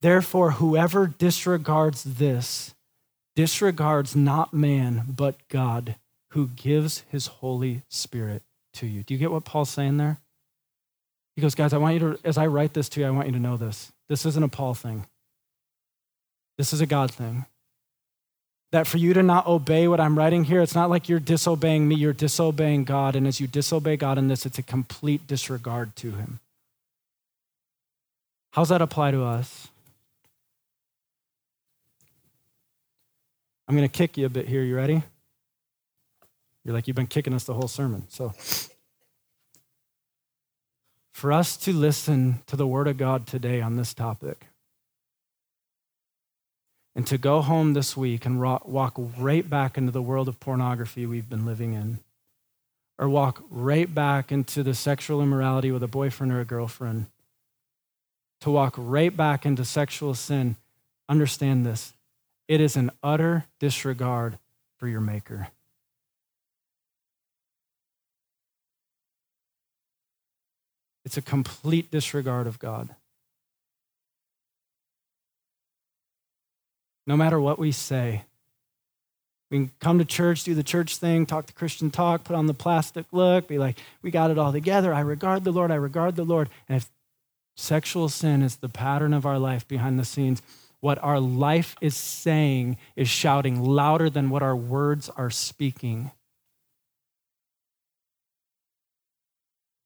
Therefore, 0.00 0.52
whoever 0.52 1.06
disregards 1.06 2.04
this 2.04 2.74
disregards 3.34 4.16
not 4.16 4.52
man, 4.52 5.04
but 5.08 5.36
God, 5.48 5.94
who 6.30 6.48
gives 6.48 7.04
his 7.08 7.28
Holy 7.28 7.82
Spirit 7.88 8.42
to 8.74 8.86
you. 8.86 9.04
Do 9.04 9.14
you 9.14 9.18
get 9.18 9.30
what 9.30 9.44
Paul's 9.44 9.70
saying 9.70 9.96
there? 9.96 10.18
He 11.36 11.42
goes, 11.42 11.54
Guys, 11.54 11.72
I 11.72 11.78
want 11.78 11.94
you 11.94 12.00
to, 12.00 12.18
as 12.24 12.36
I 12.36 12.48
write 12.48 12.74
this 12.74 12.88
to 12.88 13.00
you, 13.00 13.06
I 13.06 13.10
want 13.10 13.28
you 13.28 13.32
to 13.34 13.38
know 13.38 13.56
this. 13.56 13.92
This 14.08 14.26
isn't 14.26 14.42
a 14.42 14.48
Paul 14.48 14.74
thing, 14.74 15.06
this 16.56 16.72
is 16.72 16.80
a 16.80 16.86
God 16.86 17.12
thing. 17.12 17.46
That 18.72 18.88
for 18.88 18.98
you 18.98 19.14
to 19.14 19.22
not 19.22 19.46
obey 19.46 19.86
what 19.86 20.00
I'm 20.00 20.18
writing 20.18 20.44
here, 20.44 20.60
it's 20.60 20.74
not 20.74 20.90
like 20.90 21.08
you're 21.08 21.20
disobeying 21.20 21.86
me, 21.86 21.94
you're 21.94 22.12
disobeying 22.12 22.84
God. 22.84 23.14
And 23.14 23.26
as 23.26 23.40
you 23.40 23.46
disobey 23.46 23.96
God 23.96 24.18
in 24.18 24.28
this, 24.28 24.44
it's 24.44 24.58
a 24.58 24.62
complete 24.62 25.26
disregard 25.26 25.94
to 25.96 26.10
Him. 26.10 26.40
How's 28.50 28.68
that 28.68 28.82
apply 28.82 29.12
to 29.12 29.22
us? 29.22 29.68
I'm 33.68 33.76
going 33.76 33.88
to 33.88 33.92
kick 33.92 34.16
you 34.16 34.24
a 34.24 34.30
bit 34.30 34.48
here. 34.48 34.62
You 34.62 34.74
ready? 34.74 35.02
You're 36.64 36.74
like, 36.74 36.88
you've 36.88 36.96
been 36.96 37.06
kicking 37.06 37.34
us 37.34 37.44
the 37.44 37.54
whole 37.54 37.68
sermon. 37.68 38.04
So, 38.08 38.32
for 41.12 41.32
us 41.32 41.56
to 41.58 41.72
listen 41.72 42.42
to 42.46 42.56
the 42.56 42.66
Word 42.66 42.88
of 42.88 42.96
God 42.96 43.26
today 43.26 43.60
on 43.60 43.76
this 43.76 43.92
topic 43.92 44.46
and 46.94 47.06
to 47.06 47.18
go 47.18 47.42
home 47.42 47.74
this 47.74 47.96
week 47.96 48.24
and 48.24 48.40
walk 48.40 48.94
right 49.18 49.48
back 49.48 49.76
into 49.76 49.92
the 49.92 50.02
world 50.02 50.28
of 50.28 50.40
pornography 50.40 51.06
we've 51.06 51.28
been 51.28 51.44
living 51.44 51.74
in, 51.74 51.98
or 52.98 53.08
walk 53.08 53.42
right 53.50 53.94
back 53.94 54.32
into 54.32 54.62
the 54.62 54.74
sexual 54.74 55.22
immorality 55.22 55.70
with 55.70 55.82
a 55.82 55.88
boyfriend 55.88 56.32
or 56.32 56.40
a 56.40 56.44
girlfriend, 56.44 57.06
to 58.40 58.50
walk 58.50 58.74
right 58.78 59.16
back 59.16 59.44
into 59.44 59.64
sexual 59.64 60.14
sin, 60.14 60.56
understand 61.08 61.66
this. 61.66 61.92
It 62.48 62.62
is 62.62 62.76
an 62.76 62.90
utter 63.02 63.44
disregard 63.60 64.38
for 64.78 64.88
your 64.88 65.02
Maker. 65.02 65.48
It's 71.04 71.16
a 71.16 71.22
complete 71.22 71.90
disregard 71.90 72.46
of 72.46 72.58
God. 72.58 72.94
No 77.06 77.16
matter 77.16 77.40
what 77.40 77.58
we 77.58 77.72
say, 77.72 78.24
we 79.50 79.58
can 79.58 79.70
come 79.80 79.98
to 79.98 80.04
church, 80.04 80.44
do 80.44 80.54
the 80.54 80.62
church 80.62 80.98
thing, 80.98 81.24
talk 81.24 81.46
the 81.46 81.54
Christian 81.54 81.90
talk, 81.90 82.24
put 82.24 82.36
on 82.36 82.46
the 82.46 82.52
plastic 82.52 83.06
look, 83.12 83.48
be 83.48 83.56
like, 83.56 83.78
we 84.02 84.10
got 84.10 84.30
it 84.30 84.38
all 84.38 84.52
together. 84.52 84.92
I 84.92 85.00
regard 85.00 85.44
the 85.44 85.52
Lord. 85.52 85.70
I 85.70 85.76
regard 85.76 86.16
the 86.16 86.24
Lord. 86.24 86.50
And 86.68 86.76
if 86.76 86.90
sexual 87.56 88.10
sin 88.10 88.42
is 88.42 88.56
the 88.56 88.68
pattern 88.68 89.14
of 89.14 89.24
our 89.24 89.38
life 89.38 89.66
behind 89.66 89.98
the 89.98 90.04
scenes, 90.04 90.42
what 90.80 91.02
our 91.02 91.18
life 91.18 91.76
is 91.80 91.96
saying 91.96 92.76
is 92.94 93.08
shouting 93.08 93.60
louder 93.60 94.08
than 94.08 94.30
what 94.30 94.42
our 94.42 94.56
words 94.56 95.08
are 95.10 95.30
speaking. 95.30 96.12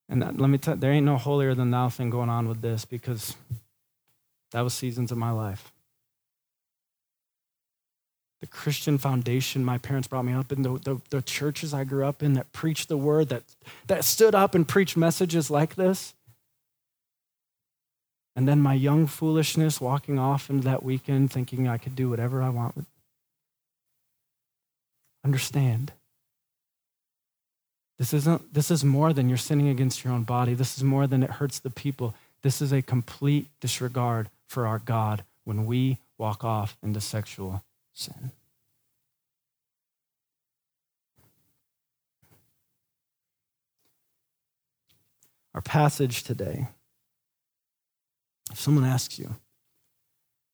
And 0.09 0.21
that, 0.21 0.39
let 0.39 0.51
me 0.51 0.59
tell 0.59 0.75
you, 0.75 0.81
there 0.81 0.93
ain't 0.93 1.07
no 1.07 1.17
holier 1.17 1.55
than 1.55 1.71
thou 1.71 1.89
thing 1.89 2.11
going 2.11 2.29
on 2.29 2.47
with 2.47 2.61
this 2.61 2.85
because 2.85 3.35
that 4.51 4.61
was 4.61 4.75
seasons 4.75 5.11
of 5.11 5.17
my 5.17 5.31
life. 5.31 5.73
The 8.41 8.47
Christian 8.47 8.99
foundation 8.99 9.65
my 9.65 9.79
parents 9.79 10.09
brought 10.09 10.25
me 10.25 10.35
up 10.35 10.53
in, 10.53 10.63
the, 10.63 10.79
the, 10.79 11.01
the 11.11 11.23
churches 11.23 11.73
I 11.73 11.85
grew 11.85 12.05
up 12.05 12.23
in 12.23 12.35
that 12.35 12.53
preached 12.53 12.89
the 12.89 12.97
word, 12.99 13.29
that, 13.31 13.45
that 13.87 14.05
stood 14.05 14.35
up 14.35 14.55
and 14.55 14.69
preached 14.69 14.97
messages 14.97 15.51
like 15.51 15.77
this, 15.77 16.13
And 18.35 18.49
then 18.49 18.61
my 18.61 18.75
young 18.75 19.07
foolishness 19.07 19.81
walking 19.81 20.19
off 20.19 20.49
into 20.49 20.65
that 20.65 20.83
weekend 20.83 21.31
thinking 21.31 21.69
I 21.69 21.77
could 21.77 21.95
do 21.95 22.09
whatever 22.09 22.43
I 22.43 22.49
want. 22.49 22.87
Understand. 25.25 25.93
This 27.99 28.13
isn't 28.15 28.53
this 28.53 28.71
is 28.71 28.83
more 28.83 29.13
than 29.13 29.29
you're 29.29 29.39
sinning 29.39 29.69
against 29.69 30.03
your 30.03 30.13
own 30.13 30.25
body. 30.25 30.55
This 30.55 30.77
is 30.77 30.83
more 30.83 31.07
than 31.07 31.23
it 31.23 31.31
hurts 31.31 31.59
the 31.61 31.71
people. 31.71 32.15
This 32.43 32.61
is 32.61 32.73
a 32.73 32.83
complete 32.83 33.47
disregard 33.61 34.29
for 34.49 34.67
our 34.67 34.79
God 34.81 35.23
when 35.45 35.67
we 35.67 35.99
walk 36.19 36.43
off 36.43 36.77
into 36.83 37.01
sexual 37.01 37.63
sin. 37.93 38.33
Our 45.55 45.61
passage 45.61 46.25
today. 46.25 46.69
If 48.53 48.61
someone 48.61 48.85
asks 48.85 49.19
you, 49.19 49.35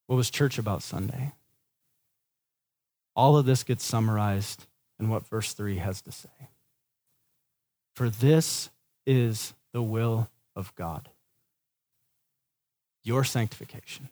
what 0.07 0.17
was 0.17 0.31
church 0.31 0.59
about 0.59 0.83
Sunday? 0.83 1.33
All 3.15 3.37
of 3.37 3.45
this 3.45 3.65
gets 3.65 3.85
summarized 3.85 4.67
in 4.99 5.09
what 5.09 5.27
verse 5.27 5.53
3 5.53 5.77
has 5.77 6.01
to 6.03 6.13
say. 6.13 6.29
For 7.95 8.09
this 8.09 8.71
is 9.07 9.53
the 9.73 9.83
will 9.83 10.31
of 10.55 10.75
God 10.77 11.09
your 13.09 13.25
sanctification. 13.25 14.11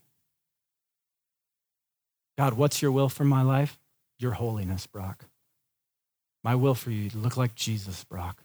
God, 2.38 2.54
what's 2.54 2.80
your 2.80 2.90
will 2.90 3.10
for 3.10 3.24
my 3.24 3.42
life? 3.42 3.78
Your 4.18 4.32
holiness, 4.32 4.86
Brock. 4.86 5.26
My 6.42 6.54
will 6.54 6.74
for 6.74 6.90
you 6.90 7.10
to 7.10 7.18
look 7.18 7.36
like 7.36 7.54
Jesus, 7.54 8.04
Brock. 8.04 8.42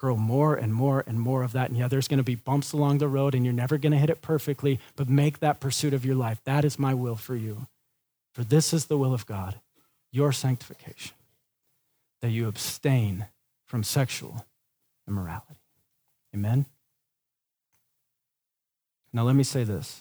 Grow 0.00 0.16
more 0.16 0.54
and 0.54 0.72
more 0.72 1.04
and 1.06 1.20
more 1.20 1.42
of 1.42 1.52
that. 1.52 1.68
And 1.68 1.78
yeah, 1.78 1.86
there's 1.86 2.08
going 2.08 2.16
to 2.16 2.24
be 2.24 2.34
bumps 2.34 2.72
along 2.72 2.98
the 2.98 3.06
road 3.06 3.34
and 3.34 3.44
you're 3.44 3.52
never 3.52 3.76
going 3.76 3.92
to 3.92 3.98
hit 3.98 4.08
it 4.08 4.22
perfectly, 4.22 4.80
but 4.96 5.10
make 5.10 5.40
that 5.40 5.60
pursuit 5.60 5.92
of 5.92 6.06
your 6.06 6.14
life. 6.14 6.38
That 6.44 6.64
is 6.64 6.78
my 6.78 6.94
will 6.94 7.16
for 7.16 7.36
you. 7.36 7.66
For 8.32 8.42
this 8.42 8.72
is 8.72 8.86
the 8.86 8.96
will 8.96 9.12
of 9.12 9.26
God, 9.26 9.56
your 10.10 10.32
sanctification, 10.32 11.14
that 12.22 12.30
you 12.30 12.48
abstain 12.48 13.26
from 13.66 13.84
sexual 13.84 14.46
immorality. 15.06 15.58
Amen? 16.34 16.64
Now, 19.12 19.24
let 19.24 19.36
me 19.36 19.42
say 19.42 19.64
this. 19.64 20.00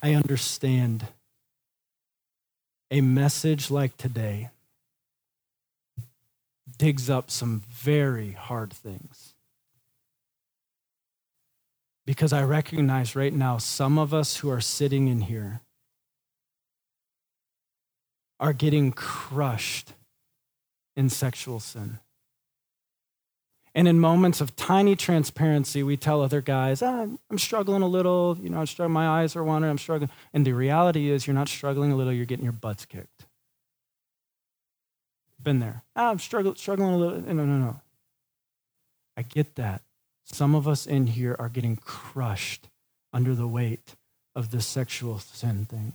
I 0.00 0.14
understand 0.14 1.08
a 2.88 3.00
message 3.00 3.68
like 3.68 3.96
today 3.96 4.50
digs 6.76 7.08
up 7.08 7.30
some 7.30 7.62
very 7.70 8.32
hard 8.32 8.72
things. 8.72 9.34
Because 12.04 12.32
I 12.32 12.42
recognize 12.42 13.14
right 13.14 13.32
now, 13.32 13.58
some 13.58 13.98
of 13.98 14.14
us 14.14 14.38
who 14.38 14.50
are 14.50 14.60
sitting 14.60 15.08
in 15.08 15.22
here 15.22 15.60
are 18.40 18.52
getting 18.52 18.92
crushed 18.92 19.92
in 20.96 21.08
sexual 21.08 21.60
sin. 21.60 21.98
And 23.74 23.86
in 23.86 24.00
moments 24.00 24.40
of 24.40 24.56
tiny 24.56 24.96
transparency, 24.96 25.82
we 25.82 25.96
tell 25.96 26.22
other 26.22 26.40
guys, 26.40 26.82
ah, 26.82 27.06
I'm 27.30 27.38
struggling 27.38 27.82
a 27.82 27.86
little, 27.86 28.36
you 28.40 28.48
know, 28.50 28.58
I'm 28.58 28.66
struggling, 28.66 28.94
my 28.94 29.06
eyes 29.06 29.36
are 29.36 29.44
wandering, 29.44 29.70
I'm 29.70 29.78
struggling. 29.78 30.10
And 30.32 30.44
the 30.44 30.52
reality 30.52 31.10
is, 31.10 31.26
you're 31.26 31.34
not 31.34 31.48
struggling 31.48 31.92
a 31.92 31.96
little, 31.96 32.12
you're 32.12 32.26
getting 32.26 32.44
your 32.44 32.52
butts 32.52 32.84
kicked. 32.86 33.27
Been 35.42 35.60
there. 35.60 35.82
Ah, 35.94 36.10
I'm 36.10 36.18
struggling, 36.18 36.56
struggling 36.56 36.94
a 36.94 36.96
little. 36.96 37.20
No, 37.20 37.44
no, 37.44 37.58
no. 37.58 37.80
I 39.16 39.22
get 39.22 39.56
that. 39.56 39.82
Some 40.24 40.54
of 40.54 40.68
us 40.68 40.86
in 40.86 41.06
here 41.06 41.34
are 41.38 41.48
getting 41.48 41.76
crushed 41.76 42.68
under 43.12 43.34
the 43.34 43.48
weight 43.48 43.96
of 44.34 44.50
this 44.50 44.66
sexual 44.66 45.18
sin 45.18 45.64
thing. 45.64 45.94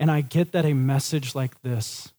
And 0.00 0.10
I 0.10 0.20
get 0.20 0.52
that 0.52 0.64
a 0.64 0.72
message 0.72 1.34
like 1.34 1.60
this 1.62 2.12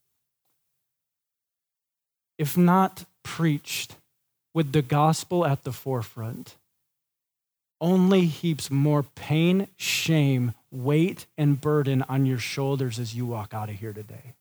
if 2.38 2.57
not 2.57 3.05
preached 3.24 3.95
with 4.53 4.72
the 4.72 4.82
gospel 4.82 5.45
at 5.45 5.64
the 5.64 5.72
forefront, 5.72 6.55
only 7.80 8.26
heaps 8.26 8.72
more 8.72 9.03
pain, 9.03 9.68
shame, 9.78 10.53
weight, 10.72 11.26
and 11.38 11.59
burden 11.59 12.03
on 12.03 12.26
your 12.26 12.39
shoulders 12.39 12.99
as 12.99 13.16
you 13.16 13.26
walk 13.26 13.53
out 13.53 13.70
of 13.70 13.76
here 13.76 13.93
today. 13.93 14.34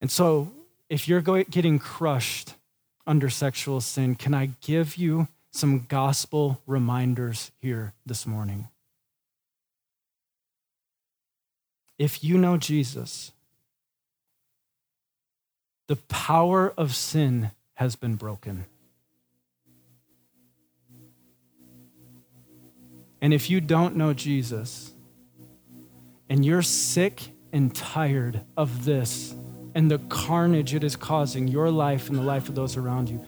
And 0.00 0.10
so, 0.10 0.52
if 0.88 1.08
you're 1.08 1.20
getting 1.20 1.78
crushed 1.78 2.54
under 3.06 3.28
sexual 3.28 3.80
sin, 3.80 4.14
can 4.14 4.34
I 4.34 4.50
give 4.60 4.96
you 4.96 5.28
some 5.50 5.86
gospel 5.88 6.62
reminders 6.66 7.50
here 7.60 7.94
this 8.06 8.26
morning? 8.26 8.68
If 11.98 12.22
you 12.22 12.38
know 12.38 12.56
Jesus, 12.56 13.32
the 15.88 15.96
power 15.96 16.72
of 16.76 16.94
sin 16.94 17.50
has 17.74 17.96
been 17.96 18.14
broken. 18.14 18.66
And 23.20 23.34
if 23.34 23.50
you 23.50 23.60
don't 23.60 23.96
know 23.96 24.12
Jesus 24.12 24.92
and 26.28 26.44
you're 26.44 26.62
sick 26.62 27.32
and 27.52 27.74
tired 27.74 28.42
of 28.56 28.84
this 28.84 29.34
and 29.78 29.88
the 29.88 29.98
carnage 30.08 30.74
it 30.74 30.82
is 30.82 30.96
causing 30.96 31.46
your 31.46 31.70
life 31.70 32.08
and 32.08 32.18
the 32.18 32.22
life 32.22 32.48
of 32.48 32.56
those 32.56 32.76
around 32.76 33.08
you, 33.08 33.24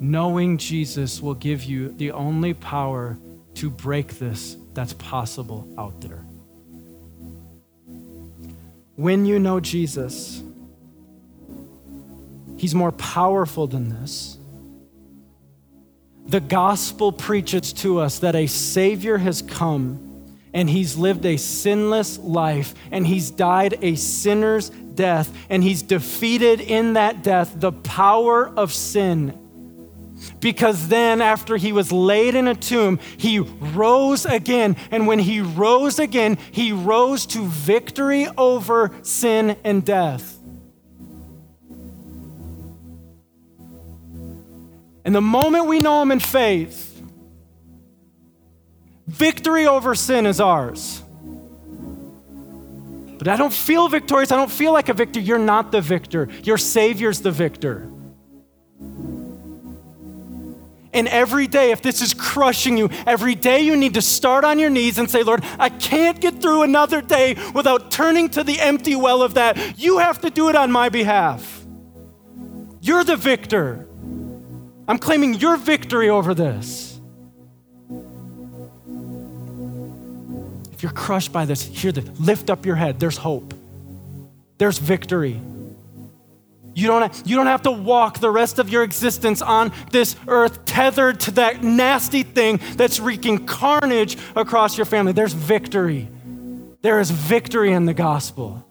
knowing 0.00 0.58
Jesus 0.58 1.22
will 1.22 1.36
give 1.36 1.62
you 1.62 1.90
the 1.92 2.10
only 2.10 2.52
power 2.52 3.16
to 3.54 3.70
break 3.70 4.18
this 4.18 4.56
that's 4.74 4.92
possible 4.94 5.72
out 5.78 6.00
there. 6.00 6.24
When 8.96 9.24
you 9.24 9.38
know 9.38 9.60
Jesus, 9.60 10.42
He's 12.56 12.74
more 12.74 12.90
powerful 12.90 13.68
than 13.68 13.88
this. 13.88 14.38
The 16.26 16.40
gospel 16.40 17.12
preaches 17.12 17.72
to 17.74 18.00
us 18.00 18.18
that 18.18 18.34
a 18.34 18.48
Savior 18.48 19.16
has 19.16 19.42
come 19.42 20.12
and 20.54 20.68
he's 20.68 20.96
lived 20.96 21.24
a 21.24 21.36
sinless 21.36 22.18
life 22.18 22.74
and 22.90 23.06
he's 23.06 23.30
died 23.30 23.78
a 23.80 23.94
sinner's 23.94 24.70
death 24.94 25.34
and 25.48 25.62
he's 25.62 25.82
defeated 25.82 26.60
in 26.60 26.94
that 26.94 27.22
death 27.22 27.54
the 27.56 27.72
power 27.72 28.48
of 28.48 28.72
sin. 28.72 29.38
Because 30.38 30.86
then, 30.88 31.20
after 31.20 31.56
he 31.56 31.72
was 31.72 31.90
laid 31.90 32.36
in 32.36 32.46
a 32.46 32.54
tomb, 32.54 33.00
he 33.16 33.40
rose 33.40 34.24
again. 34.24 34.76
And 34.92 35.08
when 35.08 35.18
he 35.18 35.40
rose 35.40 35.98
again, 35.98 36.38
he 36.52 36.70
rose 36.70 37.26
to 37.26 37.44
victory 37.44 38.28
over 38.38 38.92
sin 39.02 39.56
and 39.64 39.84
death. 39.84 40.38
And 45.04 45.14
the 45.14 45.20
moment 45.20 45.66
we 45.66 45.80
know 45.80 46.02
Him 46.02 46.12
in 46.12 46.20
faith, 46.20 47.02
victory 49.06 49.66
over 49.66 49.94
sin 49.94 50.26
is 50.26 50.40
ours. 50.40 51.02
But 53.22 53.34
I 53.34 53.36
don't 53.36 53.52
feel 53.52 53.88
victorious. 53.88 54.32
I 54.32 54.36
don't 54.36 54.50
feel 54.50 54.72
like 54.72 54.88
a 54.88 54.94
victor. 54.94 55.20
You're 55.20 55.38
not 55.38 55.70
the 55.70 55.80
victor. 55.80 56.26
Your 56.42 56.58
Savior's 56.58 57.20
the 57.20 57.30
victor. 57.30 57.88
And 60.92 61.06
every 61.06 61.46
day, 61.46 61.70
if 61.70 61.82
this 61.82 62.02
is 62.02 62.14
crushing 62.14 62.76
you, 62.76 62.90
every 63.06 63.36
day 63.36 63.60
you 63.60 63.76
need 63.76 63.94
to 63.94 64.02
start 64.02 64.42
on 64.42 64.58
your 64.58 64.70
knees 64.70 64.98
and 64.98 65.08
say, 65.08 65.22
Lord, 65.22 65.44
I 65.60 65.68
can't 65.68 66.20
get 66.20 66.42
through 66.42 66.62
another 66.62 67.00
day 67.00 67.36
without 67.54 67.92
turning 67.92 68.28
to 68.30 68.42
the 68.42 68.60
empty 68.60 68.96
well 68.96 69.22
of 69.22 69.34
that. 69.34 69.78
You 69.78 69.98
have 69.98 70.20
to 70.22 70.30
do 70.30 70.48
it 70.48 70.56
on 70.56 70.72
my 70.72 70.88
behalf. 70.88 71.64
You're 72.80 73.04
the 73.04 73.16
victor. 73.16 73.86
I'm 74.88 74.98
claiming 74.98 75.34
your 75.34 75.56
victory 75.58 76.08
over 76.08 76.34
this. 76.34 76.91
You're 80.82 80.92
crushed 80.92 81.32
by 81.32 81.44
this, 81.44 81.62
hear 81.62 81.92
this. 81.92 82.04
Lift 82.18 82.50
up 82.50 82.66
your 82.66 82.74
head. 82.74 82.98
There's 82.98 83.16
hope. 83.16 83.54
There's 84.58 84.78
victory. 84.78 85.40
You 86.74 86.88
don't, 86.88 87.22
you 87.24 87.36
don't 87.36 87.46
have 87.46 87.62
to 87.62 87.70
walk 87.70 88.18
the 88.18 88.30
rest 88.30 88.58
of 88.58 88.68
your 88.68 88.82
existence 88.82 89.42
on 89.42 89.72
this 89.92 90.16
earth 90.26 90.64
tethered 90.64 91.20
to 91.20 91.30
that 91.32 91.62
nasty 91.62 92.24
thing 92.24 92.58
that's 92.74 92.98
wreaking 92.98 93.46
carnage 93.46 94.16
across 94.34 94.76
your 94.76 94.86
family. 94.86 95.12
There's 95.12 95.34
victory. 95.34 96.08
There 96.80 96.98
is 96.98 97.12
victory 97.12 97.72
in 97.72 97.84
the 97.84 97.94
gospel. 97.94 98.66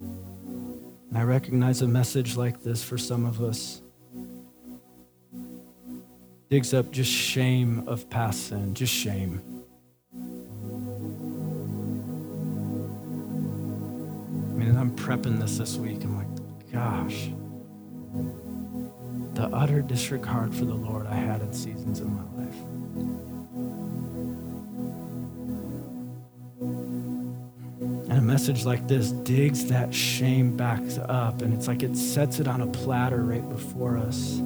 And 0.00 1.18
I 1.18 1.22
recognize 1.22 1.82
a 1.82 1.88
message 1.88 2.36
like 2.36 2.62
this 2.62 2.84
for 2.84 2.98
some 2.98 3.24
of 3.24 3.40
us 3.40 3.80
digs 6.50 6.74
up 6.74 6.90
just 6.90 7.10
shame 7.10 7.84
of 7.88 8.08
past 8.10 8.48
sin, 8.48 8.74
just 8.74 8.92
shame. 8.92 9.40
I 14.52 14.56
mean, 14.56 14.76
I'm 14.76 14.94
prepping 14.94 15.40
this 15.40 15.58
this 15.58 15.76
week. 15.76 16.04
I'm 16.04 16.16
like, 16.16 16.28
gosh. 16.72 17.30
The 19.34 19.48
utter 19.54 19.82
disregard 19.82 20.54
for 20.54 20.64
the 20.64 20.74
Lord 20.74 21.06
I 21.06 21.16
had 21.16 21.40
in 21.40 21.52
seasons 21.52 22.00
of 22.00 22.08
my 22.08 22.22
life. 22.36 22.54
And 28.10 28.18
a 28.18 28.22
message 28.22 28.64
like 28.64 28.86
this 28.86 29.10
digs 29.10 29.66
that 29.66 29.92
shame 29.92 30.56
back 30.56 30.82
up, 31.08 31.42
and 31.42 31.52
it's 31.52 31.66
like 31.66 31.82
it 31.82 31.96
sets 31.96 32.38
it 32.38 32.46
on 32.46 32.60
a 32.60 32.66
platter 32.68 33.24
right 33.24 33.48
before 33.48 33.98
us. 33.98 34.40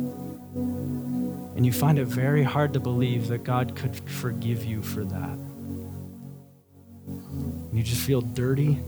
And 1.59 1.67
you 1.67 1.73
find 1.73 1.99
it 1.99 2.05
very 2.05 2.45
hard 2.45 2.73
to 2.75 2.81
believe 2.81 3.27
that 3.29 3.43
God 3.43 3.75
could 3.75 3.97
forgive 4.09 4.65
you 4.65 4.81
for 4.81 5.05
that. 5.05 5.39
And 7.09 7.73
you 7.73 7.83
just 7.83 8.01
feel 8.01 8.21
dirty. 8.21 8.79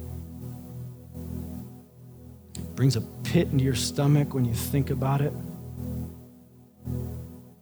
It 2.55 2.77
brings 2.77 2.95
a 2.95 3.01
pit 3.25 3.49
into 3.51 3.65
your 3.65 3.75
stomach 3.75 4.35
when 4.35 4.45
you 4.45 4.55
think 4.55 4.91
about 4.91 5.21
it. 5.21 5.33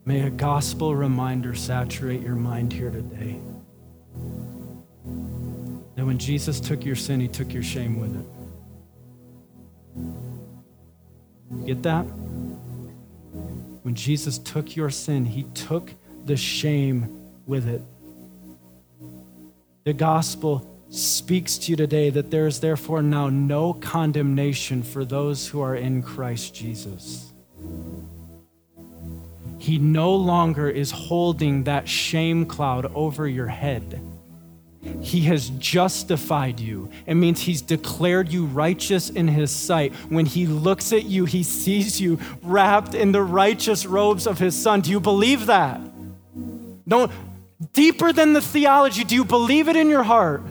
May 0.05 0.21
a 0.21 0.31
gospel 0.31 0.95
reminder 0.95 1.55
saturate 1.55 2.21
your 2.21 2.37
mind 2.37 2.71
here 2.71 2.91
today. 2.91 3.41
That 5.97 6.05
when 6.05 6.19
Jesus 6.19 6.61
took 6.61 6.85
your 6.85 6.97
sin, 6.97 7.19
he 7.19 7.29
took 7.29 7.55
your 7.55 7.63
shame 7.63 7.99
with 7.99 8.15
it. 8.15 8.27
Get 11.67 11.83
that? 11.85 12.05
When 13.89 13.95
Jesus 13.95 14.37
took 14.37 14.77
your 14.77 14.91
sin, 14.91 15.25
he 15.25 15.45
took 15.55 15.95
the 16.27 16.37
shame 16.37 17.31
with 17.47 17.67
it. 17.67 17.81
The 19.85 19.95
gospel 19.95 20.85
speaks 20.91 21.57
to 21.57 21.71
you 21.71 21.77
today 21.77 22.11
that 22.11 22.31
there 22.31 22.47
is 22.47 22.61
therefore 22.61 23.01
now 23.01 23.31
no 23.31 23.73
condemnation 23.73 24.83
for 24.83 25.07
those 25.07 25.49
who 25.49 25.63
are 25.63 25.75
in 25.75 26.03
Christ 26.03 26.55
Jesus. 26.55 27.33
He 29.59 29.79
no 29.79 30.15
longer 30.15 30.69
is 30.69 30.91
holding 30.91 31.65
that 31.65 31.89
shame 31.89 32.45
cloud 32.45 32.93
over 32.95 33.27
your 33.27 33.49
head. 33.49 34.03
He 35.01 35.23
has 35.23 35.51
justified 35.51 36.61
you. 36.61 36.91
It 37.07 37.15
means 37.15 37.41
He's 37.41 37.63
declared 37.63 38.29
you 38.29 38.47
righteous 38.47 39.11
in 39.11 39.29
His 39.29 39.51
sight. 39.51 39.93
When 40.09 40.27
He 40.27 40.47
looks 40.47 40.93
at 40.93 41.05
you, 41.05 41.25
He 41.25 41.43
sees 41.43 42.01
you 42.01 42.19
wrapped 42.43 42.95
in 42.95 43.13
the 43.13 43.23
righteous 43.23 43.87
robes 43.87 44.27
of 44.27 44.39
His 44.39 44.61
Son. 44.61 44.81
Do 44.81 44.91
you 44.91 45.01
believe 45.01 45.47
that? 45.47 45.81
Don't, 46.87 47.13
deeper 47.73 48.13
than 48.13 48.33
the 48.33 48.41
theology, 48.41 49.05
do 49.05 49.15
you 49.15 49.25
believe 49.25 49.69
it 49.69 49.77
in 49.77 49.91
your 49.91 50.05
heart? 50.05 50.43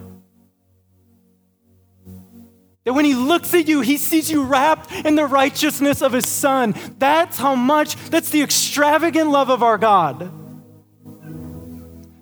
That 2.87 2.93
when 2.93 3.03
he 3.03 3.15
looks 3.15 3.53
at 3.53 3.67
you, 3.67 3.81
he 3.81 3.97
sees 3.97 4.31
you 4.31 4.43
wrapped 4.43 4.89
in 4.93 5.15
the 5.15 5.25
righteousness 5.25 6.01
of 6.01 6.13
his 6.13 6.25
son. 6.25 6.73
That's 6.97 7.37
how 7.37 7.53
much, 7.53 7.97
that's 8.09 8.29
the 8.29 8.41
extravagant 8.41 9.29
love 9.29 9.49
of 9.49 9.61
our 9.61 9.77
God. 9.77 10.31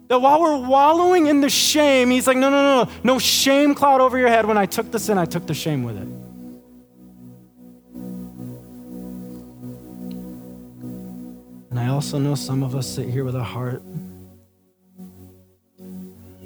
That 0.08 0.20
while 0.20 0.40
we're 0.40 0.68
wallowing 0.68 1.26
in 1.28 1.42
the 1.42 1.50
shame, 1.50 2.12
he's 2.12 2.28
like, 2.28 2.38
no, 2.38 2.50
no, 2.50 2.84
no, 2.84 2.92
no 3.04 3.20
shame 3.20 3.74
cloud 3.74 4.02
over 4.02 4.18
your 4.20 4.30
head. 4.30 4.46
When 4.46 4.58
I 4.58 4.68
took 4.68 4.92
the 4.92 5.00
sin, 5.00 5.18
I 5.18 5.26
took 5.26 5.48
the 5.48 5.54
shame 5.54 5.84
with 5.84 5.98
it. 5.98 6.08
And 11.72 11.80
I 11.80 11.88
also 11.88 12.20
know 12.20 12.36
some 12.36 12.62
of 12.64 12.76
us 12.76 12.88
sit 12.88 13.10
here 13.10 13.24
with 13.24 13.36
a 13.36 13.44
heart 13.44 13.82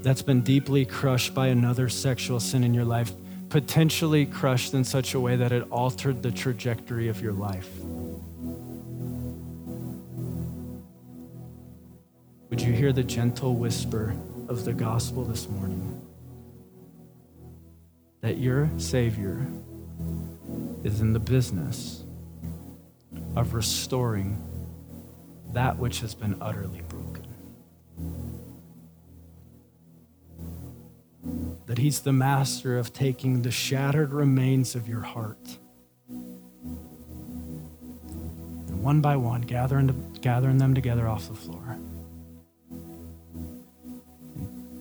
that's 0.01 0.21
been 0.21 0.41
deeply 0.41 0.85
crushed 0.85 1.33
by 1.33 1.47
another 1.47 1.89
sexual 1.89 2.39
sin 2.39 2.63
in 2.63 2.73
your 2.73 2.85
life, 2.85 3.11
potentially 3.49 4.25
crushed 4.25 4.73
in 4.73 4.85
such 4.85 5.13
a 5.13 5.19
way 5.19 5.35
that 5.35 5.51
it 5.51 5.69
altered 5.69 6.23
the 6.23 6.31
trajectory 6.31 7.09
of 7.09 7.21
your 7.21 7.33
life. 7.33 7.69
Would 12.49 12.61
you 12.61 12.73
hear 12.73 12.91
the 12.91 13.03
gentle 13.03 13.55
whisper 13.55 14.15
of 14.47 14.65
the 14.65 14.73
gospel 14.73 15.23
this 15.23 15.47
morning? 15.47 16.01
That 18.21 18.39
your 18.39 18.67
Savior 18.79 19.45
is 20.83 20.99
in 20.99 21.13
the 21.13 21.19
business 21.19 22.03
of 23.35 23.53
restoring 23.53 24.43
that 25.53 25.77
which 25.77 25.99
has 25.99 26.15
been 26.15 26.37
utterly 26.41 26.81
broken. 26.81 27.27
That 31.67 31.77
He's 31.77 31.99
the 31.99 32.13
master 32.13 32.79
of 32.79 32.93
taking 32.93 33.43
the 33.43 33.51
shattered 33.51 34.11
remains 34.11 34.73
of 34.73 34.89
your 34.89 35.01
heart 35.01 35.59
and 36.09 36.41
one 38.81 39.01
by 39.01 39.17
one 39.17 39.41
gathering, 39.41 40.17
gathering 40.21 40.57
them 40.57 40.73
together 40.73 41.07
off 41.07 41.27
the 41.27 41.35
floor 41.35 41.77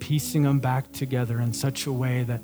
piecing 0.09 0.45
them 0.45 0.59
back 0.59 0.91
together 0.91 1.39
in 1.39 1.53
such 1.53 1.85
a 1.85 1.93
way 1.93 2.23
that 2.23 2.41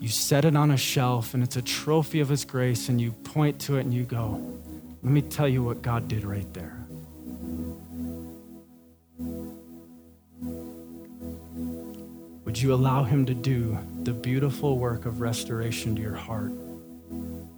you 0.00 0.08
set 0.08 0.44
it 0.44 0.54
on 0.54 0.70
a 0.70 0.76
shelf 0.76 1.32
and 1.32 1.42
it's 1.42 1.56
a 1.56 1.62
trophy 1.62 2.20
of 2.20 2.28
His 2.28 2.44
grace, 2.44 2.90
and 2.90 3.00
you 3.00 3.12
point 3.12 3.58
to 3.60 3.78
it 3.78 3.86
and 3.86 3.94
you 3.94 4.04
go, 4.04 4.38
Let 5.02 5.10
me 5.10 5.22
tell 5.22 5.48
you 5.48 5.64
what 5.64 5.80
God 5.80 6.08
did 6.08 6.24
right 6.24 6.52
there. 6.52 6.76
Would 12.44 12.60
you 12.60 12.74
allow 12.74 13.04
Him 13.04 13.24
to 13.24 13.32
do 13.32 13.78
the 14.02 14.12
beautiful 14.12 14.78
work 14.78 15.06
of 15.06 15.22
restoration 15.22 15.96
to 15.96 16.02
your 16.02 16.16
heart 16.16 16.52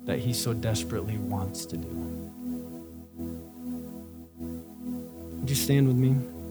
that 0.04 0.20
He 0.20 0.32
so 0.32 0.54
desperately 0.54 1.18
wants 1.18 1.66
to 1.66 1.76
do? 1.76 1.88
Would 5.40 5.50
you 5.50 5.56
stand 5.56 5.88
with 5.88 5.96
me? 5.96 6.41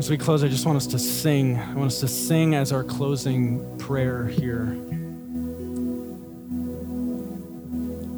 As 0.00 0.08
we 0.08 0.16
close, 0.16 0.42
I 0.42 0.48
just 0.48 0.64
want 0.64 0.76
us 0.78 0.86
to 0.86 0.98
sing. 0.98 1.58
I 1.58 1.74
want 1.74 1.88
us 1.88 2.00
to 2.00 2.08
sing 2.08 2.54
as 2.54 2.72
our 2.72 2.82
closing 2.82 3.76
prayer 3.76 4.26
here. 4.26 4.62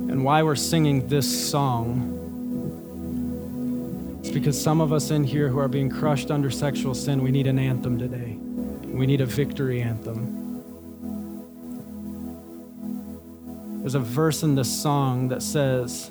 And 0.04 0.24
why 0.24 0.44
we're 0.44 0.54
singing 0.54 1.08
this 1.08 1.50
song 1.50 2.20
is 4.22 4.30
because 4.30 4.62
some 4.62 4.80
of 4.80 4.92
us 4.92 5.10
in 5.10 5.24
here 5.24 5.48
who 5.48 5.58
are 5.58 5.66
being 5.66 5.90
crushed 5.90 6.30
under 6.30 6.52
sexual 6.52 6.94
sin, 6.94 7.20
we 7.20 7.32
need 7.32 7.48
an 7.48 7.58
anthem 7.58 7.98
today. 7.98 8.36
We 8.86 9.04
need 9.04 9.20
a 9.20 9.26
victory 9.26 9.82
anthem. 9.82 10.38
There's 13.80 13.96
a 13.96 13.98
verse 13.98 14.44
in 14.44 14.54
this 14.54 14.70
song 14.70 15.26
that 15.30 15.42
says, 15.42 16.10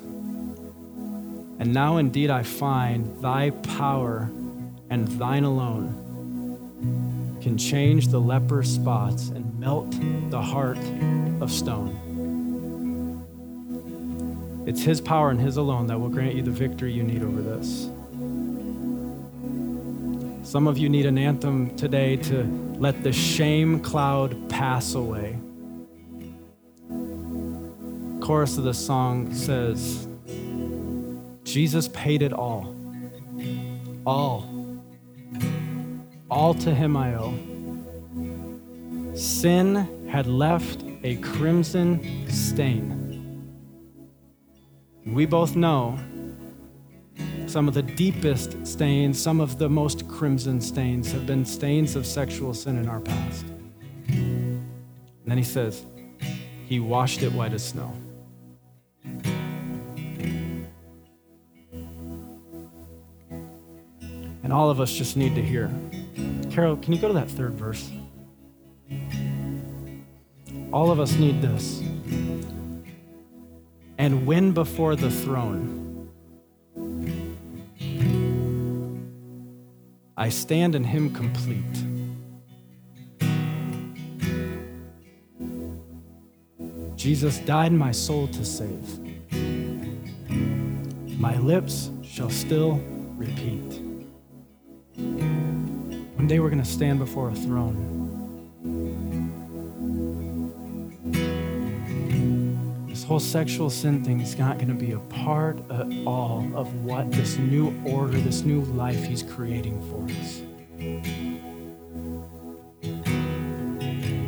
And 1.60 1.72
now 1.72 1.96
indeed 1.96 2.28
I 2.28 2.42
find 2.42 3.22
thy 3.22 3.48
power 3.48 4.30
and 4.92 5.08
thine 5.08 5.42
alone 5.44 5.88
can 7.40 7.56
change 7.56 8.08
the 8.08 8.20
leper 8.20 8.62
spots 8.62 9.30
and 9.30 9.58
melt 9.58 9.90
the 10.28 10.42
heart 10.42 10.76
of 11.40 11.50
stone. 11.50 11.96
It's 14.66 14.82
His 14.82 15.00
power 15.00 15.30
and 15.30 15.40
His 15.40 15.56
alone 15.56 15.86
that 15.86 15.98
will 15.98 16.10
grant 16.10 16.34
you 16.34 16.42
the 16.42 16.50
victory 16.50 16.92
you 16.92 17.02
need 17.04 17.22
over 17.22 17.40
this. 17.40 17.88
Some 20.46 20.66
of 20.66 20.76
you 20.76 20.90
need 20.90 21.06
an 21.06 21.16
anthem 21.16 21.74
today 21.74 22.16
to 22.16 22.44
let 22.76 23.02
the 23.02 23.14
shame 23.14 23.80
cloud 23.80 24.50
pass 24.50 24.92
away. 24.92 25.38
Chorus 28.20 28.58
of 28.58 28.64
the 28.64 28.74
song 28.74 29.32
says, 29.32 30.06
Jesus 31.44 31.88
paid 31.88 32.20
it 32.20 32.34
all. 32.34 32.76
All 34.04 34.51
all 36.32 36.54
to 36.54 36.74
him 36.74 36.96
I 36.96 37.14
owe. 37.14 37.34
Sin 39.14 40.08
had 40.08 40.26
left 40.26 40.82
a 41.04 41.16
crimson 41.16 42.26
stain. 42.30 43.52
We 45.04 45.26
both 45.26 45.56
know 45.56 45.98
some 47.46 47.68
of 47.68 47.74
the 47.74 47.82
deepest 47.82 48.66
stains, 48.66 49.20
some 49.20 49.42
of 49.42 49.58
the 49.58 49.68
most 49.68 50.08
crimson 50.08 50.62
stains 50.62 51.12
have 51.12 51.26
been 51.26 51.44
stains 51.44 51.96
of 51.96 52.06
sexual 52.06 52.54
sin 52.54 52.78
in 52.78 52.88
our 52.88 53.00
past. 53.00 53.44
And 54.08 54.64
then 55.26 55.36
he 55.36 55.44
says, 55.44 55.84
He 56.64 56.80
washed 56.80 57.22
it 57.22 57.32
white 57.32 57.52
as 57.52 57.62
snow. 57.62 57.94
And 64.42 64.50
all 64.50 64.70
of 64.70 64.80
us 64.80 64.94
just 64.94 65.14
need 65.18 65.34
to 65.34 65.42
hear 65.42 65.70
Carol, 66.50 66.76
can 66.76 66.92
you 66.92 66.98
go 66.98 67.08
to 67.08 67.14
that 67.14 67.30
third 67.30 67.54
verse? 67.54 67.90
All 70.72 70.90
of 70.90 71.00
us 71.00 71.12
need 71.14 71.40
this. 71.40 71.80
And 73.98 74.26
when 74.26 74.52
before 74.52 74.96
the 74.96 75.10
throne, 75.10 76.08
I 80.16 80.28
stand 80.28 80.74
in 80.74 80.84
him 80.84 81.12
complete. 81.12 81.62
Jesus 86.96 87.38
died 87.38 87.72
my 87.72 87.90
soul 87.90 88.28
to 88.28 88.44
save. 88.44 88.98
My 91.18 91.36
lips 91.38 91.90
shall 92.04 92.30
still 92.30 92.80
repeat. 93.16 93.71
Day 96.32 96.40
we're 96.40 96.48
going 96.48 96.62
to 96.62 96.64
stand 96.64 96.98
before 96.98 97.28
a 97.28 97.34
throne. 97.34 97.76
This 102.88 103.04
whole 103.04 103.20
sexual 103.20 103.68
sin 103.68 104.02
thing 104.02 104.22
is 104.22 104.38
not 104.38 104.56
going 104.56 104.68
to 104.68 104.74
be 104.74 104.92
a 104.92 104.98
part 104.98 105.58
at 105.70 105.86
all 106.06 106.50
of 106.54 106.86
what 106.86 107.12
this 107.12 107.36
new 107.36 107.78
order, 107.84 108.16
this 108.16 108.44
new 108.44 108.62
life 108.62 109.04
He's 109.04 109.22
creating 109.22 109.78
for 109.90 110.04
us. 110.22 110.40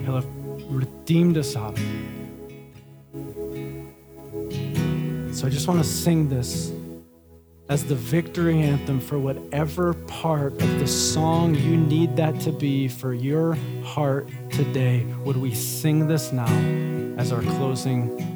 He'll 0.04 0.16
have 0.16 0.28
redeemed 0.68 1.38
us 1.38 1.56
out 1.56 1.72
of 1.72 1.78
it. 1.78 1.86
So 5.34 5.46
I 5.46 5.48
just 5.48 5.66
want 5.66 5.82
to 5.82 5.88
sing 5.88 6.28
this 6.28 6.70
as 7.74 7.84
the 7.84 7.96
victory 7.96 8.62
anthem 8.62 9.00
for 9.00 9.18
whatever 9.18 9.94
part 10.06 10.52
of 10.62 10.78
the 10.78 10.86
song 10.86 11.56
you 11.56 11.76
need 11.76 12.14
that 12.14 12.38
to 12.38 12.52
be 12.52 12.86
for 12.86 13.12
your 13.12 13.56
heart 13.82 14.28
today. 14.52 15.04
Would 15.24 15.36
we 15.36 15.52
sing 15.52 16.06
this 16.06 16.30
now 16.30 16.46
as 17.18 17.32
our 17.32 17.42
closing 17.42 18.33